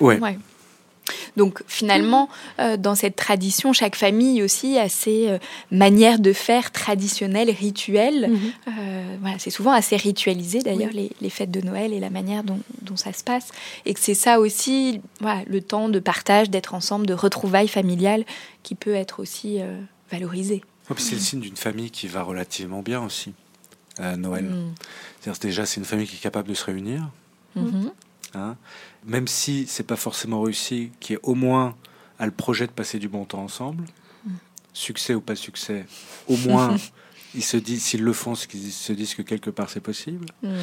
Donc 1.38 1.62
finalement, 1.68 2.28
euh, 2.60 2.76
dans 2.76 2.96
cette 2.96 3.16
tradition, 3.16 3.72
chaque 3.72 3.96
famille 3.96 4.44
aussi 4.44 4.78
a 4.78 4.90
ses 4.90 5.30
euh, 5.30 5.38
manières 5.72 6.20
de 6.20 6.34
faire 6.34 6.72
traditionnelles, 6.72 7.50
rituelles. 7.50 8.30
Mhm. 8.30 9.20
voilà, 9.22 9.40
c'est 9.40 9.50
souvent 9.50 9.72
assez 9.72 9.96
ritualisé 9.96 10.60
d'ailleurs 10.60 10.92
les, 10.92 11.30
fêtes 11.30 11.52
de 11.52 11.62
Noël 11.62 11.94
et 11.94 12.00
la 12.00 12.10
manière 12.10 12.44
dont, 12.44 12.60
ça 12.96 13.14
se 13.14 13.24
passe. 13.24 13.50
Et 13.86 13.94
que 13.94 14.00
c'est 14.00 14.16
ça 14.16 14.40
aussi, 14.40 15.02
voilà, 15.22 15.42
le 15.48 15.62
temps 15.62 15.88
de 15.88 16.00
partage, 16.00 16.50
d'être 16.50 16.74
ensemble, 16.74 17.06
de 17.06 17.14
retrouvailles 17.14 17.68
familiales 17.68 18.26
qui 18.64 18.76
peut 18.76 18.96
être 18.96 19.22
aussi 19.22 19.60
valorisé 20.12 20.64
c'est 20.98 21.16
le 21.16 21.22
signe 21.22 21.40
d'une 21.40 21.58
famille 21.58 21.92
qui 21.92 22.08
va 22.08 22.24
relativement 22.24 22.82
bien 22.82 23.02
aussi 23.02 23.34
à 23.98 24.16
Noël. 24.16 24.46
Mm. 24.46 25.32
déjà 25.42 25.66
c'est 25.66 25.80
une 25.80 25.86
famille 25.86 26.08
qui 26.08 26.16
est 26.16 26.20
capable 26.20 26.48
de 26.48 26.54
se 26.54 26.66
réunir, 26.66 27.10
mm-hmm. 27.58 27.92
hein. 28.36 28.56
même 29.06 29.28
si 29.28 29.66
c'est 29.68 29.84
pas 29.84 29.96
forcément 29.96 30.42
réussi, 30.42 30.92
qui 31.00 31.14
est 31.14 31.20
au 31.24 31.36
moins 31.36 31.76
a 32.20 32.26
le 32.26 32.32
projet 32.32 32.66
de 32.68 32.72
passer 32.72 33.00
du 33.00 33.10
bon 33.10 33.26
temps 33.26 33.44
ensemble, 33.44 33.84
mm. 34.26 34.32
succès 34.74 35.14
ou 35.14 35.22
pas 35.22 35.36
succès, 35.36 35.86
au 36.28 36.38
moins 36.38 36.76
ils 37.36 37.44
se 37.44 37.58
disent 37.58 37.84
s'ils 37.84 38.04
le 38.04 38.14
font, 38.14 38.34
qu'ils 38.34 38.72
se 38.72 38.94
disent 38.94 39.16
que 39.16 39.22
quelque 39.22 39.50
part 39.50 39.70
c'est 39.70 39.82
possible. 39.82 40.26
Mm. 40.44 40.56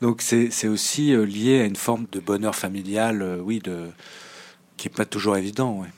Donc 0.00 0.22
c'est 0.22 0.68
aussi 0.68 1.12
euh, 1.12 1.24
lié 1.24 1.60
à 1.60 1.64
une 1.64 1.76
forme 1.76 2.06
de 2.12 2.20
bonheur 2.20 2.54
familial, 2.54 3.22
euh, 3.22 3.38
oui, 3.38 3.60
de 3.60 3.90
qui 4.76 4.88
est 4.88 4.90
pas 4.90 5.04
toujours 5.04 5.36
évident. 5.36 5.72
Ouais. 5.80 5.88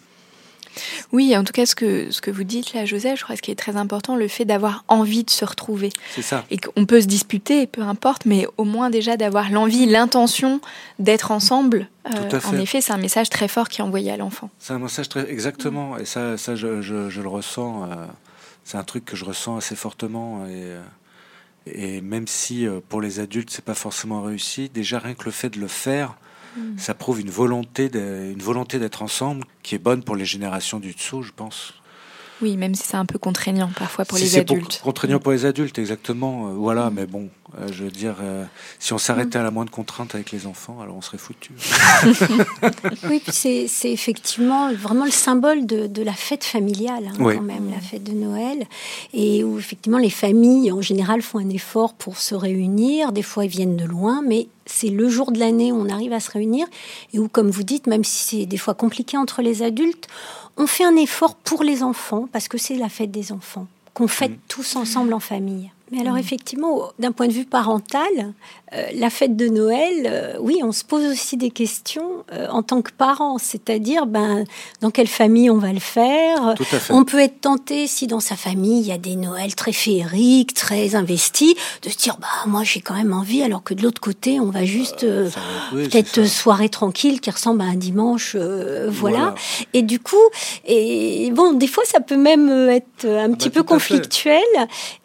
Oui, 1.12 1.36
en 1.36 1.44
tout 1.44 1.52
cas, 1.52 1.66
ce 1.66 1.74
que, 1.74 2.10
ce 2.10 2.20
que 2.20 2.30
vous 2.30 2.44
dites 2.44 2.72
là, 2.72 2.84
Joseph, 2.84 3.18
je 3.18 3.24
crois 3.24 3.34
que 3.34 3.38
ce 3.38 3.42
qui 3.42 3.50
est 3.50 3.56
très 3.56 3.76
important, 3.76 4.16
le 4.16 4.28
fait 4.28 4.44
d'avoir 4.44 4.84
envie 4.88 5.24
de 5.24 5.30
se 5.30 5.44
retrouver. 5.44 5.90
C'est 6.14 6.22
ça. 6.22 6.44
Et 6.50 6.58
qu'on 6.58 6.86
peut 6.86 7.00
se 7.00 7.06
disputer, 7.06 7.66
peu 7.66 7.82
importe, 7.82 8.26
mais 8.26 8.46
au 8.56 8.64
moins 8.64 8.90
déjà 8.90 9.16
d'avoir 9.16 9.50
l'envie, 9.50 9.86
l'intention 9.86 10.60
d'être 10.98 11.30
ensemble. 11.30 11.88
Euh, 12.06 12.40
en 12.44 12.56
effet, 12.58 12.80
c'est 12.80 12.92
un 12.92 12.98
message 12.98 13.30
très 13.30 13.48
fort 13.48 13.68
qui 13.68 13.80
est 13.80 13.84
envoyé 13.84 14.10
à 14.10 14.16
l'enfant. 14.16 14.50
C'est 14.58 14.72
un 14.72 14.78
message 14.78 15.08
très. 15.08 15.30
Exactement. 15.30 15.96
Et 15.98 16.04
ça, 16.04 16.36
ça 16.36 16.56
je, 16.56 16.82
je, 16.82 17.20
le 17.20 17.28
ressens. 17.28 17.84
Euh, 17.84 18.06
c'est 18.64 18.76
un 18.76 18.84
truc 18.84 19.04
que 19.04 19.16
je 19.16 19.24
ressens 19.24 19.56
assez 19.56 19.76
fortement. 19.76 20.46
Et, 20.46 20.50
euh, 20.50 20.82
et 21.66 22.00
même 22.00 22.26
si 22.26 22.66
pour 22.88 23.00
les 23.00 23.20
adultes, 23.20 23.50
c'est 23.50 23.64
pas 23.64 23.74
forcément 23.74 24.22
réussi, 24.22 24.68
déjà 24.68 24.98
rien 24.98 25.14
que 25.14 25.24
le 25.24 25.30
fait 25.30 25.50
de 25.50 25.60
le 25.60 25.68
faire, 25.68 26.16
Ça 26.76 26.94
prouve 26.94 27.20
une 27.20 27.30
volonté 27.30 27.88
d'être 27.88 29.02
ensemble 29.02 29.44
qui 29.62 29.74
est 29.74 29.78
bonne 29.78 30.02
pour 30.02 30.16
les 30.16 30.24
générations 30.24 30.80
du 30.80 30.92
dessous, 30.92 31.22
je 31.22 31.32
pense. 31.32 31.74
Oui, 32.42 32.56
même 32.56 32.74
si 32.74 32.82
c'est 32.84 32.96
un 32.96 33.06
peu 33.06 33.18
contraignant 33.18 33.70
parfois 33.78 34.04
pour 34.04 34.18
les 34.18 34.36
adultes. 34.36 34.80
contraignant 34.82 35.20
pour 35.20 35.30
les 35.30 35.46
adultes, 35.46 35.78
exactement. 35.78 36.48
Euh, 36.48 36.52
voilà, 36.54 36.90
mais 36.90 37.06
bon, 37.06 37.28
euh, 37.60 37.68
je 37.70 37.84
veux 37.84 37.90
dire, 37.90 38.16
euh, 38.20 38.44
si 38.80 38.92
on 38.92 38.98
s'arrêtait 38.98 39.38
à 39.38 39.44
la 39.44 39.52
moindre 39.52 39.70
contrainte 39.70 40.14
avec 40.16 40.32
les 40.32 40.46
enfants, 40.46 40.80
alors 40.80 40.96
on 40.96 41.02
serait 41.02 41.18
foutu. 41.18 41.52
oui, 43.08 43.22
c'est 43.28 43.68
effectivement 43.84 44.72
vraiment 44.72 45.04
le 45.04 45.12
symbole 45.12 45.66
de, 45.66 46.02
la 46.02 46.12
fête 46.12 46.42
familiale, 46.42 47.04
hein, 47.08 47.16
quand 47.16 47.42
même, 47.42 47.70
la 47.70 47.80
fête 47.80 48.02
de 48.02 48.12
Noël, 48.12 48.66
et 49.14 49.44
où 49.44 49.58
effectivement 49.58 49.98
les 49.98 50.10
familles 50.10 50.72
en 50.72 50.80
général 50.80 51.22
font 51.22 51.38
un 51.38 51.50
effort 51.50 51.94
pour 51.94 52.18
se 52.18 52.34
réunir. 52.34 53.12
Des 53.12 53.22
fois, 53.22 53.44
ils 53.44 53.50
viennent 53.50 53.76
de 53.76 53.84
loin, 53.84 54.20
mais 54.26 54.48
c'est 54.66 54.88
le 54.88 55.08
jour 55.08 55.32
de 55.32 55.38
l'année 55.38 55.72
où 55.72 55.76
on 55.76 55.88
arrive 55.88 56.12
à 56.12 56.20
se 56.20 56.30
réunir 56.30 56.66
et 57.12 57.18
où, 57.18 57.28
comme 57.28 57.50
vous 57.50 57.62
dites, 57.62 57.86
même 57.86 58.04
si 58.04 58.24
c'est 58.24 58.46
des 58.46 58.56
fois 58.56 58.74
compliqué 58.74 59.16
entre 59.16 59.42
les 59.42 59.62
adultes, 59.62 60.08
on 60.56 60.66
fait 60.66 60.84
un 60.84 60.96
effort 60.96 61.34
pour 61.34 61.62
les 61.62 61.82
enfants 61.82 62.28
parce 62.32 62.48
que 62.48 62.58
c'est 62.58 62.76
la 62.76 62.88
fête 62.88 63.10
des 63.10 63.32
enfants 63.32 63.66
qu'on 63.94 64.08
fête 64.08 64.32
mm. 64.32 64.40
tous 64.48 64.76
ensemble 64.76 65.12
en 65.14 65.20
famille. 65.20 65.70
Mais 65.90 66.00
alors 66.00 66.14
mm. 66.14 66.18
effectivement, 66.18 66.92
d'un 66.98 67.12
point 67.12 67.28
de 67.28 67.32
vue 67.32 67.44
parental, 67.44 68.32
euh, 68.74 68.86
la 68.94 69.10
fête 69.10 69.36
de 69.36 69.48
Noël, 69.48 70.06
euh, 70.06 70.34
oui, 70.40 70.60
on 70.62 70.72
se 70.72 70.82
pose 70.82 71.04
aussi 71.04 71.36
des 71.36 71.50
questions 71.50 72.24
euh, 72.32 72.46
en 72.48 72.62
tant 72.62 72.80
que 72.80 72.90
parents, 72.90 73.36
c'est-à-dire 73.36 74.06
ben, 74.06 74.44
dans 74.80 74.90
quelle 74.90 75.08
famille 75.08 75.50
on 75.50 75.58
va 75.58 75.74
le 75.74 75.80
faire? 75.80 76.54
On 76.88 77.04
peut 77.04 77.18
être 77.18 77.42
tenté, 77.42 77.86
si 77.86 78.06
dans 78.06 78.20
sa 78.20 78.34
famille 78.34 78.80
il 78.80 78.86
y 78.86 78.92
a 78.92 78.96
des 78.96 79.16
Noëls 79.16 79.54
très 79.54 79.72
féeriques, 79.72 80.54
très 80.54 80.94
investis, 80.94 81.54
de 81.82 81.90
se 81.90 81.98
dire 81.98 82.16
bah 82.18 82.28
moi 82.46 82.62
j'ai 82.64 82.80
quand 82.80 82.94
même 82.94 83.12
envie, 83.12 83.42
alors 83.42 83.62
que 83.62 83.74
de 83.74 83.82
l'autre 83.82 84.00
côté 84.00 84.40
on 84.40 84.48
va 84.48 84.64
juste 84.64 85.00
peut-être 85.72 86.24
soirée 86.24 86.70
tranquille 86.70 87.20
qui 87.20 87.30
ressemble 87.30 87.60
à 87.60 87.64
un 87.64 87.76
dimanche, 87.76 88.36
voilà. 88.88 89.34
Et 89.74 89.82
du 89.82 90.00
coup, 90.00 90.16
et 90.64 91.30
bon, 91.32 91.52
des 91.52 91.66
fois 91.66 91.84
ça 91.84 92.00
peut 92.00 92.16
même 92.16 92.48
être 92.70 93.04
un 93.06 93.32
petit 93.32 93.50
bah, 93.50 93.56
peu 93.56 93.62
conflictuel. 93.64 94.40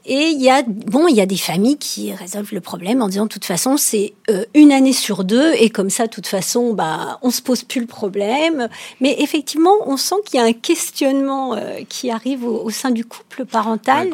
Et 0.10 0.30
il 0.30 0.42
y 0.42 0.50
a 0.50 0.64
bon, 0.66 1.10
il 1.10 1.18
y 1.18 1.22
a 1.22 1.26
des 1.26 1.36
familles 1.36 1.78
qui 1.78 2.14
résolvent 2.14 2.54
le 2.54 2.62
problème 2.62 3.02
en 3.02 3.10
disant 3.10 3.26
de 3.26 3.30
toute 3.30 3.44
façon 3.44 3.57
c'est 3.58 4.14
euh, 4.30 4.46
une 4.54 4.72
année 4.72 4.94
sur 4.94 5.24
deux 5.24 5.54
et 5.56 5.70
comme 5.70 5.90
ça 5.90 6.08
de 6.08 6.12
toute 6.12 6.28
façon 6.28 6.74
bah 6.74 7.20
on 7.22 7.32
se 7.32 7.42
pose 7.42 7.64
plus 7.64 7.82
le 7.82 7.88
problème. 7.88 8.70
Mais 9.02 9.16
effectivement, 9.20 9.74
on 9.86 9.98
sent 9.98 10.16
qu'il 10.26 10.40
y 10.40 10.44
a 10.44 10.46
un 10.46 10.54
questionnement 10.54 11.56
euh, 11.56 11.80
qui 11.90 12.12
arrive 12.12 12.46
au, 12.46 12.70
sein 12.70 12.92
du 12.92 13.06
couple 13.06 13.46
parental 13.46 14.10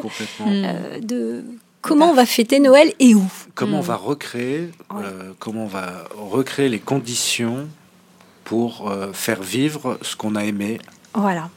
euh, 0.46 1.00
de 1.00 1.44
comment 1.80 2.10
on 2.10 2.14
va 2.14 2.26
fêter 2.26 2.58
Noël 2.58 2.92
et 2.98 3.14
où. 3.14 3.24
Comment 3.54 3.78
on 3.78 3.82
va 3.82 3.96
recréer, 3.96 4.70
comment 5.38 5.64
on 5.64 5.68
va 5.68 6.04
recréer 6.16 6.68
les 6.68 6.78
conditions 6.78 7.68
pour 8.44 8.92
faire 9.12 9.42
vivre 9.42 9.98
ce 10.02 10.16
qu'on 10.16 10.34
a 10.36 10.44
aimé. 10.44 10.78
Voilà 11.14 11.50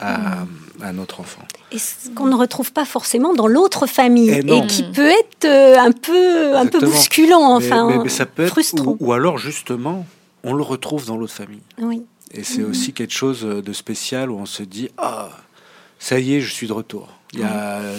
à, 0.00 0.44
notre 0.92 1.20
enfant. 1.20 1.42
Et 1.72 1.78
ce 1.78 2.10
qu'on 2.14 2.26
ne 2.26 2.36
retrouve 2.36 2.72
pas 2.72 2.84
forcément 2.84 3.34
dans 3.34 3.46
l'autre 3.46 3.86
famille 3.86 4.30
et, 4.30 4.66
qui 4.66 4.84
peut 4.84 5.08
être 5.08 5.44
euh, 5.44 5.78
un 5.78 5.92
peu, 5.92 6.56
un 6.56 6.66
peu 6.66 6.80
bousculant, 6.80 7.56
enfin, 7.56 8.02
mais, 8.02 8.08
ça 8.08 8.26
peut 8.26 8.44
être, 8.44 8.50
frustrant. 8.50 8.96
Ou, 9.00 9.12
alors 9.12 9.38
justement, 9.38 10.06
on 10.44 10.52
le 10.52 10.62
retrouve 10.62 11.06
dans 11.06 11.16
l'autre 11.16 11.32
famille. 11.32 11.62
Oui. 11.78 12.02
Et 12.32 12.44
c'est 12.44 12.60
mm-hmm. 12.60 12.70
aussi 12.70 12.92
quelque 12.92 13.14
chose 13.14 13.42
de 13.42 13.72
spécial 13.72 14.30
où 14.30 14.38
on 14.38 14.46
se 14.46 14.62
dit 14.62 14.90
ah 14.98 15.30
ça 15.98 16.18
y 16.18 16.34
est, 16.34 16.40
je 16.40 16.52
suis 16.52 16.66
de 16.66 16.72
retour 16.72 17.15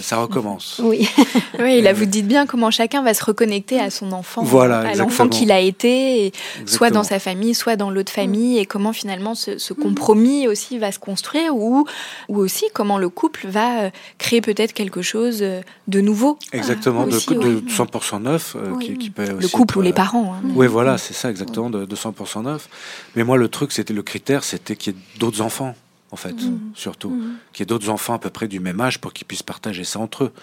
ça 0.01 0.17
recommence. 0.17 0.82
Oui. 0.84 1.07
oui, 1.59 1.82
là 1.82 1.93
vous 1.93 2.05
dites 2.05 2.28
bien 2.28 2.45
comment 2.45 2.71
chacun 2.71 3.03
va 3.03 3.13
se 3.13 3.23
reconnecter 3.23 3.80
à 3.80 3.89
son 3.89 4.11
enfant, 4.11 4.43
à 4.61 4.95
l'enfant 4.95 5.28
qu'il 5.28 5.51
a 5.51 5.59
été, 5.59 6.32
soit 6.65 6.89
dans 6.89 7.03
sa 7.03 7.19
famille, 7.19 7.53
soit 7.53 7.75
dans 7.75 7.89
l'autre 7.89 8.11
famille, 8.11 8.57
et 8.57 8.65
comment 8.65 8.93
finalement 8.93 9.36
ce, 9.36 9.73
compromis 9.73 10.47
aussi 10.47 10.78
va 10.78 10.91
se 10.91 10.99
construire, 10.99 11.55
ou, 11.55 11.86
ou 12.30 12.38
aussi 12.38 12.65
comment 12.73 12.97
le 12.97 13.09
couple 13.09 13.47
va 13.47 13.82
euh, 13.82 13.89
créer 14.17 14.41
peut-être 14.41 14.73
quelque 14.73 15.01
chose 15.01 15.39
euh, 15.41 15.61
de 15.88 16.01
nouveau. 16.01 16.38
Exactement, 16.53 17.05
de, 17.05 17.17
100% 17.17 18.21
neuf. 18.21 18.55
Euh, 18.55 18.78
qui, 18.78 19.09
peut 19.09 19.25
le 19.39 19.47
couple 19.47 19.80
ou 19.80 19.82
les 19.82 19.93
parents. 19.93 20.36
Hein. 20.36 20.47
Oui, 20.55 20.67
voilà, 20.67 20.97
c'est 20.97 21.13
ça 21.13 21.30
exactement, 21.30 21.69
de, 21.69 21.86
de 21.86 21.95
100% 21.95 22.43
neuf. 22.43 22.69
Mais 23.15 23.23
moi, 23.23 23.38
le 23.38 23.47
truc, 23.47 23.71
c'était 23.71 23.93
le 23.93 24.03
critère, 24.03 24.43
c'était 24.43 24.75
qu'il 24.75 24.93
y 24.93 24.95
ait 24.95 25.19
d'autres 25.19 25.41
enfants 25.41 25.75
en 26.12 26.16
fait, 26.16 26.34
mmh. 26.34 26.72
surtout. 26.74 27.10
Mmh. 27.10 27.38
Qu'il 27.53 27.62
y 27.62 27.64
ait 27.64 27.68
d'autres 27.68 27.89
enfants 27.89 28.14
à 28.14 28.20
peu 28.20 28.30
près 28.30 28.47
du 28.47 28.60
même 28.60 28.80
âge 28.82 28.99
pour 28.99 29.14
qu'ils 29.14 29.28
puissent 29.28 29.43
partager 29.43 29.84
ça 29.84 29.99
entre 29.99 30.26
eux. 30.26 30.34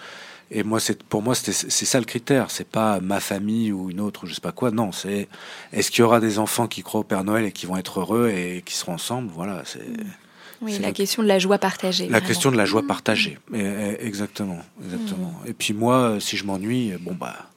Et 0.51 0.63
moi, 0.63 0.79
c'est 0.79 1.01
pour 1.03 1.23
moi, 1.23 1.33
c'est 1.33 1.51
ça 1.69 1.99
le 1.99 2.05
critère. 2.05 2.51
C'est 2.51 2.67
pas 2.67 2.99
ma 2.99 3.19
famille 3.19 3.71
ou 3.71 3.89
une 3.89 3.99
autre, 3.99 4.27
je 4.27 4.33
sais 4.35 4.41
pas 4.41 4.51
quoi. 4.51 4.69
Non, 4.69 4.91
c'est 4.91 5.27
est-ce 5.73 5.89
qu'il 5.89 6.01
y 6.01 6.03
aura 6.03 6.19
des 6.19 6.37
enfants 6.37 6.67
qui 6.67 6.83
croient 6.83 7.01
au 7.01 7.03
Père 7.03 7.23
Noël 7.23 7.45
et 7.45 7.51
qui 7.51 7.65
vont 7.65 7.77
être 7.77 7.99
heureux 7.99 8.29
et 8.29 8.61
qui 8.63 8.75
seront 8.75 8.93
ensemble? 8.93 9.31
Voilà, 9.33 9.63
c'est. 9.65 9.85
Oui, 10.61 10.77
la 10.79 10.91
question 10.93 11.21
de 11.21 11.27
la 11.27 11.39
joie 11.39 11.57
partagée. 11.57 12.07
La 12.07 12.21
question 12.21 12.49
de 12.51 12.57
la 12.57 12.65
joie 12.65 12.83
partagée, 12.87 13.37
exactement, 13.99 14.59
exactement. 14.83 15.33
Mmh. 15.43 15.49
Et 15.49 15.53
puis 15.53 15.73
moi, 15.73 16.17
si 16.19 16.37
je 16.37 16.45
m'ennuie, 16.45 16.93
bon 17.01 17.13
bah, 17.13 17.49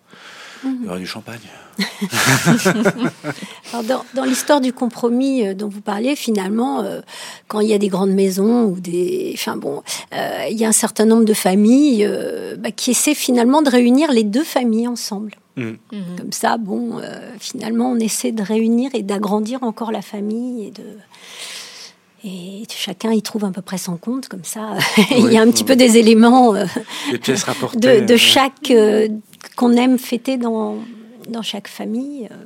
il 0.65 0.85
y 0.85 0.89
aura 0.89 0.99
du 0.99 1.07
champagne. 1.07 1.39
dans, 4.15 4.25
l'histoire 4.25 4.61
du 4.61 4.73
compromis 4.73 5.47
euh, 5.47 5.55
dont 5.55 5.69
vous 5.69 5.81
parliez, 5.81 6.17
finalement, 6.17 6.81
euh, 6.81 7.01
quand 7.47 7.61
il 7.61 7.69
y 7.69 7.75
a 7.75 7.79
des 7.79 7.89
grandes 7.89 8.11
maisons 8.11 8.65
ou 8.65 8.81
des, 8.81 9.33
enfin 9.35 9.57
bon, 9.57 9.83
euh, 10.15 10.47
il 10.51 10.57
y 10.57 10.65
a 10.65 10.69
un 10.69 10.73
certain 10.73 11.05
nombre 11.05 11.25
de 11.25 11.35
familles 11.35 12.09
bah, 12.59 12.71
qui 12.71 12.91
essaient 12.91 13.15
finalement 13.15 13.63
de 13.63 13.71
réunir 13.71 14.13
les 14.13 14.25
deux 14.25 14.45
familles 14.45 14.89
ensemble. 14.89 15.35
Mm. 15.57 15.63
Mhm. 15.63 15.79
Comme 16.19 16.33
ça, 16.33 16.57
bon, 16.57 17.01
finalement, 17.39 17.91
on 17.91 17.99
essaie 17.99 18.33
de 18.33 18.43
réunir 18.43 18.91
et 18.95 19.03
d'agrandir 19.03 19.63
encore 19.63 19.93
la 19.93 20.03
famille 20.03 20.67
et 20.67 20.71
de 20.71 20.85
et 22.25 22.65
chacun 22.69 23.13
y 23.13 23.23
trouve 23.23 23.45
à 23.45 23.51
peu 23.51 23.63
près 23.63 23.79
son 23.79 23.97
compte, 23.97 24.27
comme 24.27 24.43
ça. 24.43 24.77
il 25.17 25.33
y 25.33 25.39
a 25.39 25.41
un 25.41 25.49
petit 25.53 25.63
peu 25.63 25.77
des 25.77 25.99
éléments 25.99 26.53
de, 26.53 28.05
de, 28.05 28.17
chaque 28.17 28.73
qu'on 29.59 29.73
aime 29.73 29.99
fêter 29.99 30.37
dans, 30.37 30.77
dans 31.29 31.43
chaque 31.43 31.67
famille. 31.67 32.29
Euh. 32.31 32.45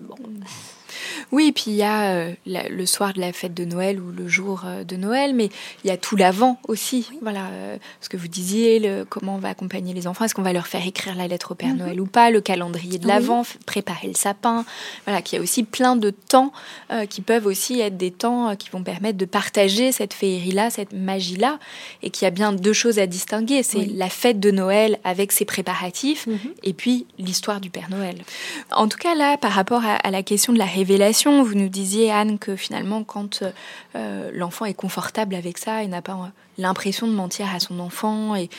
Oui, 1.33 1.51
puis 1.53 1.65
il 1.69 1.77
y 1.77 1.83
a 1.83 2.13
euh, 2.13 2.33
le 2.47 2.85
soir 2.85 3.15
de 3.15 3.21
la 3.21 3.33
fête 3.33 3.55
de 3.55 3.65
Noël 3.65 3.99
ou 3.99 4.13
le 4.13 4.29
jour 4.29 4.65
euh, 4.67 4.85
de 4.85 4.97
Noël, 4.97 5.35
mais 5.35 5.49
il 5.83 5.89
y 5.89 5.91
a 5.91 5.97
tout 5.97 6.15
l'avant 6.15 6.61
aussi. 6.69 7.09
Voilà, 7.23 7.47
euh, 7.53 7.79
ce 8.03 8.11
que 8.11 8.19
vous 8.19 8.29
disiez, 8.29 8.79
le, 8.79 9.07
comment 9.09 9.37
on 9.37 9.39
va 9.39 9.49
accompagner 9.49 9.95
les 9.95 10.07
enfants, 10.07 10.27
est-ce 10.27 10.35
qu'on 10.35 10.43
va 10.43 10.53
leur 10.53 10.67
faire 10.67 10.87
écrire 10.87 11.17
la 11.17 11.27
lettre 11.29 11.53
au 11.53 11.55
Père 11.55 11.71
mhm. 11.71 11.79
Noël 11.79 12.01
ou 12.03 12.07
pas, 12.07 12.31
le 12.31 12.43
calendrier 12.43 12.99
de 12.99 13.09
l'avant, 13.09 13.45
préparer 13.65 14.09
le 14.09 14.15
sapin. 14.15 14.67
Voilà, 15.07 15.23
qu'il 15.23 15.39
y 15.39 15.41
a 15.41 15.43
aussi 15.43 15.63
plein 15.63 15.97
de 15.97 16.11
temps 16.11 16.53
qui 17.09 17.23
peuvent 17.23 17.47
aussi 17.47 17.81
être 17.81 17.97
des 17.97 18.11
temps 18.11 18.55
qui 18.57 18.69
vont 18.69 18.83
permettre 18.83 19.17
de 19.17 19.25
partager 19.25 19.93
cette 19.93 20.13
féerie-là, 20.13 20.69
cette 20.69 20.93
magie-là, 20.93 21.59
et 22.03 22.11
qu'il 22.11 22.27
y 22.27 22.29
a 22.29 22.31
bien 22.31 22.53
deux 22.53 22.73
choses 22.75 22.99
à 22.99 23.07
distinguer. 23.07 23.63
C'est 23.63 23.87
la 23.87 24.11
fête 24.11 24.39
de 24.39 24.51
Noël 24.51 24.99
avec 25.05 25.33
ses 25.33 25.47
préparatifs, 25.47 26.27
mhm. 26.27 26.39
et 26.63 26.75
puis 26.75 27.07
l'histoire 27.19 27.61
du 27.61 27.71
Père 27.71 27.89
Noël. 27.91 28.17
En 28.71 28.89
tout 28.89 28.99
cas, 28.99 29.15
là, 29.15 29.39
par 29.39 29.53
rapport 29.53 29.83
à 29.85 30.11
la 30.11 30.23
question 30.23 30.53
de 30.53 30.59
la 30.59 30.67
révélation, 30.67 31.22
vous 31.31 31.55
nous 31.55 31.69
disiez, 31.69 32.11
Anne, 32.11 32.39
que 32.39 32.57
finalement, 32.57 33.05
quand 33.05 33.43
euh, 33.95 34.31
l'enfant 34.35 34.65
est 34.65 34.75
confortable 34.75 35.35
avec 35.35 35.59
ça, 35.59 35.83
il 35.83 35.91
n'a 35.91 36.03
pas 36.03 36.33
l'impression 36.59 37.07
de 37.07 37.13
mentir 37.13 37.53
à 37.55 37.61
son 37.61 37.79
enfant 37.81 38.35
et 38.37 38.51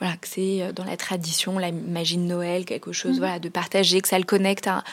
voilà 0.00 0.16
que 0.16 0.28
c'est 0.28 0.62
euh, 0.62 0.72
dans 0.72 0.84
la 0.84 0.96
tradition 0.96 1.58
la 1.58 1.72
magie 1.72 2.18
de 2.18 2.22
Noël 2.22 2.66
quelque 2.66 2.92
chose 2.92 3.14
mhm. 3.14 3.18
voilà 3.18 3.38
de 3.38 3.48
partager 3.48 4.02
que 4.02 4.08
ça 4.08 4.18
le 4.18 4.24
connecte 4.24 4.68
à, 4.68 4.84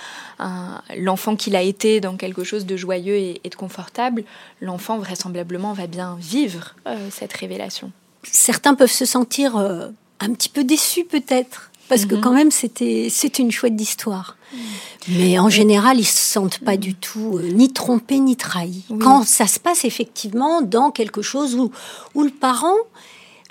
l'enfant 0.97 1.35
qu'il 1.35 1.55
a 1.55 1.61
été 1.61 1.99
dans 1.99 2.15
quelque 2.15 2.45
chose 2.45 2.65
de 2.65 2.77
joyeux 2.77 3.17
et, 3.17 3.41
de 3.43 3.55
confortable. 3.55 4.23
L'enfant 4.61 4.97
vraisemblablement 4.97 5.73
va 5.73 5.87
bien 5.87 6.17
vivre 6.19 6.75
euh, 6.87 6.95
cette 7.11 7.33
révélation. 7.33 7.91
Certains 8.23 8.73
peuvent 8.73 8.91
se 8.91 9.05
sentir 9.05 9.55
un 9.57 10.33
petit 10.33 10.49
peu 10.49 10.63
déçus 10.63 11.05
peut-être 11.05 11.71
parce 11.89 12.05
que 12.05 12.15
mhm. 12.15 12.21
quand 12.21 12.33
même 12.33 12.51
c'était 12.51 13.07
c'est 13.09 13.39
une 13.39 13.51
chouette 13.51 13.79
histoire. 13.79 14.37
Mhm. 14.53 14.59
Mais 15.07 15.39
en 15.39 15.49
général, 15.49 15.99
ils 15.99 16.05
se 16.05 16.33
sentent 16.33 16.59
pas 16.59 16.77
du 16.77 16.95
tout 16.95 17.37
euh, 17.37 17.51
ni 17.51 17.71
trompés 17.71 18.19
ni 18.19 18.35
trahis. 18.35 18.83
Quand 19.01 19.23
ça 19.23 19.45
se 19.45 19.59
passe 19.59 19.85
effectivement 19.85 20.61
dans 20.61 20.91
quelque 20.91 21.21
chose 21.21 21.55
où 21.55 21.71
où 22.15 22.23
le 22.23 22.31
parent 22.31 22.75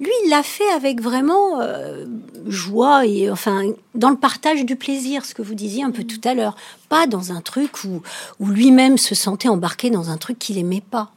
lui, 0.00 0.10
il 0.24 0.30
l'a 0.30 0.42
fait 0.42 0.68
avec 0.74 1.00
vraiment 1.00 1.60
euh, 1.60 2.04
joie 2.46 3.06
et 3.06 3.30
enfin 3.30 3.62
dans 3.94 4.10
le 4.10 4.16
partage 4.16 4.64
du 4.64 4.76
plaisir, 4.76 5.24
ce 5.24 5.34
que 5.34 5.42
vous 5.42 5.54
disiez 5.54 5.84
un 5.84 5.90
peu 5.90 6.02
mhm. 6.02 6.08
tout 6.08 6.28
à 6.28 6.34
l'heure, 6.34 6.56
pas 6.88 7.06
dans 7.06 7.32
un 7.32 7.40
truc 7.40 7.84
où 7.84 8.02
où 8.40 8.46
lui-même 8.46 8.98
se 8.98 9.14
sentait 9.14 9.48
embarqué 9.48 9.90
dans 9.90 10.10
un 10.10 10.16
truc 10.16 10.38
qu'il 10.38 10.58
aimait 10.58 10.82
pas. 10.88 11.10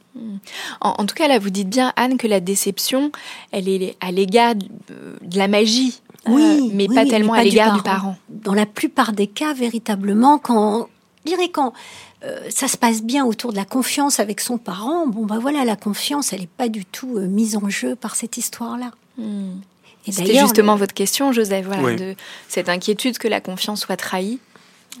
En, 0.80 0.94
en, 0.98 1.06
tout 1.06 1.14
cas, 1.14 1.28
là, 1.28 1.38
vous 1.38 1.50
dites 1.50 1.68
bien, 1.68 1.92
Anne, 1.94 2.16
que 2.16 2.26
la 2.26 2.40
déception, 2.40 3.12
elle 3.52 3.68
est 3.68 3.96
à 4.00 4.10
l'égard 4.10 4.56
de 4.56 5.38
la 5.38 5.46
magie 5.46 6.00
oui, 6.28 6.42
euh, 6.42 6.70
mais 6.72 6.86
pas 6.88 7.06
tellement 7.06 7.32
à 7.32 7.42
l'égard 7.42 7.76
du, 7.76 7.82
parent. 7.82 8.16
Dans 8.28 8.54
la 8.54 8.66
plupart 8.66 9.12
des 9.12 9.26
cas, 9.26 9.54
véritablement, 9.54 10.38
quand, 10.38 10.88
je 11.28 11.34
dirais 11.34 11.50
quand 11.50 11.72
euh, 12.24 12.38
ça 12.50 12.68
se 12.68 12.76
passe 12.76 13.02
bien 13.02 13.24
autour 13.24 13.52
de 13.52 13.56
la 13.56 13.64
confiance 13.64 14.20
avec 14.20 14.40
son 14.40 14.58
parent, 14.58 15.06
bon 15.06 15.26
bah 15.26 15.38
voilà, 15.40 15.64
la 15.64 15.76
confiance, 15.76 16.32
elle 16.32 16.40
n'est 16.40 16.46
pas 16.46 16.68
du 16.68 16.84
tout 16.84 17.16
euh, 17.16 17.26
mise 17.26 17.56
en 17.56 17.68
jeu 17.68 17.94
par 17.94 18.16
cette 18.16 18.36
histoire-là. 18.36 18.92
Hmm. 19.16 19.60
C'était 20.10 20.38
justement 20.38 20.76
votre 20.76 20.94
question, 20.94 21.32
Joseph, 21.32 21.66
voilà, 21.66 21.94
de 21.94 22.14
cette 22.48 22.70
inquiétude 22.70 23.18
que 23.18 23.28
la 23.28 23.42
confiance 23.42 23.82
soit 23.82 23.96
trahie. 23.96 24.38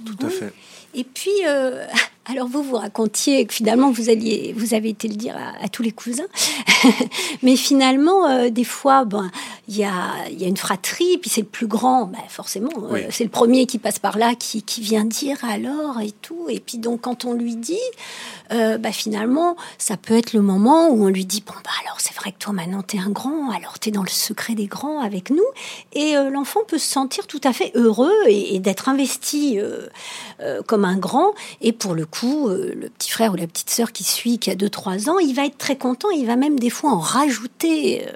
Tout 0.04 0.26
à 0.26 0.28
fait. 0.28 0.52
Et 0.94 1.04
puis, 1.04 1.30
Alors 2.30 2.46
vous 2.46 2.62
vous 2.62 2.76
racontiez 2.76 3.46
que 3.46 3.54
finalement 3.54 3.90
vous 3.90 4.10
alliez, 4.10 4.52
vous 4.54 4.74
avez 4.74 4.90
été 4.90 5.08
le 5.08 5.14
dire 5.14 5.34
à, 5.62 5.68
tous 5.70 5.82
les 5.82 5.92
cousins, 5.92 6.26
mais 7.42 7.56
finalement 7.56 8.28
euh, 8.28 8.50
des 8.50 8.64
fois, 8.64 9.06
ben 9.06 9.30
il 9.66 9.78
y 9.78 9.84
a, 9.84 10.28
y 10.30 10.44
a 10.44 10.46
une 10.46 10.58
fratrie, 10.58 11.16
puis 11.16 11.30
c'est 11.30 11.40
le 11.40 11.46
plus 11.46 11.66
grand, 11.66 12.04
ben, 12.04 12.18
forcément, 12.28 12.70
euh, 12.92 13.06
c'est 13.10 13.24
le 13.24 13.30
premier 13.30 13.64
qui 13.64 13.78
passe 13.78 13.98
par 13.98 14.18
là, 14.18 14.34
qui, 14.34 14.62
qui 14.62 14.82
vient 14.82 15.06
dire 15.06 15.38
alors 15.42 16.00
et 16.02 16.10
tout, 16.10 16.48
et 16.50 16.60
puis 16.60 16.76
donc 16.76 17.00
quand 17.02 17.24
on 17.24 17.32
lui 17.32 17.56
dit, 17.56 17.78
euh, 18.52 18.76
bah, 18.76 18.92
finalement, 18.92 19.56
ça 19.78 19.96
peut 19.96 20.16
être 20.16 20.34
le 20.34 20.42
moment 20.42 20.90
où 20.90 21.04
on 21.06 21.08
lui 21.08 21.24
dit, 21.24 21.42
bon, 21.46 21.54
bah, 21.64 21.70
alors 21.82 21.96
c'est 21.98 22.14
vrai 22.14 22.32
que 22.32 22.38
toi 22.38 22.52
maintenant 22.52 22.82
t'es 22.82 22.98
un 22.98 23.10
grand, 23.10 23.50
alors 23.52 23.78
t'es 23.78 23.90
dans 23.90 24.02
le 24.02 24.10
secret 24.10 24.54
des 24.54 24.66
grands 24.66 25.00
avec 25.00 25.30
nous. 25.30 25.46
Et 25.94 26.12
l'enfant 26.30 26.60
peut 26.66 26.78
se 26.78 26.90
sentir 26.90 27.26
tout 27.26 27.40
à 27.44 27.54
fait 27.54 27.72
heureux 27.74 28.12
et, 28.26 28.58
d'être 28.58 28.88
investi 28.88 29.58
comme 30.66 30.84
un 30.84 30.96
grand. 30.96 31.32
Et 31.60 31.72
pour 31.72 31.94
le 31.94 32.04
coup, 32.06 32.17
le 32.26 32.88
petit 32.88 33.10
frère 33.10 33.32
ou 33.32 33.36
la 33.36 33.46
petite 33.46 33.70
sœur 33.70 33.92
qui 33.92 34.04
suit, 34.04 34.38
qui 34.38 34.50
a 34.50 34.54
2-3 34.54 35.10
ans, 35.10 35.18
il 35.18 35.34
va 35.34 35.44
être 35.44 35.58
très 35.58 35.76
content, 35.76 36.10
il 36.10 36.26
va 36.26 36.36
même 36.36 36.58
des 36.58 36.70
fois 36.70 36.90
en 36.90 36.98
rajouter 36.98 38.06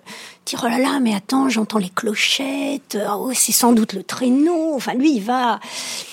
dire 0.45 0.61
oh 0.65 0.69
là 0.69 0.79
là 0.79 0.99
mais 1.01 1.15
attends 1.15 1.49
j'entends 1.49 1.79
les 1.79 1.89
clochettes 1.89 2.99
oh, 3.09 3.31
c'est 3.33 3.53
sans 3.53 3.73
doute 3.73 3.93
le 3.93 4.03
traîneau. 4.03 4.75
Enfin 4.75 4.95
lui 4.95 5.15
il 5.15 5.23
va 5.23 5.61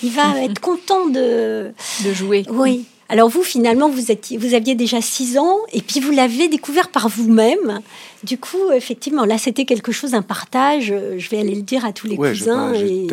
il 0.02 0.12
va 0.12 0.40
être 0.42 0.60
content 0.60 1.06
de 1.08 1.72
de 2.04 2.12
jouer. 2.12 2.44
Oui 2.50 2.86
alors 3.10 3.28
vous 3.28 3.42
finalement 3.42 3.90
vous 3.90 4.10
étiez 4.10 4.38
vous 4.38 4.54
aviez 4.54 4.74
déjà 4.74 5.00
6 5.00 5.36
ans 5.36 5.58
et 5.72 5.82
puis 5.82 6.00
vous 6.00 6.12
l'avez 6.12 6.48
découvert 6.48 6.88
par 6.88 7.08
vous-même. 7.08 7.80
Du 8.22 8.38
coup 8.38 8.70
effectivement 8.72 9.24
là 9.24 9.36
c'était 9.36 9.64
quelque 9.64 9.92
chose 9.92 10.14
un 10.14 10.22
partage 10.22 10.94
je 11.18 11.28
vais 11.28 11.40
aller 11.40 11.54
le 11.54 11.62
dire 11.62 11.84
à 11.84 11.92
tous 11.92 12.06
les 12.06 12.16
cousins 12.16 12.72
je, 12.74 12.84
et... 12.84 13.06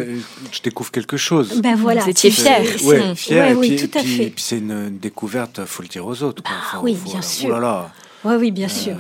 je, 0.52 0.62
découvre 0.62 0.92
quelque 0.92 1.18
chose. 1.18 1.60
Ben 1.62 1.76
voilà 1.76 2.02
vous 2.02 2.10
étiez 2.10 2.32
fier. 2.32 2.62
ouais, 2.86 3.16
fier 3.16 3.50
et 3.50 3.56
oui, 3.56 3.76
puis, 3.76 3.88
tout 3.88 3.98
à 3.98 4.04
fait. 4.04 4.24
et 4.24 4.30
puis 4.30 4.44
c'est 4.44 4.60
une 4.60 4.98
découverte 4.98 5.66
faut 5.66 5.82
le 5.82 5.90
dire 5.90 6.06
aux 6.06 6.24
autres 6.24 6.44
ah, 6.46 6.80
oui 6.82 6.96
bien 7.04 7.22
sûr. 7.22 7.50
oh 7.50 7.54
là 7.54 7.60
là. 7.60 7.92
Oui, 8.26 8.36
oui, 8.40 8.52
bien 8.52 8.68
sûr. 8.68 8.96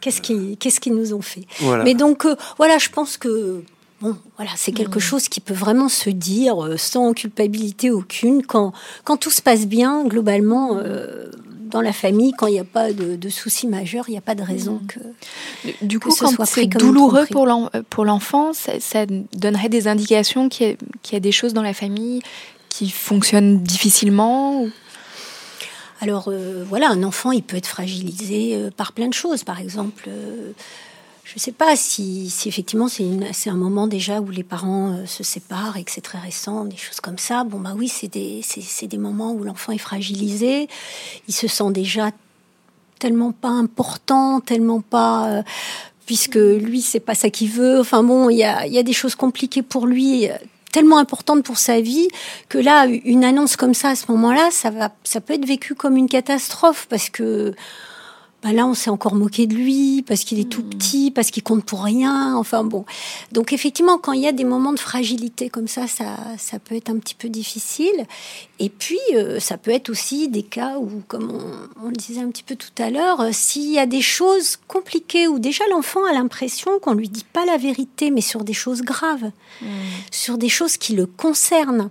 Qu'est-ce 0.00 0.20
qu'ils 0.20 0.56
qu'est-ce 0.56 0.80
qu'ils 0.80 0.94
nous 0.94 1.12
ont 1.12 1.20
fait. 1.20 1.46
Mais 1.84 1.94
donc, 1.94 2.24
euh, 2.24 2.36
voilà, 2.56 2.78
je 2.78 2.88
pense 2.88 3.16
que 3.16 3.62
bon, 4.00 4.16
voilà, 4.36 4.52
c'est 4.56 4.72
quelque 4.72 4.98
mm. 4.98 5.02
chose 5.02 5.28
qui 5.28 5.40
peut 5.40 5.54
vraiment 5.54 5.88
se 5.88 6.10
dire 6.10 6.64
euh, 6.64 6.76
sans 6.76 7.12
culpabilité 7.12 7.90
aucune 7.90 8.42
quand, 8.42 8.72
quand 9.04 9.16
tout 9.16 9.30
se 9.30 9.42
passe 9.42 9.66
bien, 9.66 10.04
globalement. 10.04 10.76
Euh, 10.76 11.30
dans 11.70 11.82
la 11.82 11.92
famille, 11.92 12.32
quand 12.32 12.48
il 12.48 12.54
n'y 12.54 12.58
a 12.58 12.64
pas 12.64 12.92
de, 12.92 13.28
soucis 13.28 13.68
majeurs, 13.68 14.06
il 14.08 14.10
n'y 14.10 14.18
a 14.18 14.22
pas 14.22 14.34
de 14.34 14.42
raison 14.42 14.80
mm. 14.82 14.86
que. 14.88 15.84
Du 15.84 16.00
coup, 16.00 16.12
quand 16.18 16.44
c'est 16.44 16.66
douloureux 16.66 17.26
pour 17.28 18.04
l'enfant, 18.04 18.50
ça, 18.52 19.06
donnerait 19.06 19.68
des 19.68 19.86
indications 19.86 20.48
qu'il 20.48 20.70
y, 20.70 21.12
y, 21.12 21.16
a 21.16 21.20
des 21.20 21.30
choses 21.30 21.54
dans 21.54 21.62
la 21.62 21.74
famille 21.74 22.22
qui 22.70 22.90
fonctionnent 22.90 23.62
difficilement 23.62 24.66
alors 26.00 26.28
euh, 26.28 26.64
voilà, 26.66 26.88
un 26.88 27.02
enfant, 27.02 27.30
il 27.30 27.42
peut 27.42 27.56
être 27.56 27.66
fragilisé 27.66 28.56
euh, 28.56 28.70
par 28.74 28.92
plein 28.92 29.08
de 29.08 29.14
choses. 29.14 29.44
Par 29.44 29.60
exemple, 29.60 30.04
euh, 30.08 30.52
je 31.30 31.36
ne 31.36 31.38
sais 31.38 31.52
pas 31.52 31.76
si, 31.76 32.26
effectivement 32.46 32.88
c'est 32.88 33.50
un 33.50 33.56
moment 33.56 33.86
déjà 33.86 34.20
où 34.20 34.30
les 34.30 34.42
parents 34.42 35.06
se 35.06 35.22
séparent 35.22 35.76
et 35.76 35.84
que 35.84 35.92
c'est 35.92 36.00
très 36.00 36.18
récent, 36.18 36.64
des 36.64 36.76
choses 36.76 36.98
comme 36.98 37.18
ça. 37.18 37.44
Bon 37.44 37.60
bah 37.60 37.74
oui, 37.76 37.86
c'est 37.86 38.08
des, 38.08 38.42
des 38.82 38.98
moments 38.98 39.30
où 39.30 39.44
l'enfant 39.44 39.70
est 39.70 39.78
fragilisé, 39.78 40.66
il 41.28 41.32
se 41.32 41.46
sent 41.46 41.70
déjà 41.70 42.10
tellement 42.98 43.30
pas 43.30 43.48
important, 43.48 44.40
tellement 44.40 44.80
pas 44.80 45.44
puisque 46.04 46.34
lui 46.34 46.82
c'est 46.82 46.98
pas 46.98 47.14
ça 47.14 47.30
qu'il 47.30 47.50
veut. 47.50 47.78
Enfin 47.78 48.02
bon, 48.02 48.28
il 48.28 48.38
y 48.38 48.44
a, 48.44 48.66
y 48.66 48.78
a, 48.78 48.82
des 48.82 48.92
choses 48.92 49.14
compliquées 49.14 49.62
pour 49.62 49.86
lui 49.86 50.28
tellement 50.72 50.98
importante 50.98 51.44
pour 51.44 51.58
sa 51.58 51.80
vie 51.80 52.08
que 52.48 52.58
là, 52.58 52.86
une 52.86 53.22
annonce 53.22 53.54
comme 53.54 53.74
ça 53.74 53.90
à 53.90 53.94
ce 53.94 54.10
moment-là, 54.10 54.48
ça 54.50 54.70
va, 54.70 54.90
ça 55.04 55.20
peut 55.20 55.34
être 55.34 55.46
vécu 55.46 55.76
comme 55.76 55.96
une 55.96 56.08
catastrophe 56.08 56.88
parce 56.90 57.08
que 57.08 57.54
bah 58.42 58.52
là, 58.52 58.66
on 58.66 58.72
s'est 58.72 58.90
encore 58.90 59.14
moqué 59.14 59.46
de 59.46 59.54
lui 59.54 60.02
parce 60.02 60.24
qu'il 60.24 60.40
est 60.40 60.48
tout 60.48 60.62
hmm. 60.62 60.70
petit, 60.70 61.10
parce 61.10 61.30
qu'il 61.30 61.42
compte 61.42 61.64
pour 61.64 61.84
rien. 61.84 62.34
Enfin 62.36 62.64
bon. 62.64 62.84
Donc 63.32 63.52
effectivement, 63.52 63.98
quand 63.98 64.12
il 64.12 64.22
y 64.22 64.26
a 64.26 64.32
des 64.32 64.44
moments 64.44 64.72
de 64.72 64.78
fragilité 64.78 65.50
comme 65.50 65.68
ça, 65.68 65.86
ça, 65.86 66.16
ça 66.38 66.58
peut 66.58 66.74
être 66.74 66.88
un 66.88 66.98
petit 66.98 67.14
peu 67.14 67.28
difficile. 67.28 68.06
Et 68.58 68.70
puis, 68.70 68.98
euh, 69.14 69.40
ça 69.40 69.58
peut 69.58 69.70
être 69.70 69.90
aussi 69.90 70.28
des 70.28 70.42
cas 70.42 70.78
où, 70.78 71.02
comme 71.06 71.32
on, 71.82 71.88
le 71.88 71.96
disait 71.96 72.20
un 72.20 72.30
petit 72.30 72.42
peu 72.42 72.56
tout 72.56 72.82
à 72.82 72.88
l'heure, 72.88 73.20
euh, 73.20 73.30
s'il 73.32 73.70
y 73.70 73.78
a 73.78 73.86
des 73.86 74.02
choses 74.02 74.56
compliquées 74.68 75.28
où 75.28 75.38
déjà 75.38 75.64
l'enfant 75.70 76.04
a 76.04 76.12
l'impression 76.12 76.78
qu'on 76.80 76.94
lui 76.94 77.08
dit 77.08 77.26
pas 77.30 77.44
la 77.44 77.58
vérité, 77.58 78.10
mais 78.10 78.22
sur 78.22 78.44
des 78.44 78.54
choses 78.54 78.80
graves, 78.80 79.30
hmm. 79.60 79.66
sur 80.10 80.38
des 80.38 80.48
choses 80.48 80.78
qui 80.78 80.94
le 80.94 81.04
concernent. 81.04 81.90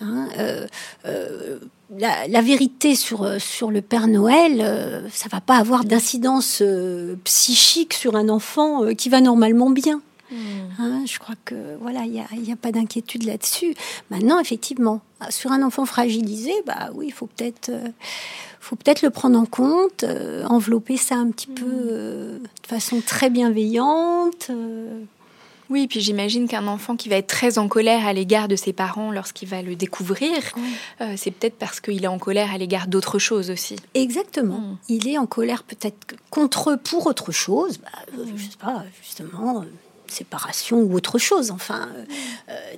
Hein, 0.00 0.28
euh, 0.38 1.58
euh 1.92 2.26
la, 2.28 2.40
vérité 2.42 2.94
sur, 2.94 3.22
euh, 3.22 3.38
sur 3.38 3.70
le 3.70 3.82
Père 3.82 4.06
Noël, 4.06 4.60
euh, 4.60 5.08
ça 5.10 5.28
va 5.28 5.40
pas 5.40 5.56
avoir 5.56 5.84
d'incidence 5.84 6.58
euh, 6.62 7.16
psychique 7.24 7.94
sur 7.94 8.16
un 8.16 8.28
enfant 8.28 8.94
qui 8.94 9.08
va 9.08 9.20
normalement 9.20 9.70
bien. 9.70 10.00
Hmm. 10.30 10.36
Hein, 10.78 11.02
je 11.06 11.18
crois 11.18 11.34
que 11.44 11.54
voilà, 11.80 12.04
il 12.04 12.12
n'y 12.12 12.20
a, 12.20 12.26
y 12.36 12.52
a, 12.52 12.56
pas 12.56 12.70
d'inquiétude 12.70 13.24
là-dessus. 13.24 13.74
Maintenant, 14.10 14.38
effectivement, 14.38 15.00
sur 15.28 15.50
un 15.50 15.62
enfant 15.62 15.86
fragilisé, 15.86 16.52
bah 16.66 16.90
oui, 16.94 17.06
il 17.08 17.12
faut 17.12 17.26
peut-être, 17.26 17.72
faut 18.60 18.76
peut-être 18.76 19.02
le 19.02 19.10
prendre 19.10 19.36
en 19.38 19.46
compte, 19.46 20.04
envelopper 20.48 20.96
ça 20.96 21.16
un 21.16 21.30
petit 21.30 21.48
peu 21.48 21.64
hmm. 21.64 22.42
de 22.62 22.66
façon 22.68 23.00
très 23.04 23.28
bienveillante. 23.30 24.52
Oui, 25.70 25.86
puis 25.86 26.00
j'imagine 26.00 26.48
qu'un 26.48 26.66
enfant 26.66 26.96
qui 26.96 27.08
va 27.08 27.16
être 27.16 27.28
très 27.28 27.56
en 27.58 27.68
colère 27.68 28.04
à 28.04 28.12
l'égard 28.12 28.48
de 28.48 28.56
ses 28.56 28.72
parents 28.72 29.12
lorsqu'il 29.12 29.48
va 29.48 29.62
le 29.62 29.76
découvrir, 29.76 30.32
euh, 31.00 31.14
c'est 31.16 31.30
peut-être 31.30 31.54
parce 31.54 31.78
qu'il 31.78 32.02
est 32.02 32.08
en 32.08 32.18
colère 32.18 32.52
à 32.52 32.58
l'égard 32.58 32.88
d'autre 32.88 33.20
chose 33.20 33.50
aussi. 33.50 33.76
Exactement. 33.94 34.58
Hmm. 34.58 34.76
Il 34.88 35.08
est 35.08 35.16
en 35.16 35.26
colère 35.26 35.62
peut-être 35.62 36.16
contre 36.28 36.70
eux 36.70 36.76
pour 36.76 37.06
autre 37.06 37.30
chose. 37.30 37.78
Bah, 37.78 37.88
euh, 38.18 38.24
je 38.36 38.42
sais 38.42 38.56
pas, 38.58 38.82
justement, 39.00 39.60
euh, 39.60 39.64
séparation 40.08 40.80
ou 40.80 40.92
autre 40.94 41.18
chose. 41.18 41.52
Enfin, 41.52 41.88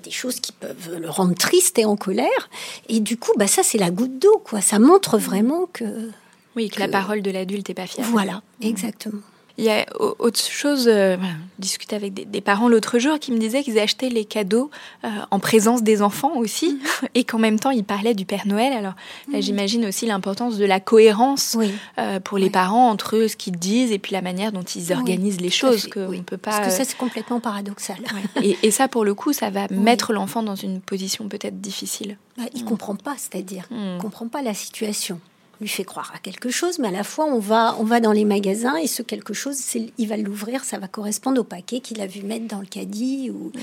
des 0.05 0.11
choses 0.11 0.38
qui 0.40 0.53
peuvent 0.53 0.99
le 1.01 1.09
rendre 1.09 1.34
triste 1.34 1.78
et 1.78 1.86
en 1.86 1.97
colère. 1.97 2.51
Et 2.90 3.01
du 3.01 3.16
coup, 3.16 3.32
bah, 3.38 3.47
ça, 3.47 3.62
c'est 3.62 3.78
la 3.78 3.90
goutte 3.90 4.18
d'eau, 4.18 4.43
quoi. 4.45 4.61
Ça 4.61 4.78
montre 4.78 5.16
vraiment 5.16 5.66
que. 5.72 6.11
Oui, 6.57 6.68
que, 6.68 6.78
la 6.78 6.88
parole 6.88 7.22
de 7.22 7.30
l'adulte 7.30 7.70
n'est 7.70 7.74
pas 7.74 7.86
fiable. 7.86 8.11
Voilà, 8.11 8.43
hmm. 8.61 8.66
exactement. 8.66 9.22
Il 9.59 9.64
y 9.64 9.70
a 9.70 9.86
autre 9.98 10.40
chose, 10.40 10.88
euh, 10.88 11.16
discuter 11.59 11.94
avec 11.94 12.14
des, 12.14 12.40
parents 12.40 12.68
l'autre 12.68 12.98
jour 12.98 13.18
qui 13.18 13.32
me 13.32 13.38
disaient 13.38 13.62
qu'ils 13.62 13.78
achetaient 13.78 14.09
les 14.09 14.24
cadeaux 14.24 14.70
euh, 15.05 15.09
en 15.30 15.38
présence 15.38 15.82
des 15.82 16.03
enfants 16.03 16.36
aussi, 16.36 16.72
mhm. 16.72 17.09
et 17.14 17.24
qu'en 17.24 17.38
même 17.38 17.59
temps 17.59 17.70
ils 17.70 17.84
parlaient 17.84 18.14
du 18.14 18.24
Père 18.24 18.46
Noël. 18.46 18.72
Alors 18.72 18.94
mhm. 19.28 19.42
j'imagine 19.42 19.86
aussi 19.86 20.07
l'importance 20.07 20.57
de 20.57 20.64
la 20.64 20.80
cohérence 20.80 21.57
euh, 21.98 22.20
pour 22.20 22.38
les 22.38 22.50
parents 22.50 22.88
entre 22.88 23.26
ce 23.28 23.36
qu'ils 23.36 23.59
disent 23.59 23.92
et 23.92 23.98
puis 23.98 24.12
la 24.12 24.22
manière 24.22 24.53
dont 24.53 24.62
ils 24.62 24.92
organisent 24.92 25.40
les 25.40 25.50
choses. 25.50 25.86
Que 25.86 26.00
on 26.00 26.22
peut 26.22 26.36
pas, 26.36 26.50
Parce 26.50 26.66
que 26.68 26.72
ça 26.72 26.84
c'est 26.84 26.96
complètement 26.96 27.40
paradoxal. 27.40 27.98
Et, 28.42 28.70
ça 28.70 28.88
pour 28.88 29.05
le 29.05 29.14
coup, 29.14 29.32
ça 29.32 29.50
va 29.50 29.66
mettre 29.70 30.12
l'enfant 30.12 30.42
dans 30.42 30.55
une 30.55 30.80
position 30.80 31.28
peut-être 31.28 31.61
difficile. 31.61 32.16
Bah, 32.38 32.44
il 32.55 32.61
ne 32.61 32.64
mm. 32.64 32.68
comprend 32.68 32.96
pas, 32.96 33.14
c'est-à-dire, 33.18 33.66
il 33.70 33.76
ne 33.76 33.96
mm. 33.96 34.00
comprend 34.00 34.28
pas 34.28 34.40
la 34.40 34.55
situation 34.55 35.20
lui 35.62 35.68
fait 35.68 35.84
croire 35.84 36.12
à 36.14 36.18
quelque 36.18 36.50
chose, 36.50 36.78
mais 36.78 36.88
à 36.88 36.90
la 36.90 37.04
fois 37.04 37.24
on 37.24 37.38
va, 37.38 37.76
on 37.78 37.84
va 37.84 38.00
dans 38.00 38.12
les 38.12 38.24
magasins 38.24 38.76
et 38.76 38.86
ce 38.86 39.02
quelque 39.02 39.32
chose, 39.32 39.56
il 39.96 40.08
va 40.08 40.16
l'ouvrir, 40.16 40.64
ça 40.64 40.78
va 40.78 40.88
correspondre 40.88 41.40
au 41.40 41.44
paquet 41.44 41.80
qu'il 41.80 42.00
a 42.00 42.06
vu 42.06 42.22
mettre 42.22 42.46
dans 42.46 42.58
le 42.58 42.66
caddie. 42.66 43.30
Ou... 43.30 43.50
Mm. 43.54 43.60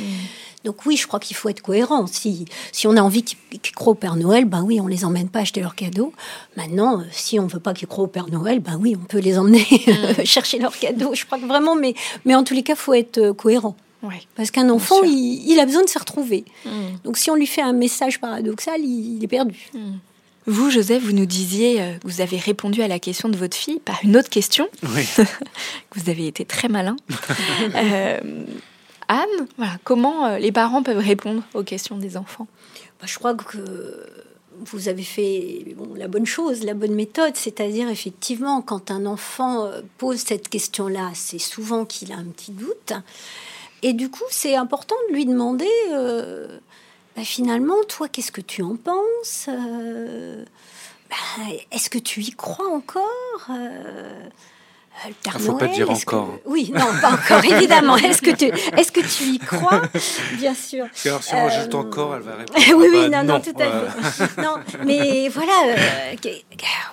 Donc 0.66 0.86
oui, 0.86 0.98
je 0.98 1.06
crois 1.06 1.20
qu'il 1.20 1.36
faut 1.36 1.50
être 1.50 1.62
cohérent. 1.62 2.08
Si, 2.08 2.46
si 2.72 2.88
on 2.88 2.98
a 2.98 3.02
envie 3.02 3.24
qu'ils 3.24 3.76
croient 3.76 3.92
au 3.92 3.96
Père 3.96 4.16
Noël, 4.16 4.46
ben 4.46 4.64
oui, 4.64 4.80
on 4.82 4.88
les 4.88 5.06
emmène 5.06 5.30
pas 5.30 5.40
acheter 5.40 5.62
leurs 5.62 5.76
cadeaux. 5.76 6.14
Maintenant, 6.58 7.02
euh, 7.02 7.04
si 7.12 7.40
on 7.40 7.48
veut 7.48 7.60
pas 7.60 7.74
qu'ils 7.74 7.88
croient 7.88 8.06
au 8.06 8.08
Père 8.08 8.30
Noël, 8.30 8.60
ben 8.60 8.78
oui, 8.82 8.96
on 9.00 9.06
peut 9.06 9.20
les 9.20 9.38
emmener 9.38 9.68
mm. 9.70 10.24
chercher 10.26 10.58
leurs 10.58 10.78
cadeaux. 10.78 11.14
Je 11.14 11.26
crois 11.26 11.38
que 11.38 11.46
vraiment, 11.46 11.76
mais, 11.76 11.94
mais 12.26 12.36
en 12.36 12.44
tous 12.44 12.54
les 12.54 12.64
cas, 12.64 12.76
faut 12.76 12.94
être 12.94 13.18
euh, 13.18 13.34
cohérent. 13.34 13.76
Parce 14.36 14.50
qu'un 14.50 14.70
enfant, 14.70 15.04
il, 15.04 15.60
a 15.60 15.66
besoin 15.66 15.84
de 15.84 15.90
se 15.90 16.00
retrouver. 16.00 16.46
Mm. 16.66 16.70
Donc 17.04 17.18
si 17.18 17.30
on 17.30 17.36
lui 17.36 17.48
fait 17.48 17.62
un 17.62 17.74
message 17.74 18.20
paradoxal, 18.20 18.80
il, 18.82 19.22
est 19.24 19.28
perdu. 19.28 19.70
Vous, 20.50 20.72
Joseph, 20.72 21.04
vous 21.04 21.12
nous 21.12 21.28
disiez 21.28 21.80
euh, 21.80 21.94
que 22.00 22.08
vous 22.08 22.22
avez 22.22 22.38
répondu 22.38 22.82
à 22.82 22.88
la 22.88 22.98
question 22.98 23.30
de 23.30 23.38
votre 23.38 23.56
fille 23.56 23.80
par 23.80 24.00
une 24.04 24.18
autre 24.18 24.30
question. 24.30 24.68
Oui. 24.96 25.08
vous 25.96 26.10
avez 26.10 26.26
été 26.26 26.44
très 26.44 26.68
malin. 26.68 26.96
Euh, 27.76 28.20
Anne, 29.08 29.48
voilà, 29.58 29.74
comment 29.84 30.26
euh, 30.26 30.38
les 30.40 30.52
parents 30.52 30.82
peuvent 30.82 30.98
répondre 30.98 31.44
aux 31.54 31.62
questions 31.62 31.98
des 31.98 32.18
enfants? 32.18 32.48
Bah, 33.00 33.06
Je 33.08 33.18
crois 33.20 33.36
que 33.36 33.58
vous 34.66 34.88
avez 34.88 35.04
fait 35.04 35.76
la 35.96 36.08
bonne 36.08 36.26
chose, 36.26 36.64
la 36.64 36.74
bonne 36.74 36.96
méthode, 36.96 37.36
c'est-à-dire 37.36 37.90
effectivement, 37.90 38.62
quand 38.62 38.90
un 38.90 39.06
enfant 39.06 39.70
pose 40.00 40.18
cette 40.18 40.50
question-là, 40.50 41.12
c'est 41.14 41.40
souvent 41.40 41.86
qu'il 41.86 42.12
a 42.12 42.16
un 42.16 42.26
petit 42.26 42.52
doute. 42.52 42.94
Et 43.84 43.94
du 43.94 44.10
coup, 44.10 44.26
c'est 44.32 44.56
important 44.56 44.96
de 45.10 45.16
lui 45.16 45.26
demander 45.26 45.68
bah, 47.20 47.26
finalement, 47.26 47.76
toi, 47.90 48.08
qu'est-ce 48.08 48.32
que 48.32 48.40
tu 48.40 48.62
en 48.64 48.78
penses 48.78 49.48
euh, 49.50 50.46
bah, 51.10 51.18
Est-ce 51.70 51.90
que 51.90 51.98
tu 51.98 52.22
y 52.22 52.32
crois 52.32 52.74
encore 52.74 53.04
euh, 53.50 54.24
il 55.06 55.10
ne 55.10 55.34
ah, 55.34 55.40
faut 55.40 55.54
pas 55.54 55.68
dire 55.68 55.90
encore. 55.90 56.40
Oui, 56.46 56.72
non, 56.74 56.86
pas 57.02 57.12
encore, 57.12 57.44
évidemment. 57.44 57.98
Est-ce 57.98 58.22
que, 58.22 58.32
tu... 58.32 58.46
Est 58.46 58.92
que 58.92 59.02
tu 59.02 59.24
y 59.26 59.40
crois 59.40 59.82
Bien 60.34 60.54
sûr. 60.54 60.86
Alors, 61.06 61.24
si 61.24 61.36
on 61.36 61.44
rajoute 61.44 61.74
euh, 61.74 61.78
encore, 61.78 62.16
elle 62.16 62.22
va 62.22 62.36
répondre. 62.36 62.60
oui, 62.78 62.88
oui, 62.90 63.02
ah 63.06 63.10
bah, 63.10 63.24
non, 63.24 63.34
non, 63.34 63.40
tout 63.42 63.54
à 63.60 63.66
fait. 63.66 64.42
non, 64.42 64.56
mais 64.86 65.28
voilà, 65.28 65.76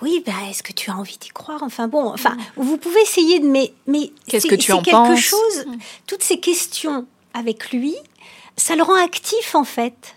oui, 0.02 0.24
bah, 0.26 0.32
est-ce 0.50 0.64
que 0.64 0.72
tu 0.72 0.90
as 0.90 0.96
envie 0.96 1.18
d'y 1.18 1.28
croire? 1.28 1.62
Enfin 1.62 1.86
bon, 1.86 2.12
enfin, 2.12 2.34
mm. 2.34 2.62
vous 2.62 2.78
pouvez 2.78 3.00
essayer 3.00 3.38
de. 3.38 3.46
Mais, 3.46 3.72
mais 3.86 4.12
qu'est-ce 4.26 4.48
que 4.48 4.56
tu 4.56 4.72
en 4.72 4.82
quelque 4.82 5.16
chose, 5.16 5.66
toutes 6.06 6.22
ces 6.22 6.40
questions 6.40 7.06
avec 7.32 7.70
lui, 7.72 7.94
ça 8.56 8.76
le 8.76 8.82
rend 8.82 8.94
actif 8.94 9.54
en 9.54 9.64
fait. 9.64 10.15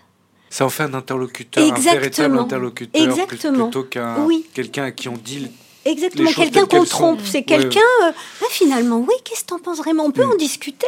Ça 0.50 0.66
en 0.66 0.68
fait 0.68 0.82
un 0.82 0.94
interlocuteur, 0.94 1.62
Exactement. 1.62 1.90
un 1.90 1.94
véritable 1.94 2.38
interlocuteur, 2.38 3.02
Exactement. 3.02 3.68
plutôt 3.68 3.84
qu'un 3.84 4.26
quelqu'un 4.52 4.84
à 4.84 4.90
qui 4.90 5.08
on 5.08 5.16
dit 5.16 5.48
Exactement, 5.84 6.30
quelqu'un 6.32 6.66
qu'on 6.66 6.84
trompe. 6.84 7.20
C'est 7.24 7.42
quelqu'un, 7.42 7.80
euh, 8.04 8.12
ah, 8.42 8.46
finalement, 8.50 8.98
oui, 8.98 9.14
qu'est-ce 9.24 9.42
que 9.42 9.46
tu 9.48 9.54
en 9.54 9.58
penses 9.58 9.78
vraiment? 9.78 10.04
On 10.04 10.10
peut 10.10 10.26
en 10.26 10.34
mm. 10.34 10.38
discuter. 10.38 10.86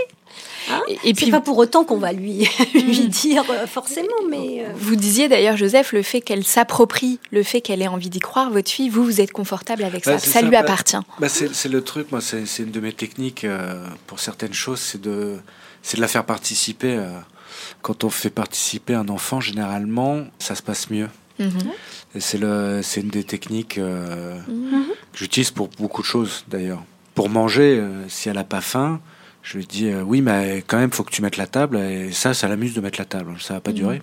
Hein? 0.71 0.81
Et, 1.03 1.15
puis, 1.15 1.31
pas 1.31 1.41
pour 1.41 1.57
autant 1.59 1.85
qu'on 1.85 1.97
va 1.97 2.13
lui, 2.13 2.47
lui 2.75 3.05
mm. 3.05 3.09
dire 3.09 3.45
euh, 3.51 3.67
forcément, 3.67 4.09
mais. 4.29 4.65
Euh, 4.65 4.73
vous 4.77 4.97
disiez 4.97 5.29
d'ailleurs, 5.29 5.57
Joseph, 5.57 5.93
le 5.93 6.03
fait 6.03 6.21
qu'elle 6.21 6.45
s'approprie, 6.45 7.21
le 7.31 7.43
fait 7.43 7.63
qu'elle 7.63 7.81
ait 7.81 7.89
envie 7.89 8.11
d'y 8.11 8.19
croire, 8.19 8.51
votre 8.51 8.71
fille, 8.71 8.91
vous, 8.91 9.05
vous 9.05 9.21
êtes 9.23 9.33
confortable 9.33 9.83
avec 9.83 10.05
bah, 10.05 10.19
ça. 10.19 10.31
Ça, 10.31 10.43
lui 10.43 10.51
bah, 10.51 10.59
appartient. 10.59 10.97
Bah, 11.19 11.29
c'est, 11.31 11.69
le 11.69 11.83
truc, 11.83 12.13
moi, 12.13 12.21
c'est, 12.21 12.45
une 12.59 12.71
de 12.71 12.81
mes 12.81 12.93
techniques 12.93 13.47
pour 14.07 14.21
certaines 14.21 14.55
choses, 14.55 14.81
c'est 14.81 15.01
de, 15.01 15.39
c'est 15.81 15.97
de 15.97 16.03
la 16.03 16.09
faire 16.09 16.27
participer. 16.27 16.99
Quand 17.81 18.05
on 18.05 18.11
fait 18.11 18.31
participer 18.31 18.95
un 18.95 19.09
enfant, 19.09 19.41
généralement, 19.41 20.25
ça 20.39 20.55
se 20.55 20.63
passe 20.63 20.91
mieux. 20.91 21.09
Mm-hmm. 21.41 22.19
C'est, 22.19 22.39
le, 22.39 22.81
c'est 22.83 23.01
une 23.01 23.09
des 23.09 23.25
techniques 23.25 23.79
mm-hmm. 23.79 24.87
que 25.13 25.19
j'utilise 25.19 25.51
pour 25.51 25.69
beaucoup 25.69 26.03
de 26.03 26.07
choses 26.07 26.45
d'ailleurs. 26.49 26.83
Pour 27.15 27.29
manger, 27.29 27.83
si 28.09 28.29
elle 28.29 28.37
n'a 28.37 28.45
pas 28.45 28.61
faim, 28.61 29.01
je 29.43 29.59
lui 29.59 29.67
dis 29.67 29.89
euh, 29.89 30.03
oui, 30.03 30.23
mais 30.23 30.63
quand 30.67 30.79
même, 30.79 30.93
faut 30.93 31.03
que 31.03 31.11
tu 31.11 31.21
mettes 31.21 31.37
la 31.37 31.49
table. 31.49 31.77
Et 31.79 32.13
ça, 32.13 32.33
ça 32.33 32.47
l'amuse 32.47 32.75
de 32.75 32.81
mettre 32.81 32.99
la 32.99 33.05
table. 33.05 33.35
Ça 33.41 33.55
va 33.55 33.61
pas 33.61 33.73
durer. 33.73 34.01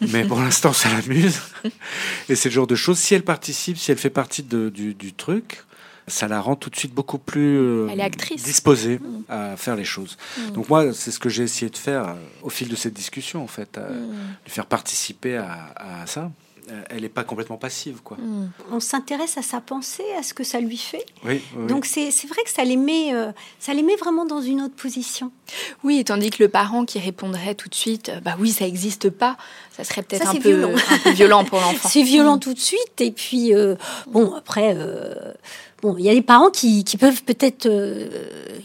Mhm. 0.00 0.08
Mais 0.12 0.24
pour 0.24 0.38
l'instant, 0.38 0.72
ça 0.72 0.90
l'amuse. 0.90 1.40
Et 2.28 2.34
c'est 2.34 2.50
le 2.50 2.54
genre 2.54 2.66
de 2.66 2.74
choses. 2.74 2.98
Si 2.98 3.14
elle 3.14 3.22
participe, 3.22 3.78
si 3.78 3.90
elle 3.90 3.98
fait 3.98 4.10
partie 4.10 4.42
de, 4.42 4.68
du, 4.68 4.92
du, 4.92 5.14
truc, 5.14 5.64
ça 6.10 6.28
la 6.28 6.40
rend 6.40 6.56
tout 6.56 6.70
de 6.70 6.76
suite 6.76 6.94
beaucoup 6.94 7.18
plus 7.18 7.58
euh, 7.58 8.08
disposée 8.36 8.98
mhm. 8.98 9.24
à 9.28 9.56
faire 9.56 9.76
les 9.76 9.84
choses. 9.84 10.16
Mhm. 10.38 10.50
Donc 10.52 10.68
moi, 10.68 10.92
c'est 10.92 11.10
ce 11.10 11.18
que 11.18 11.28
j'ai 11.28 11.44
essayé 11.44 11.70
de 11.70 11.76
faire 11.76 12.08
euh, 12.08 12.14
au 12.42 12.50
fil 12.50 12.68
de 12.68 12.76
cette 12.76 12.94
discussion, 12.94 13.42
en 13.42 13.46
fait, 13.46 13.78
de 13.78 14.50
faire 14.50 14.66
participer 14.66 15.36
à, 15.36 16.02
à 16.02 16.06
ça. 16.06 16.30
Elle 16.88 17.02
n'est 17.02 17.08
pas 17.08 17.24
complètement 17.24 17.56
passive. 17.56 18.00
Quoi. 18.02 18.16
Hmm. 18.18 18.50
On 18.70 18.80
s'intéresse 18.80 19.36
à 19.38 19.42
sa 19.42 19.60
pensée, 19.60 20.04
à 20.18 20.22
ce 20.22 20.34
que 20.34 20.44
ça 20.44 20.60
lui 20.60 20.76
fait. 20.76 21.04
Donc 21.68 21.84
c'est 21.84 22.10
vrai 22.28 22.42
que 22.44 22.50
ça 22.50 22.64
les, 22.64 22.76
met, 22.76 23.14
euh, 23.14 23.32
ça 23.58 23.74
les 23.74 23.82
met 23.82 23.96
vraiment 23.96 24.24
dans 24.24 24.40
une 24.40 24.60
autre 24.62 24.74
position. 24.74 25.32
Oui, 25.82 26.04
tandis 26.04 26.30
que 26.30 26.42
le 26.42 26.48
parent 26.48 26.84
qui 26.84 26.98
répondrait 26.98 27.54
tout 27.54 27.68
de 27.68 27.74
suite, 27.74 28.12
bah 28.22 28.36
oui, 28.38 28.50
ça 28.50 28.64
n'existe 28.64 29.10
pas, 29.10 29.36
ça 29.76 29.84
serait 29.84 30.02
peut-être 30.02 30.28
un, 30.28 30.34
peu, 30.36 30.72
violent 31.12 31.44
pour 31.44 31.60
l'enfant. 31.60 31.88
c'est 31.88 32.02
violent 32.02 32.38
tout 32.38 32.54
de 32.54 32.58
suite. 32.58 33.00
Et 33.00 33.10
puis, 33.10 33.52
bon, 34.08 34.34
après 34.34 34.76
Bon, 35.82 35.96
il 35.98 36.04
y 36.04 36.10
a 36.10 36.14
des 36.14 36.22
parents 36.22 36.50
qui, 36.50 36.84
qui 36.84 36.98
peuvent 36.98 37.22
peut-être, 37.24 37.66
euh, 37.66 38.08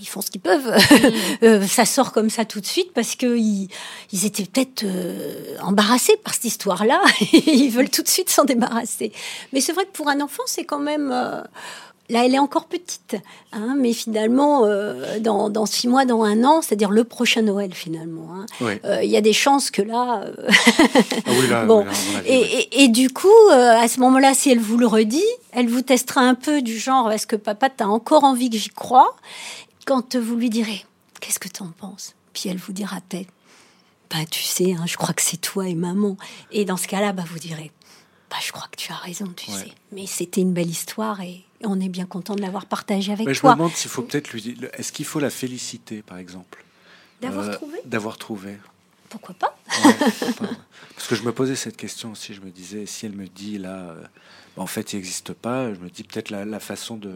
ils 0.01 0.07
font 0.07 0.21
ce 0.21 0.31
qu'ils 0.31 0.41
peuvent. 0.41 0.67
Mm. 0.67 1.15
Euh, 1.43 1.67
ça 1.67 1.85
sort 1.85 2.11
comme 2.11 2.29
ça 2.29 2.45
tout 2.45 2.59
de 2.59 2.65
suite 2.65 2.91
parce 2.93 3.15
que 3.15 3.37
ils, 3.37 3.67
ils 4.11 4.25
étaient 4.25 4.45
peut-être 4.45 4.83
euh, 4.83 5.57
embarrassés 5.61 6.17
par 6.23 6.33
cette 6.33 6.45
histoire-là. 6.45 7.01
ils 7.33 7.69
veulent 7.69 7.89
tout 7.89 8.01
de 8.01 8.07
suite 8.07 8.29
s'en 8.29 8.45
débarrasser. 8.45 9.11
Mais 9.53 9.59
c'est 9.61 9.73
vrai 9.73 9.83
que 9.85 9.91
pour 9.91 10.07
un 10.07 10.21
enfant, 10.21 10.43
c'est 10.45 10.63
quand 10.63 10.79
même 10.79 11.13
Là, 12.09 12.23
elle 12.23 12.35
est 12.35 12.39
encore 12.39 12.65
petite, 12.65 13.15
hein, 13.51 13.75
mais 13.79 13.91
finalement, 13.91 14.65
euh, 14.65 15.19
dans, 15.19 15.65
six 15.65 15.87
mois, 15.87 16.05
dans 16.05 16.23
un 16.23 16.43
an, 16.43 16.61
c'est-à-dire 16.61 16.91
le 16.91 17.03
prochain 17.03 17.41
Noël, 17.41 17.73
finalement, 17.73 18.27
hein, 18.35 18.45
euh, 18.85 19.03
il 19.03 19.09
y 19.09 19.17
a 19.17 19.21
des 19.21 19.33
chances 19.33 19.71
que 19.71 19.81
là. 19.81 20.21
Euh, 20.21 20.49
ah 21.25 21.31
oui, 21.39 21.47
là 21.49 21.65
bon. 21.67 21.83
et, 22.27 22.87
du 22.89 23.09
coup, 23.09 23.49
à 23.51 23.87
ce 23.87 23.99
moment-là, 24.01 24.35
si 24.35 24.51
elle 24.51 24.59
vous 24.59 24.77
le 24.77 24.85
redit, 24.85 25.23
elle 25.51 25.67
vous 25.67 25.81
testera 25.81 26.21
un 26.21 26.35
peu 26.35 26.61
du 26.61 26.77
genre 26.77 27.11
est-ce 27.11 27.25
que 27.25 27.35
papa, 27.35 27.69
t'as 27.71 27.85
encore 27.85 28.23
envie 28.23 28.51
que 28.51 28.57
j'y 28.57 28.69
croie? 28.69 29.15
Quand 29.87 30.15
vous 30.15 30.35
lui 30.35 30.51
direz 30.51 30.85
qu'est-ce 31.21 31.39
que 31.39 31.49
t'en 31.49 31.71
penses? 31.79 32.13
Puis 32.33 32.49
elle 32.49 32.57
vous 32.57 32.73
dira 32.73 32.97
peut-être 33.09 33.29
bah, 34.11 34.17
tu 34.29 34.43
sais, 34.43 34.73
hein, 34.73 34.85
je 34.85 34.97
crois 34.97 35.13
que 35.15 35.23
c'est 35.23 35.41
toi 35.41 35.67
et 35.67 35.73
maman. 35.73 36.17
Et 36.51 36.65
dans 36.65 36.77
ce 36.77 36.87
cas-là, 36.87 37.13
bah, 37.13 37.23
vous 37.27 37.39
direz 37.39 37.71
bah, 38.29 38.37
je 38.45 38.51
crois 38.51 38.67
que 38.69 38.75
tu 38.75 38.91
as 38.91 38.95
raison, 38.95 39.31
tu 39.35 39.51
sais. 39.51 39.71
Mais 39.91 40.05
c'était 40.07 40.41
une 40.41 40.53
belle 40.53 40.69
histoire 40.69 41.21
et 41.21 41.45
on 41.65 41.79
est 41.79 41.89
bien 41.89 42.05
content 42.05 42.35
de 42.35 42.41
l'avoir 42.41 42.65
partagée 42.65 43.11
avec 43.11 43.25
toi. 43.25 43.33
Je 43.33 43.45
me 43.45 43.51
demande 43.53 43.71
s'il 43.73 43.91
faut 43.91 44.01
peut-être 44.01 44.31
lui 44.31 44.41
dire, 44.41 44.55
est-ce 44.73 44.91
qu'il 44.91 45.05
faut 45.05 45.19
la 45.19 45.29
féliciter, 45.29 46.01
par 46.01 46.17
exemple 46.17 46.63
D'avoir 47.21 47.45
euh, 47.45 47.53
trouvé 47.53 47.77
D'avoir 47.85 48.17
trouvé. 48.17 48.57
Pourquoi 49.09 49.35
pas 49.35 49.57
Parce 50.95 51.07
que 51.07 51.15
je 51.15 51.23
me 51.23 51.31
posais 51.31 51.55
cette 51.55 51.77
question 51.77 52.11
aussi, 52.11 52.33
je 52.33 52.41
me 52.41 52.49
disais, 52.49 52.85
si 52.85 53.05
elle 53.05 53.13
me 53.13 53.27
dit 53.27 53.57
là, 53.57 53.89
euh, 53.89 54.03
en 54.57 54.67
fait, 54.67 54.93
il 54.93 54.97
n'existe 54.97 55.33
pas, 55.33 55.73
je 55.73 55.79
me 55.79 55.89
dis 55.89 56.03
peut-être 56.03 56.29
la, 56.29 56.59
façon 56.59 56.97
de 56.97 57.11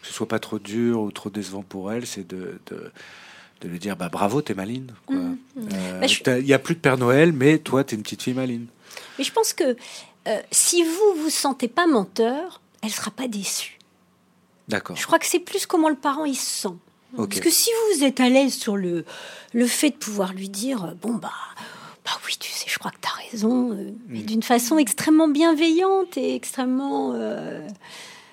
que 0.00 0.06
ce 0.06 0.12
soit 0.12 0.28
pas 0.28 0.38
trop 0.38 0.58
dur 0.58 1.00
ou 1.00 1.10
trop 1.10 1.28
décevant 1.28 1.62
pour 1.62 1.92
elle, 1.92 2.06
c'est 2.06 2.26
de, 2.26 2.58
de, 2.66 3.68
lui 3.68 3.78
dire 3.78 3.96
bah 3.96 4.08
bravo, 4.08 4.40
t'es 4.40 4.54
maline. 4.54 4.92
Mmh, 5.08 5.16
mmh. 5.16 5.36
Euh, 5.56 6.00
bah, 6.00 6.38
il 6.38 6.44
n'y 6.46 6.54
a 6.54 6.58
plus 6.58 6.74
de 6.74 6.80
Père 6.80 6.96
Noël, 6.96 7.32
mais 7.32 7.58
toi, 7.58 7.84
t'es 7.84 7.96
une 7.96 8.02
petite 8.02 8.22
fille 8.22 8.34
maline. 8.34 8.66
Mais 9.18 9.24
je 9.24 9.32
pense 9.32 9.52
que 9.52 9.76
euh, 10.28 10.40
si 10.50 10.82
vous 10.82 11.22
vous 11.22 11.30
sentez 11.30 11.68
pas 11.68 11.86
menteur, 11.86 12.60
elle 12.82 12.90
sera 12.90 13.10
pas 13.10 13.28
déçue. 13.28 13.78
D'accord. 14.68 14.96
Je 14.96 15.06
crois 15.06 15.18
que 15.18 15.26
c'est 15.26 15.40
plus 15.40 15.66
comment 15.66 15.88
le 15.88 15.96
parent 15.96 16.24
il 16.24 16.36
se 16.36 16.68
sent. 16.68 16.74
Parce 17.16 17.40
que 17.40 17.50
si 17.50 17.70
vous 17.92 18.04
êtes 18.04 18.20
à 18.20 18.28
l'aise 18.28 18.54
sur 18.54 18.76
le, 18.76 19.04
le 19.52 19.66
fait 19.66 19.90
de 19.90 19.96
pouvoir 19.96 20.32
lui 20.32 20.48
dire 20.48 20.84
euh, 20.84 20.94
bon 20.94 21.14
bah 21.14 21.32
bah 22.04 22.12
oui 22.24 22.36
tu 22.38 22.52
sais 22.52 22.66
je 22.68 22.78
crois 22.78 22.92
que 22.92 22.98
tu 23.02 23.08
as 23.08 23.30
raison 23.32 23.72
euh, 23.72 23.90
mais 24.08 24.20
mm. 24.20 24.26
d'une 24.26 24.42
façon 24.44 24.78
extrêmement 24.78 25.26
bienveillante 25.26 26.16
et 26.16 26.36
extrêmement 26.36 27.10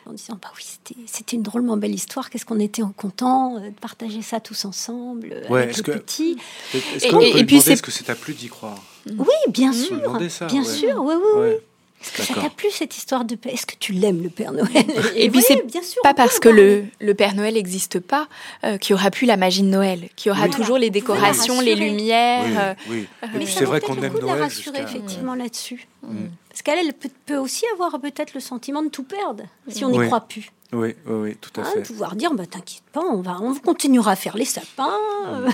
en 0.06 0.14
disant 0.14 0.38
bah 0.40 0.50
oui 0.56 0.64
c'était 1.08 1.36
une 1.36 1.42
drôlement 1.42 1.76
belle 1.76 1.96
histoire 1.96 2.30
qu'est-ce 2.30 2.46
qu'on 2.46 2.60
était 2.60 2.84
content 2.96 3.60
de 3.60 3.72
partager 3.72 4.22
ça 4.22 4.40
tous 4.40 4.64
ensemble 4.66 5.34
avec 5.50 5.76
les 5.76 5.84
petits 5.84 6.38
est-ce 6.76 7.08
et, 7.08 7.46
puis 7.46 7.60
que 7.82 7.92
c'est 7.92 8.10
à 8.12 8.16
plus 8.16 8.36
d'y 8.36 8.48
croire? 8.48 8.78
Oui 9.08 9.36
bien 9.50 9.74
sûr 9.74 10.20
bien 10.48 10.64
sûr 10.64 10.98
oui 11.00 11.16
oui, 11.16 11.32
oui. 11.36 11.56
Est-ce 12.02 12.12
que 12.12 12.24
ça 12.24 12.34
t'a 12.36 12.50
plu 12.50 12.70
cette 12.72 12.96
histoire 12.96 13.26
de 13.26 13.38
Est-ce 13.46 13.66
que 13.66 13.76
tu 13.76 13.92
l'aimes 13.92 14.22
le 14.22 14.30
Père 14.30 14.52
Noël? 14.52 14.86
Et, 15.16 15.30
puis 15.32 15.42
c'est 15.42 15.66
bien 15.66 15.82
sûr, 15.82 16.02
pas 16.04 16.14
parce 16.14 16.40
que 16.40 16.50
le, 16.50 16.86
le, 17.00 17.14
Père 17.16 17.36
Noël 17.36 17.56
n'existe 17.56 18.00
pas 18.00 18.28
euh, 18.64 18.78
qu'il 18.78 18.96
n'y 18.96 19.02
aura 19.02 19.10
plus 19.10 19.26
la 19.26 19.36
magie 19.36 19.64
de 19.64 19.68
Noël, 19.68 20.10
qu'il 20.16 20.32
y 20.32 20.36
aura 20.36 20.48
toujours 20.48 20.78
les 20.78 20.90
décorations, 20.90 21.60
les 21.60 21.76
lumières. 21.76 22.76
Oui, 22.90 23.08
euh, 23.24 23.28
oui. 23.36 23.48
c'est 23.48 23.66
vrai 23.66 23.82
qu'on 23.82 24.02
aime 24.02 24.14
Noël. 24.14 24.26
La 24.26 24.46
rassurer 24.46 24.82
effectivement 24.82 25.34
là-dessus. 25.34 25.88
Mm. 26.04 26.28
Parce 26.50 26.62
qu'elle 26.62 26.94
peut, 27.26 27.38
aussi 27.38 27.66
avoir 27.74 28.00
peut-être 28.00 28.34
le 28.34 28.40
sentiment 28.40 28.84
de 28.84 28.90
tout 28.90 29.04
perdre 29.04 29.44
si 29.68 29.84
on 29.84 29.90
n'y 29.90 30.06
croit 30.08 30.22
plus. 30.22 30.52
Oui, 30.74 30.96
oui, 31.06 31.16
oui, 31.16 31.38
tout 31.40 31.60
à 31.60 31.64
hein, 31.64 31.72
fait. 31.74 31.84
Pouvoir 31.84 32.16
dire, 32.16 32.34
bah, 32.34 32.46
t'inquiète 32.46 32.84
pas, 32.92 33.02
on, 33.02 33.22
va, 33.22 33.38
on 33.42 33.56
continuera 33.56 34.12
à 34.12 34.16
faire 34.16 34.38
les 34.38 34.46
sapins, 34.46 34.98
mm. 35.26 35.50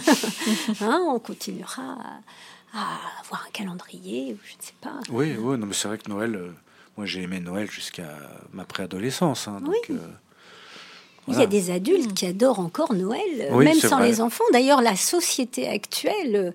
hein, 0.81 1.01
on 1.07 1.19
continuera 1.19 1.81
à 1.83 2.19
avoir 2.73 3.45
un 3.47 3.51
calendrier, 3.51 4.37
je 4.43 4.55
ne 4.57 4.61
sais 4.61 4.73
pas. 4.81 4.99
Oui, 5.09 5.35
oui, 5.37 5.57
non, 5.57 5.67
mais 5.67 5.73
c'est 5.73 5.87
vrai 5.87 5.97
que 5.97 6.09
Noël, 6.09 6.35
euh, 6.35 6.51
moi 6.97 7.05
j'ai 7.05 7.21
aimé 7.21 7.39
Noël 7.39 7.69
jusqu'à 7.69 8.09
ma 8.51 8.65
préadolescence. 8.65 9.47
Hein, 9.47 9.61
donc, 9.61 9.75
oui. 9.89 9.97
Euh, 11.29 11.33
il 11.33 11.39
y 11.39 11.41
a 11.41 11.47
des 11.47 11.71
adultes 11.71 12.13
qui 12.13 12.25
adorent 12.25 12.59
encore 12.59 12.93
Noël, 12.93 13.21
même 13.51 13.79
sans 13.79 13.99
les 13.99 14.21
enfants. 14.21 14.43
D'ailleurs, 14.51 14.81
la 14.81 14.95
société 14.95 15.67
actuelle 15.67 16.53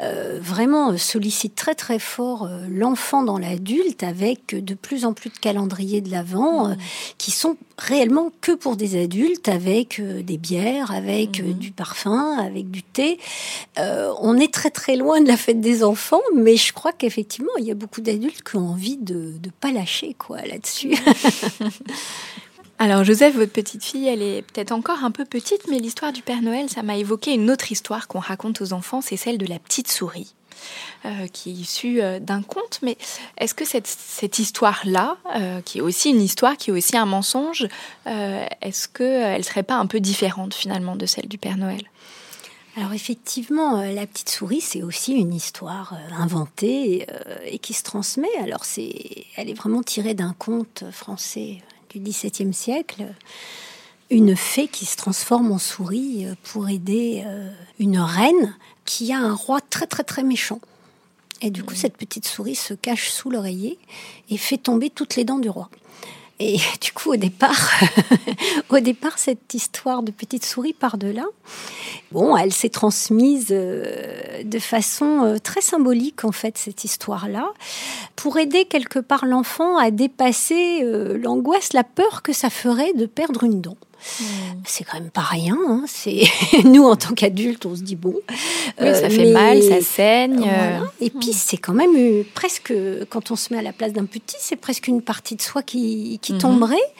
euh, 0.00 0.38
vraiment 0.40 0.96
sollicite 0.96 1.54
très 1.54 1.74
très 1.74 1.98
fort 1.98 2.44
euh, 2.44 2.66
l'enfant 2.70 3.22
dans 3.22 3.38
l'adulte 3.38 4.02
avec 4.02 4.54
de 4.54 4.74
plus 4.74 5.04
en 5.04 5.12
plus 5.12 5.30
de 5.30 5.38
calendriers 5.38 6.00
de 6.00 6.10
l'Avent 6.10 6.70
euh, 6.70 6.74
qui 7.18 7.30
sont 7.30 7.56
réellement 7.78 8.30
que 8.40 8.52
pour 8.52 8.76
des 8.76 9.00
adultes 9.00 9.48
avec 9.48 10.00
des 10.00 10.38
bières, 10.38 10.92
avec 10.92 11.42
mhm. 11.42 11.52
du 11.54 11.70
parfum, 11.72 12.38
avec 12.38 12.70
du 12.70 12.82
thé. 12.82 13.18
on 13.76 14.36
est 14.38 14.52
très 14.52 14.70
très 14.70 14.96
loin 14.96 15.20
de 15.20 15.28
la 15.28 15.36
fête 15.36 15.60
des 15.60 15.84
enfants, 15.84 16.20
mais 16.34 16.56
je 16.56 16.72
crois 16.72 16.92
qu'effectivement, 16.92 17.52
il 17.58 17.64
y 17.64 17.70
a 17.70 17.74
beaucoup 17.74 18.00
d'adultes 18.00 18.42
qui 18.42 18.56
ont 18.56 18.70
envie 18.70 18.96
de 18.96 19.34
ne 19.42 19.50
pas 19.60 19.72
lâcher 19.72 20.14
quoi 20.18 20.40
là-dessus. 20.42 20.94
Alors 22.82 23.04
Joseph, 23.04 23.36
votre 23.36 23.52
petite 23.52 23.84
fille, 23.84 24.08
elle 24.08 24.22
est 24.22 24.42
peut-être 24.42 24.72
encore 24.72 25.04
un 25.04 25.12
peu 25.12 25.24
petite, 25.24 25.68
mais 25.70 25.78
l'histoire 25.78 26.12
du 26.12 26.20
Père 26.20 26.42
Noël, 26.42 26.68
ça 26.68 26.82
m'a 26.82 26.96
évoqué 26.96 27.32
une 27.32 27.48
autre 27.48 27.70
histoire 27.70 28.08
qu'on 28.08 28.18
raconte 28.18 28.60
aux 28.60 28.72
enfants, 28.72 29.00
c'est 29.00 29.16
celle 29.16 29.38
de 29.38 29.46
la 29.46 29.60
petite 29.60 29.86
souris. 29.86 30.34
Euh, 31.04 31.28
qui 31.28 31.50
est 31.50 31.54
issue 31.54 32.02
euh, 32.02 32.18
d'un 32.18 32.42
conte, 32.42 32.80
mais 32.82 32.98
est-ce 33.38 33.54
que 33.54 33.64
cette, 33.64 34.38
histoire-là, 34.40 35.16
euh, 35.36 35.60
qui 35.60 35.78
est 35.78 35.80
aussi 35.80 36.10
une 36.10 36.20
histoire, 36.20 36.56
qui 36.56 36.70
est 36.70 36.72
aussi 36.72 36.96
un 36.96 37.06
mensonge, 37.06 37.68
est-ce 38.04 38.88
qu'elle 38.88 39.38
ne 39.38 39.44
serait 39.44 39.62
pas 39.62 39.76
un 39.76 39.86
peu 39.86 40.00
différente 40.00 40.52
finalement 40.52 40.96
de 40.96 41.06
celle 41.06 41.28
du 41.28 41.38
Père 41.38 41.58
Noël? 41.58 41.84
Alors 42.76 42.94
effectivement, 42.94 43.80
la 43.80 44.06
petite 44.08 44.28
souris, 44.28 44.60
c'est 44.60 44.82
aussi 44.82 45.12
une 45.12 45.34
histoire 45.34 45.94
inventée 46.18 47.06
et 47.46 47.60
qui 47.60 47.74
se 47.74 47.84
transmet. 47.84 48.34
Alors 48.42 48.64
c'est, 48.64 49.24
elle 49.36 49.50
est 49.50 49.54
vraiment 49.54 49.84
tirée 49.84 50.14
d'un 50.14 50.34
conte 50.36 50.82
français 50.90 51.58
du 51.92 52.00
XVIIe 52.00 52.54
siècle, 52.54 53.04
une 54.10 54.36
fée 54.36 54.68
qui 54.68 54.86
se 54.86 54.96
transforme 54.96 55.52
en 55.52 55.58
souris 55.58 56.26
euh, 56.26 56.34
pour 56.42 56.68
aider 56.68 57.22
euh, 57.26 57.50
une 57.78 57.98
reine 57.98 58.56
qui 58.84 59.12
a 59.12 59.18
un 59.18 59.34
roi 59.34 59.60
très 59.60 59.86
très 59.86 60.04
très 60.04 60.22
méchant. 60.22 60.60
Et 61.40 61.50
du 61.50 61.64
coup, 61.64 61.74
cette 61.74 61.96
petite 61.96 62.26
souris 62.26 62.54
se 62.54 62.72
cache 62.74 63.10
sous 63.10 63.30
l'oreiller 63.30 63.78
et 64.30 64.36
fait 64.36 64.58
tomber 64.58 64.90
toutes 64.90 65.16
les 65.16 65.24
dents 65.24 65.38
du 65.38 65.48
roi. 65.48 65.70
Et 66.38 66.58
du 66.80 66.92
coup, 66.92 67.12
au 67.12 67.16
départ, 67.16 67.70
au 68.70 68.80
départ, 68.80 69.18
cette 69.18 69.54
histoire 69.54 70.02
de 70.02 70.10
petite 70.10 70.44
souris 70.44 70.72
par-delà, 70.72 71.24
bon, 72.10 72.36
elle 72.36 72.52
s'est 72.52 72.68
transmise 72.68 73.48
euh, 73.50 74.42
de 74.44 74.58
façon 74.58 75.24
euh, 75.24 75.38
très 75.38 75.60
symbolique, 75.60 76.24
en 76.24 76.32
fait, 76.32 76.58
cette 76.58 76.84
histoire-là, 76.84 77.52
pour 78.16 78.38
aider 78.38 78.64
quelque 78.64 78.98
part 78.98 79.26
l'enfant 79.26 79.76
à 79.76 79.90
dépasser 79.90 80.80
euh, 80.82 81.18
l'angoisse, 81.18 81.72
la 81.72 81.84
peur 81.84 82.22
que 82.22 82.32
ça 82.32 82.50
ferait 82.50 82.92
de 82.94 83.06
perdre 83.06 83.44
une 83.44 83.60
dent. 83.60 83.76
Hmm. 84.20 84.60
C'est 84.64 84.84
quand 84.84 84.98
même 84.98 85.10
pas 85.10 85.22
rien. 85.22 85.56
Hein. 85.68 85.84
C'est 85.86 86.22
nous 86.64 86.84
en 86.84 86.96
tant 86.96 87.14
qu'adultes, 87.14 87.66
on 87.66 87.76
se 87.76 87.82
dit 87.82 87.96
bon. 87.96 88.14
ça 88.78 89.08
fait 89.08 89.32
mal, 89.32 89.62
ça 89.62 89.80
saigne. 89.80 90.48
Et 91.00 91.10
puis 91.10 91.30
hmm. 91.30 91.34
c'est 91.34 91.56
quand 91.56 91.74
même 91.74 92.24
presque 92.34 92.72
quand 93.10 93.30
on 93.30 93.36
se 93.36 93.52
met 93.52 93.58
à 93.58 93.62
la 93.62 93.72
place 93.72 93.92
d'un 93.92 94.06
petit, 94.06 94.36
c'est 94.38 94.56
presque 94.56 94.88
une 94.88 95.02
partie 95.02 95.36
de 95.36 95.42
soi 95.42 95.62
qui, 95.62 96.18
qui 96.22 96.34
hmm. 96.34 96.38
tomberait. 96.38 96.92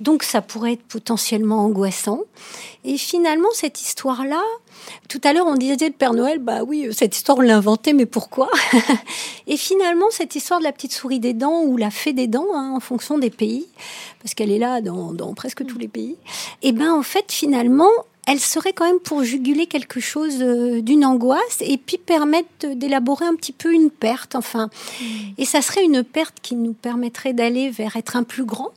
Donc 0.00 0.22
ça 0.22 0.42
pourrait 0.42 0.74
être 0.74 0.82
potentiellement 0.82 1.64
angoissant. 1.64 2.20
Et 2.84 2.98
finalement, 2.98 3.48
cette 3.54 3.80
histoire-là, 3.80 4.42
tout 5.08 5.20
à 5.24 5.32
l'heure, 5.32 5.46
on 5.46 5.54
disait 5.54 5.76
le 5.86 5.92
Père 5.92 6.12
Noël, 6.12 6.38
bah 6.38 6.62
oui, 6.64 6.88
cette 6.92 7.16
histoire, 7.16 7.38
on 7.38 7.40
l'a 7.40 7.56
inventée, 7.56 7.92
mais 7.92 8.06
pourquoi 8.06 8.48
Et 9.46 9.56
finalement, 9.56 10.06
cette 10.10 10.34
histoire 10.34 10.60
de 10.60 10.64
la 10.64 10.72
petite 10.72 10.92
souris 10.92 11.20
des 11.20 11.34
dents 11.34 11.62
ou 11.62 11.76
la 11.76 11.90
fée 11.90 12.12
des 12.12 12.26
dents, 12.26 12.46
hein, 12.54 12.72
en 12.74 12.80
fonction 12.80 13.18
des 13.18 13.30
pays, 13.30 13.66
parce 14.22 14.34
qu'elle 14.34 14.50
est 14.50 14.58
là 14.58 14.80
dans, 14.80 15.34
presque 15.34 15.64
tous 15.66 15.78
les 15.78 15.88
pays, 15.88 16.16
et 16.62 16.68
eh 16.68 16.72
ben 16.72 16.92
en 16.92 17.02
fait, 17.02 17.30
finalement, 17.30 17.90
elle 18.26 18.40
serait 18.40 18.72
quand 18.72 18.86
même 18.86 19.00
pour 19.00 19.22
juguler 19.22 19.66
quelque 19.66 20.00
chose 20.00 20.38
euh, 20.40 20.80
d'une 20.80 21.04
angoisse 21.04 21.58
et 21.60 21.76
puis 21.76 21.98
permettre 21.98 22.74
d'élaborer 22.74 23.26
un 23.26 23.34
petit 23.34 23.52
peu 23.52 23.72
une 23.72 23.90
perte, 23.90 24.34
enfin. 24.34 24.70
Mmh. 25.00 25.04
Et 25.38 25.44
ça 25.44 25.60
serait 25.60 25.84
une 25.84 26.02
perte 26.02 26.36
qui 26.40 26.54
nous 26.54 26.72
permettrait 26.72 27.34
d'aller 27.34 27.70
vers 27.70 27.96
être 27.96 28.16
un 28.16 28.22
plus 28.22 28.44
grand. 28.44 28.70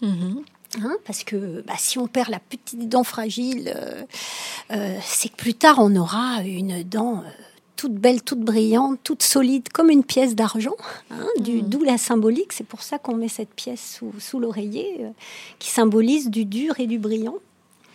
Mmh. 0.00 0.36
Hein, 0.82 0.96
parce 1.04 1.24
que 1.24 1.62
bah, 1.62 1.74
si 1.78 1.98
on 1.98 2.06
perd 2.06 2.28
la 2.28 2.40
petite 2.40 2.88
dent 2.88 3.04
fragile, 3.04 3.72
euh, 3.74 4.02
euh, 4.72 4.98
c'est 5.02 5.30
que 5.30 5.36
plus 5.36 5.54
tard 5.54 5.76
on 5.78 5.94
aura 5.96 6.42
une 6.42 6.82
dent 6.82 7.18
euh, 7.18 7.30
toute 7.76 7.94
belle, 7.94 8.22
toute 8.22 8.40
brillante, 8.40 8.98
toute 9.02 9.22
solide, 9.22 9.68
comme 9.70 9.90
une 9.90 10.04
pièce 10.04 10.34
d'argent, 10.34 10.76
hein, 11.10 11.26
mmh. 11.38 11.60
d'où 11.62 11.82
la 11.82 11.98
symbolique. 11.98 12.52
C'est 12.52 12.66
pour 12.66 12.82
ça 12.82 12.98
qu'on 12.98 13.16
met 13.16 13.28
cette 13.28 13.54
pièce 13.54 13.96
sous, 13.98 14.12
sous 14.18 14.38
l'oreiller, 14.38 15.06
qui 15.58 15.70
symbolise 15.70 16.30
du 16.30 16.44
dur 16.44 16.78
et 16.78 16.86
du 16.86 16.98
brillant 16.98 17.36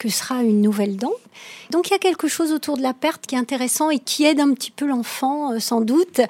que 0.02 0.10
sera 0.10 0.42
une 0.42 0.64
nouvelle 0.64 0.98
dent. 0.98 1.14
Donc 1.70 1.90
il 1.90 1.92
y 1.92 1.96
a 1.96 2.00
quelque 2.00 2.28
chose 2.28 2.52
autour 2.52 2.76
de 2.76 2.82
la 2.82 2.94
perte 2.96 3.28
qui 3.28 3.36
est 3.36 3.38
intéressant 3.38 3.92
et 3.92 4.00
qui 4.00 4.26
aide 4.26 4.40
un 4.40 4.52
petit 4.56 4.72
peu 4.72 4.88
l'enfant, 4.88 5.54
euh, 5.54 5.60
sans 5.60 5.80
doute. 5.80 6.22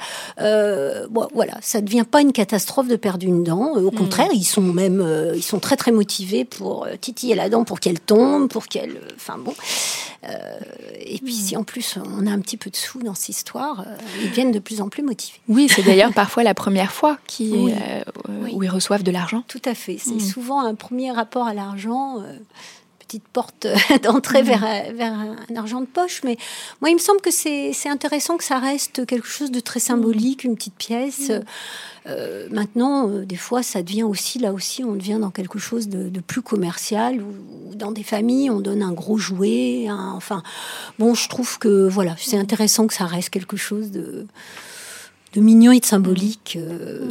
Euh, 0.42 1.08
bon, 1.10 1.30
voilà, 1.34 1.54
ça 1.62 1.80
ne 1.80 1.86
devient 1.86 2.04
pas 2.04 2.20
une 2.20 2.34
catastrophe 2.34 2.90
de 2.90 2.98
perdre 2.98 3.26
une 3.26 3.46
dent. 3.46 3.78
Euh, 3.78 3.84
au 3.84 3.92
hmm. 3.92 3.96
contraire, 3.96 4.30
ils 4.34 4.44
sont 4.44 4.62
même, 4.62 5.32
ils 5.34 5.42
sont 5.42 5.60
très 5.60 5.78
très 5.78 5.94
motivés 5.94 6.44
pour 6.44 6.86
titiller 7.00 7.34
la 7.34 7.48
dent 7.48 7.64
pour 7.64 7.80
qu'elle 7.80 8.02
tombe, 8.02 8.50
pour 8.50 8.68
qu'elle, 8.68 9.00
enfin 9.16 9.38
bon. 9.38 9.54
et 11.00 11.20
puis 11.20 11.34
si 11.34 11.56
en 11.56 11.64
plus 11.64 11.98
on 12.18 12.28
a 12.28 12.32
un 12.32 12.40
petit 12.40 12.58
peu 12.58 12.70
de 12.70 12.76
sous 12.76 13.02
dans 13.02 13.16
cette 13.16 13.30
histoire, 13.30 13.86
ils 14.22 14.30
viennent 14.30 14.52
de 14.52 14.60
plus 14.60 14.82
en 14.82 14.90
plus 14.90 15.02
motivés. 15.02 15.40
Oui, 15.48 15.70
c'est 15.74 15.82
d'ailleurs 15.82 16.14
parfois 16.14 16.44
la 16.44 16.54
première 16.54 16.92
fois 16.92 17.18
qui, 17.26 17.72
où 18.52 18.64
ils 18.64 18.70
reçoivent 18.70 19.04
de 19.04 19.12
l'argent. 19.12 19.44
Tout 19.48 19.62
à 19.64 19.76
fait. 19.76 19.98
C'est 19.98 20.16
hmm. 20.16 20.20
souvent 20.20 20.60
un 20.60 20.76
premier 20.76 21.12
rapport 21.12 21.48
à 21.48 21.54
l'argent 21.54 22.18
petite 23.12 23.28
porte 23.28 23.68
d'entrée 24.04 24.42
vers, 24.42 24.62
vers 24.94 25.14
un 25.14 25.56
argent 25.56 25.82
de 25.82 25.86
poche. 25.86 26.22
Mais 26.24 26.38
moi, 26.80 26.90
il 26.90 26.94
me 26.94 27.00
semble 27.00 27.20
que 27.20 27.32
c'est 27.32 27.90
intéressant 27.90 28.38
que 28.38 28.44
ça 28.44 28.60
reste 28.60 29.06
quelque 29.06 29.28
chose 29.28 29.52
de 29.52 29.60
très 29.60 29.82
symbolique, 29.82 30.44
une 30.46 30.56
petite 30.56 30.76
pièce. 30.76 31.32
Euh, 32.08 32.48
maintenant, 32.52 33.10
euh, 33.10 33.26
des 33.26 33.36
fois, 33.36 33.64
ça 33.64 33.84
devient 33.84 34.04
aussi, 34.04 34.40
là 34.40 34.54
aussi, 34.54 34.84
on 34.84 34.94
devient 34.94 35.18
dans 35.20 35.30
quelque 35.30 35.60
chose 35.60 35.90
de, 35.90 36.20
plus 36.22 36.42
commercial, 36.42 37.22
ou, 37.22 37.76
dans 37.76 37.92
des 37.92 38.04
familles, 38.04 38.50
on 38.50 38.62
donne 38.62 38.82
un 38.82 38.94
gros 38.94 39.18
jouet. 39.18 39.88
enfin, 39.90 40.42
bon, 40.98 41.14
je 41.14 41.28
trouve 41.28 41.60
que 41.60 41.88
voilà, 41.88 42.16
c'est 42.18 42.38
intéressant 42.38 42.88
que 42.88 42.94
ça 42.94 43.06
reste 43.06 43.30
quelque 43.30 43.58
chose 43.58 43.92
de, 43.92 44.26
de 45.34 45.42
mignon 45.42 45.74
et 45.74 45.80
de 45.80 45.86
symbolique. 45.86 46.58
Euh. 46.60 47.10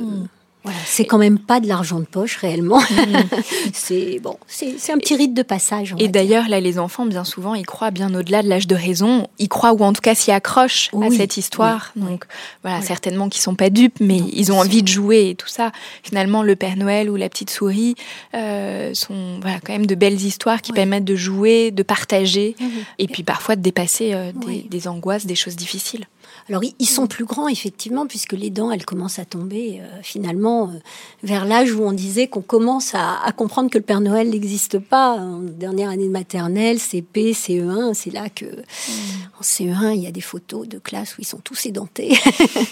Voilà, 0.63 0.79
c'est 0.85 1.07
quand 1.07 1.17
même 1.17 1.39
pas 1.39 1.59
de 1.61 1.67
l'argent 1.67 2.01
de 2.01 2.05
poche 2.05 2.37
réellement. 2.37 2.81
c'est 3.73 4.19
bon, 4.21 4.37
c'est 4.47 4.93
un 4.93 4.99
petit 4.99 5.17
rite 5.17 5.33
de 5.33 5.43
passage. 5.43 5.95
Et 5.99 6.09
d'ailleurs, 6.09 6.49
là, 6.49 6.61
les 6.61 6.79
enfants, 6.79 7.07
bien 7.07 7.25
souvent, 7.25 7.55
ils 7.55 7.65
croient 7.65 7.91
bien 7.91 8.15
au-delà 8.15 8.43
de 8.43 8.49
l'âge 8.49 8.67
de 8.67 8.75
raison. 8.75 9.27
Ils 9.39 9.49
croient 9.49 9.73
ou 9.73 9.83
en 9.83 9.95
tout 9.95 10.03
cas 10.03 10.15
s'y 10.15 10.33
accrochent 10.33 10.91
à 11.03 11.11
cette 11.11 11.39
histoire. 11.39 11.93
Donc 11.97 12.27
voilà, 12.63 12.83
certainement 12.83 13.31
qu'ils 13.31 13.41
sont 13.41 13.55
pas 13.55 13.71
dupes, 13.71 14.01
mais 14.01 14.19
ils 14.33 14.53
ont 14.53 14.59
envie 14.59 14.83
de 14.83 14.89
jouer 14.89 15.31
et 15.31 15.35
tout 15.35 15.49
ça. 15.49 15.73
Finalement, 16.03 16.43
le 16.43 16.57
Père 16.57 16.77
Noël 16.77 17.09
ou 17.09 17.17
la 17.17 17.31
petite 17.31 17.51
souris 17.51 17.95
euh, 18.35 18.93
sont 18.93 19.41
voilà 19.41 19.61
quand 19.61 19.73
même 19.73 19.87
de 19.87 19.95
belles 19.95 20.21
histoires 20.21 20.61
qui 20.61 20.73
permettent 20.73 21.05
de 21.05 21.17
jouer, 21.17 21.71
de 21.71 21.83
partager, 21.83 22.55
et 22.99 23.07
puis 23.07 23.23
parfois 23.23 23.57
de 23.57 23.63
dépasser 23.63 24.13
euh, 24.13 24.33
des, 24.47 24.67
des 24.69 24.89
angoisses, 24.89 25.25
des 25.25 25.35
choses 25.35 25.57
difficiles. 25.57 26.05
Alors 26.51 26.63
ils 26.81 26.89
sont 26.89 27.07
plus 27.07 27.25
grands 27.25 27.47
effectivement 27.47 28.09
puisque 28.09 28.33
les 28.33 28.51
dents 28.51 28.73
elles 28.73 28.85
commencent 28.85 29.21
à 29.21 29.25
tomber 29.25 29.81
euh, 29.81 30.01
finalement 30.03 30.65
euh, 30.65 30.79
vers 31.23 31.45
l'âge 31.45 31.73
où 31.73 31.83
on 31.85 31.93
disait 31.93 32.27
qu'on 32.27 32.41
commence 32.41 32.93
à, 32.95 33.31
comprendre 33.37 33.71
que 33.71 33.79
le 33.79 33.85
Père 33.85 34.01
Noël 34.01 34.31
n'existe 34.31 34.81
pas. 34.81 35.13
En 35.13 35.39
dernière 35.39 35.91
année 35.91 36.07
de 36.07 36.11
maternelle, 36.11 36.81
CP, 36.81 37.33
CE1, 37.33 37.95
c'est 37.95 38.11
là 38.13 38.29
que 38.29 38.47
mm. 38.47 39.39
en 39.39 39.43
CE1 39.43 39.95
il 39.95 40.03
y 40.03 40.09
a 40.09 40.11
des 40.11 40.21
photos 40.21 40.67
de 40.67 40.81
classe 40.81 41.17
où 41.17 41.21
ils 41.21 41.27
sont 41.27 41.39
tous 41.39 41.67
édentés. 41.67 42.19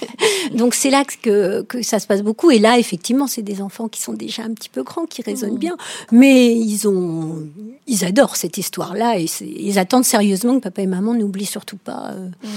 Donc 0.54 0.74
c'est 0.74 0.90
là 0.90 1.04
que, 1.04 1.62
que 1.62 1.80
ça 1.82 2.00
se 2.00 2.08
passe 2.08 2.22
beaucoup. 2.22 2.50
Et 2.50 2.58
là 2.58 2.80
effectivement 2.80 3.28
c'est 3.28 3.42
des 3.42 3.62
enfants 3.62 3.86
qui 3.86 4.02
sont 4.02 4.12
déjà 4.12 4.42
un 4.42 4.54
petit 4.54 4.70
peu 4.70 4.82
grands, 4.82 5.06
qui 5.06 5.22
raisonnent 5.22 5.54
mm. 5.54 5.58
bien, 5.58 5.76
mais 6.10 6.52
ils 6.52 6.88
ont 6.88 7.46
ils 7.86 8.04
adorent 8.04 8.34
cette 8.34 8.58
histoire 8.58 8.94
là 8.94 9.18
et 9.18 9.26
ils 9.40 9.78
attendent 9.78 10.04
sérieusement 10.04 10.56
que 10.56 10.64
papa 10.64 10.82
et 10.82 10.86
maman 10.86 11.14
n'oublient 11.14 11.46
surtout 11.46 11.78
pas 11.78 12.10
euh, 12.10 12.28
mm. 12.28 12.48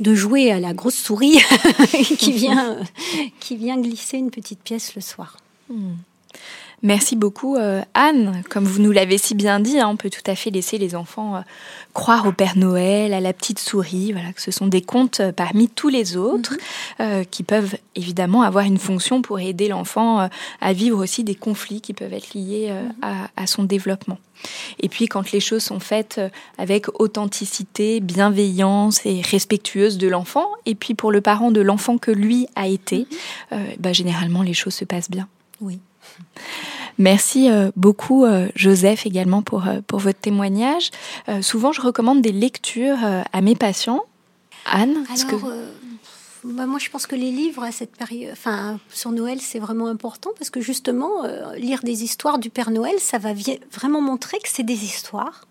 de 0.00 0.14
jouer 0.14 0.45
à 0.50 0.60
la 0.60 0.72
grosse 0.72 0.96
souris 0.96 1.38
qui, 2.18 2.32
vient, 2.32 2.78
glisser 3.78 4.18
une 4.18 4.30
petite 4.30 4.60
pièce 4.60 4.94
le 4.94 5.00
soir. 5.00 5.38
Hmm. 5.68 5.94
Merci 6.82 7.16
beaucoup 7.16 7.56
euh, 7.56 7.82
Anne. 7.94 8.42
Comme 8.50 8.64
vous 8.64 8.82
nous 8.82 8.92
l'avez 8.92 9.16
si 9.16 9.34
bien 9.34 9.60
dit, 9.60 9.80
hein, 9.80 9.88
on 9.88 9.96
peut 9.96 10.10
tout 10.10 10.30
à 10.30 10.34
fait 10.34 10.50
laisser 10.50 10.76
les 10.76 10.94
enfants 10.94 11.36
euh, 11.36 11.40
croire 11.94 12.26
au 12.26 12.32
Père 12.32 12.56
Noël, 12.58 13.14
à 13.14 13.20
la 13.20 13.32
petite 13.32 13.58
souris, 13.58 14.12
voilà, 14.12 14.32
que 14.32 14.42
ce 14.42 14.50
sont 14.50 14.66
des 14.66 14.82
contes 14.82 15.20
euh, 15.20 15.32
parmi 15.32 15.68
tous 15.68 15.88
les 15.88 16.16
autres 16.16 16.56
mhm. 17.00 17.24
qui 17.26 17.42
peuvent 17.42 17.76
évidemment 17.94 18.42
avoir 18.42 18.64
une 18.64 18.78
fonction 18.78 19.22
pour 19.22 19.40
aider 19.40 19.68
l'enfant 19.68 20.28
à 20.60 20.72
vivre 20.72 21.02
aussi 21.02 21.24
des 21.24 21.34
conflits 21.34 21.80
qui 21.80 21.94
peuvent 21.94 22.12
être 22.12 22.34
liés 22.34 22.70
mhm. 22.70 23.28
à, 23.36 23.46
son 23.46 23.64
développement. 23.64 24.18
Et 24.80 24.88
puis 24.88 25.06
quand 25.06 25.32
les 25.32 25.40
choses 25.40 25.62
sont 25.62 25.80
faites 25.80 26.20
avec 26.58 26.86
authenticité, 27.00 28.00
bienveillance 28.00 29.04
et 29.06 29.22
respectueuse 29.22 29.96
de 29.98 30.08
l'enfant, 30.08 30.48
et 30.66 30.74
puis 30.74 30.94
pour 30.94 31.10
le 31.10 31.20
parent 31.20 31.50
de 31.50 31.60
l'enfant 31.60 31.96
que 31.96 32.10
lui 32.10 32.46
a 32.54 32.68
été, 32.68 33.06
mhm. 33.50 33.58
bah, 33.78 33.92
généralement 33.92 34.42
les 34.42 34.54
choses 34.54 34.74
se 34.74 34.84
passent 34.84 35.10
bien. 35.10 35.28
Oui. 35.60 35.80
Merci 36.98 37.50
euh, 37.50 37.70
beaucoup, 37.76 38.24
euh, 38.24 38.48
Joseph, 38.54 39.06
également 39.06 39.42
pour, 39.42 39.66
euh, 39.66 39.80
pour 39.86 39.98
votre 39.98 40.18
témoignage. 40.18 40.90
souvent, 41.42 41.72
je 41.72 41.80
recommande 41.80 42.22
des 42.22 42.32
lectures 42.32 42.98
à 43.32 43.40
mes 43.40 43.54
patients. 43.54 44.02
Anne 44.64 45.04
Alors, 45.08 45.52
bah, 46.44 46.66
moi, 46.66 46.78
je 46.78 46.88
pense 46.90 47.06
que 47.06 47.16
les 47.16 47.30
livres 47.32 47.64
à 47.64 47.72
cette 47.72 47.96
période, 47.96 48.30
enfin, 48.32 48.78
sur 48.88 49.10
Noël, 49.10 49.40
c'est 49.40 49.58
vraiment 49.58 49.88
important 49.88 50.30
parce 50.38 50.48
que 50.48 50.60
justement, 50.60 51.24
lire 51.56 51.80
des 51.82 52.04
histoires 52.04 52.38
du 52.38 52.50
Père 52.50 52.70
Noël, 52.70 52.94
ça 52.98 53.18
va 53.18 53.30
vraiment 53.72 54.00
montrer 54.00 54.38
que 54.38 54.48
c'est 54.48 54.62
des 54.62 54.84
histoires 54.84 55.46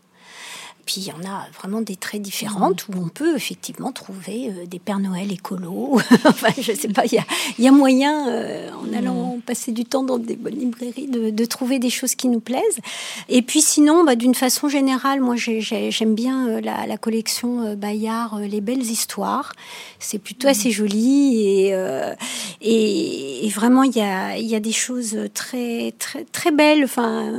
puis 0.86 1.02
il 1.02 1.08
y 1.08 1.12
en 1.12 1.28
a 1.28 1.48
vraiment 1.58 1.82
des 1.82 1.96
très 1.96 2.20
différentes 2.20 2.88
où 2.88 2.92
on 2.98 3.08
peut 3.08 3.36
effectivement 3.36 3.92
trouver 3.92 4.50
euh, 4.50 4.66
des 4.68 4.78
Pères 4.78 5.00
Noël 5.00 5.32
écolos. 5.32 6.00
enfin, 6.26 6.50
je 6.58 6.74
sais 6.74 6.90
pas, 6.90 7.04
il 7.06 7.24
y 7.60 7.68
a, 7.68 7.72
moyen, 7.72 8.30
euh, 8.30 8.70
en 8.72 8.94
allant 8.96 9.40
passer 9.46 9.72
du 9.72 9.86
temps 9.86 10.04
dans 10.04 10.20
des 10.20 10.36
bonnes 10.36 10.58
librairies, 10.58 11.08
de, 11.08 11.46
trouver 11.46 11.80
des 11.80 11.90
choses 11.90 12.16
qui 12.16 12.28
nous 12.28 12.40
plaisent. 12.40 12.80
Et 13.30 13.42
puis 13.42 13.62
sinon, 13.62 14.04
bah, 14.04 14.16
d'une 14.16 14.36
façon 14.36 14.70
générale, 14.70 15.22
moi 15.22 15.36
j'aime 15.38 16.16
bien 16.16 16.48
euh, 16.48 16.62
la, 16.62 16.98
collection 16.98 17.76
Bayard, 17.76 18.40
Les 18.42 18.62
Belles 18.62 18.82
Histoires. 18.82 19.54
C'est 20.00 20.20
plutôt 20.20 20.48
assez 20.48 20.72
joli 20.72 21.42
et, 21.42 21.76
et, 22.62 23.50
vraiment 23.50 23.84
il 23.84 23.96
y 23.96 24.02
a, 24.02 24.38
y 24.38 24.56
a, 24.56 24.60
des 24.60 24.72
choses 24.72 25.18
très, 25.34 25.94
très, 25.98 26.26
très 26.26 26.52
belles, 26.52 26.84
enfin, 26.84 27.32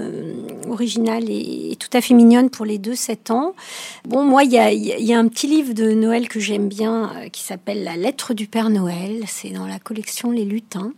originales 0.69 1.29
et, 1.29 1.73
et 1.73 1.77
tout 1.77 1.91
à 1.93 2.01
fait 2.01 2.15
mignonnes 2.15 2.51
pour 2.51 2.65
les 2.65 2.79
deux 2.79 2.95
7 2.95 3.31
ans. 3.31 3.36
Bon, 4.05 4.25
moi, 4.25 4.45
il 4.45 4.53
y 4.53 5.13
a, 5.13 5.19
un 5.19 5.29
petit 5.29 5.47
livre 5.47 5.75
de 5.75 5.93
Noël 5.93 6.29
que 6.29 6.41
j'aime 6.41 6.69
bien 6.69 7.11
euh, 7.17 7.29
qui 7.29 7.43
s'appelle 7.43 7.85
La 7.85 7.97
lettre 7.97 8.35
du 8.35 8.47
Père 8.47 8.71
Noël. 8.71 9.25
C'est 9.27 9.51
dans 9.51 9.67
la 9.67 9.79
collection 9.79 10.31
Les 10.31 10.45
Lutins. 10.45 10.93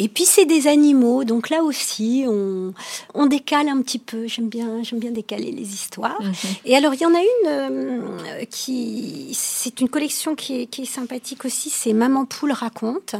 Et 0.00 0.08
puis 0.08 0.24
c'est 0.24 0.46
des 0.46 0.68
animaux, 0.68 1.24
donc 1.24 1.50
là 1.50 1.64
aussi 1.64 2.24
on, 2.28 2.72
on 3.14 3.26
décale 3.26 3.68
un 3.68 3.82
petit 3.82 3.98
peu. 3.98 4.28
J'aime 4.28 4.48
bien, 4.48 4.84
j'aime 4.84 5.00
bien 5.00 5.10
décaler 5.10 5.50
les 5.50 5.74
histoires. 5.74 6.22
Mhm. 6.22 6.32
Et 6.64 6.76
alors 6.76 6.94
il 6.94 7.00
y 7.00 7.06
en 7.06 7.14
a 7.14 7.18
une 7.20 7.48
euh, 7.48 8.44
qui, 8.48 9.32
c'est 9.34 9.80
une 9.80 9.88
collection 9.88 10.36
qui 10.36 10.62
est, 10.62 10.66
qui 10.66 10.82
est 10.82 10.86
sympathique 10.86 11.44
aussi. 11.44 11.68
C'est 11.68 11.92
Maman 11.92 12.26
Poule 12.26 12.52
raconte. 12.52 13.16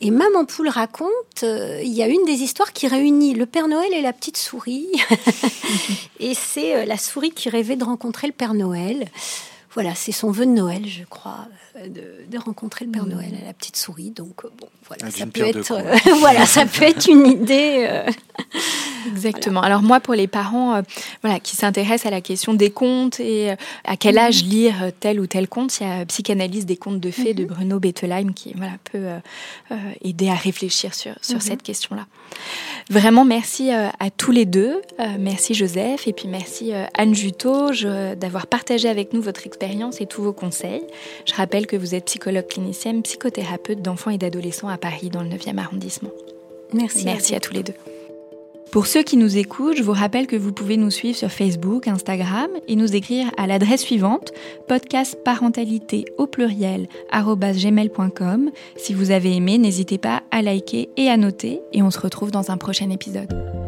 Et 0.00 0.10
Maman 0.10 0.44
Poule 0.44 0.68
raconte, 0.68 1.44
euh, 1.44 1.80
il 1.84 1.92
y 1.92 2.02
a 2.02 2.08
une 2.08 2.24
des 2.24 2.42
histoires 2.42 2.72
qui 2.72 2.88
réunit 2.88 3.34
le 3.34 3.46
Père 3.46 3.68
Noël 3.68 3.92
et 3.94 4.02
la 4.02 4.12
petite 4.12 4.38
souris. 4.38 4.88
et 6.20 6.34
c'est 6.34 6.74
euh, 6.74 6.84
la 6.84 6.98
souris 6.98 7.30
qui 7.30 7.48
rêvait 7.48 7.76
de 7.76 7.84
rencontrer 7.84 8.26
le 8.26 8.32
Père 8.32 8.54
Noël. 8.54 9.06
Voilà, 9.78 9.94
c'est 9.94 10.10
son 10.10 10.32
vœu 10.32 10.44
de 10.44 10.50
Noël, 10.50 10.88
je 10.88 11.04
crois, 11.04 11.46
euh, 11.76 11.86
de, 11.86 12.38
rencontrer 12.38 12.84
le 12.84 12.90
Père 12.90 13.06
mmh. 13.06 13.10
Noël 13.10 13.32
à 13.40 13.46
la 13.46 13.52
petite 13.52 13.76
souris. 13.76 14.10
Donc 14.10 14.44
euh, 14.44 14.48
bon, 14.58 14.66
voilà, 14.88 15.04
ah, 15.06 15.10
ça 15.12 15.26
peut 15.26 15.42
être, 15.42 15.70
euh, 15.72 16.14
voilà, 16.18 16.46
ça 16.46 16.66
peut 16.66 16.82
être 16.82 17.06
une 17.06 17.24
idée. 17.24 17.88
Exactement. 19.06 19.60
Alors 19.60 19.82
moi, 19.82 20.00
pour 20.00 20.14
les 20.14 20.26
parents, 20.26 20.82
voilà, 21.22 21.38
qui 21.38 21.54
s'intéressent 21.54 22.06
à 22.06 22.10
la 22.10 22.20
question 22.20 22.54
des 22.54 22.70
contes 22.70 23.20
et 23.20 23.50
à 23.84 23.96
quel 23.96 24.16
mmh. 24.16 24.18
âge 24.18 24.42
lire 24.42 24.74
tel 24.98 25.20
ou 25.20 25.28
tel 25.28 25.46
conte, 25.46 25.78
il 25.78 25.86
y 25.86 25.90
a 25.90 26.04
Psychanalyse 26.06 26.66
des 26.66 26.76
contes 26.76 26.98
de 26.98 27.10
fées 27.12 27.34
de 27.34 27.44
mmh. 27.44 27.46
Bruno 27.46 27.78
Bettelheim 27.78 28.32
qui 28.34 28.54
voilà 28.56 28.72
peut 28.90 29.06
aider 30.02 30.28
à 30.28 30.34
réfléchir 30.34 30.92
sur 30.94 31.14
sur 31.22 31.40
cette 31.40 31.62
question-là. 31.62 32.06
Vraiment, 32.90 33.24
merci 33.24 33.70
à 33.70 34.10
tous 34.16 34.32
les 34.32 34.44
deux. 34.44 34.80
merci 35.18 35.54
Joseph 35.54 36.08
et 36.08 36.12
puis 36.12 36.26
merci 36.28 36.72
Anne 36.94 37.14
Juteau 37.14 37.70
d'avoir 38.16 38.46
partagé 38.48 38.88
avec 38.88 39.12
nous 39.12 39.22
votre 39.22 39.46
expérience 39.46 39.67
et 40.00 40.06
tous 40.06 40.22
vos 40.22 40.32
conseils. 40.32 40.82
Je 41.26 41.34
rappelle 41.34 41.66
que 41.66 41.76
vous 41.76 41.94
êtes 41.94 42.06
psychologue 42.06 42.46
clinicienne, 42.46 43.02
psychothérapeute 43.02 43.82
d'enfants 43.82 44.10
et 44.10 44.18
d'adolescents 44.18 44.68
à 44.68 44.78
Paris 44.78 45.10
dans 45.10 45.22
le 45.22 45.28
9e 45.28 45.58
arrondissement. 45.58 46.10
Merci. 46.72 47.04
Merci 47.04 47.34
à, 47.34 47.40
tous 47.40 47.54
les 47.54 47.62
deux. 47.62 47.74
Pour 48.70 48.86
ceux 48.86 49.02
qui 49.02 49.16
nous 49.16 49.38
écoutent, 49.38 49.76
je 49.78 49.82
vous 49.82 49.92
rappelle 49.92 50.26
que 50.26 50.36
vous 50.36 50.52
pouvez 50.52 50.76
nous 50.76 50.90
suivre 50.90 51.16
sur 51.16 51.30
Facebook, 51.30 51.88
Instagram 51.88 52.50
et 52.66 52.76
nous 52.76 52.94
écrire 52.94 53.30
à 53.38 53.46
l'adresse 53.46 53.80
suivante 53.80 54.32
podcastparentalité 54.68 56.04
au 56.18 56.26
pluriel 56.26 56.86
gmail.com. 57.10 58.50
Si 58.76 58.92
vous 58.92 59.10
avez 59.10 59.34
aimé, 59.34 59.56
n'hésitez 59.56 59.96
pas 59.96 60.22
à 60.30 60.42
liker 60.42 60.90
et 60.98 61.08
à 61.08 61.16
noter 61.16 61.62
et 61.72 61.82
on 61.82 61.90
se 61.90 62.00
retrouve 62.00 62.30
dans 62.30 62.50
un 62.50 62.58
prochain 62.58 62.90
épisode. 62.90 63.67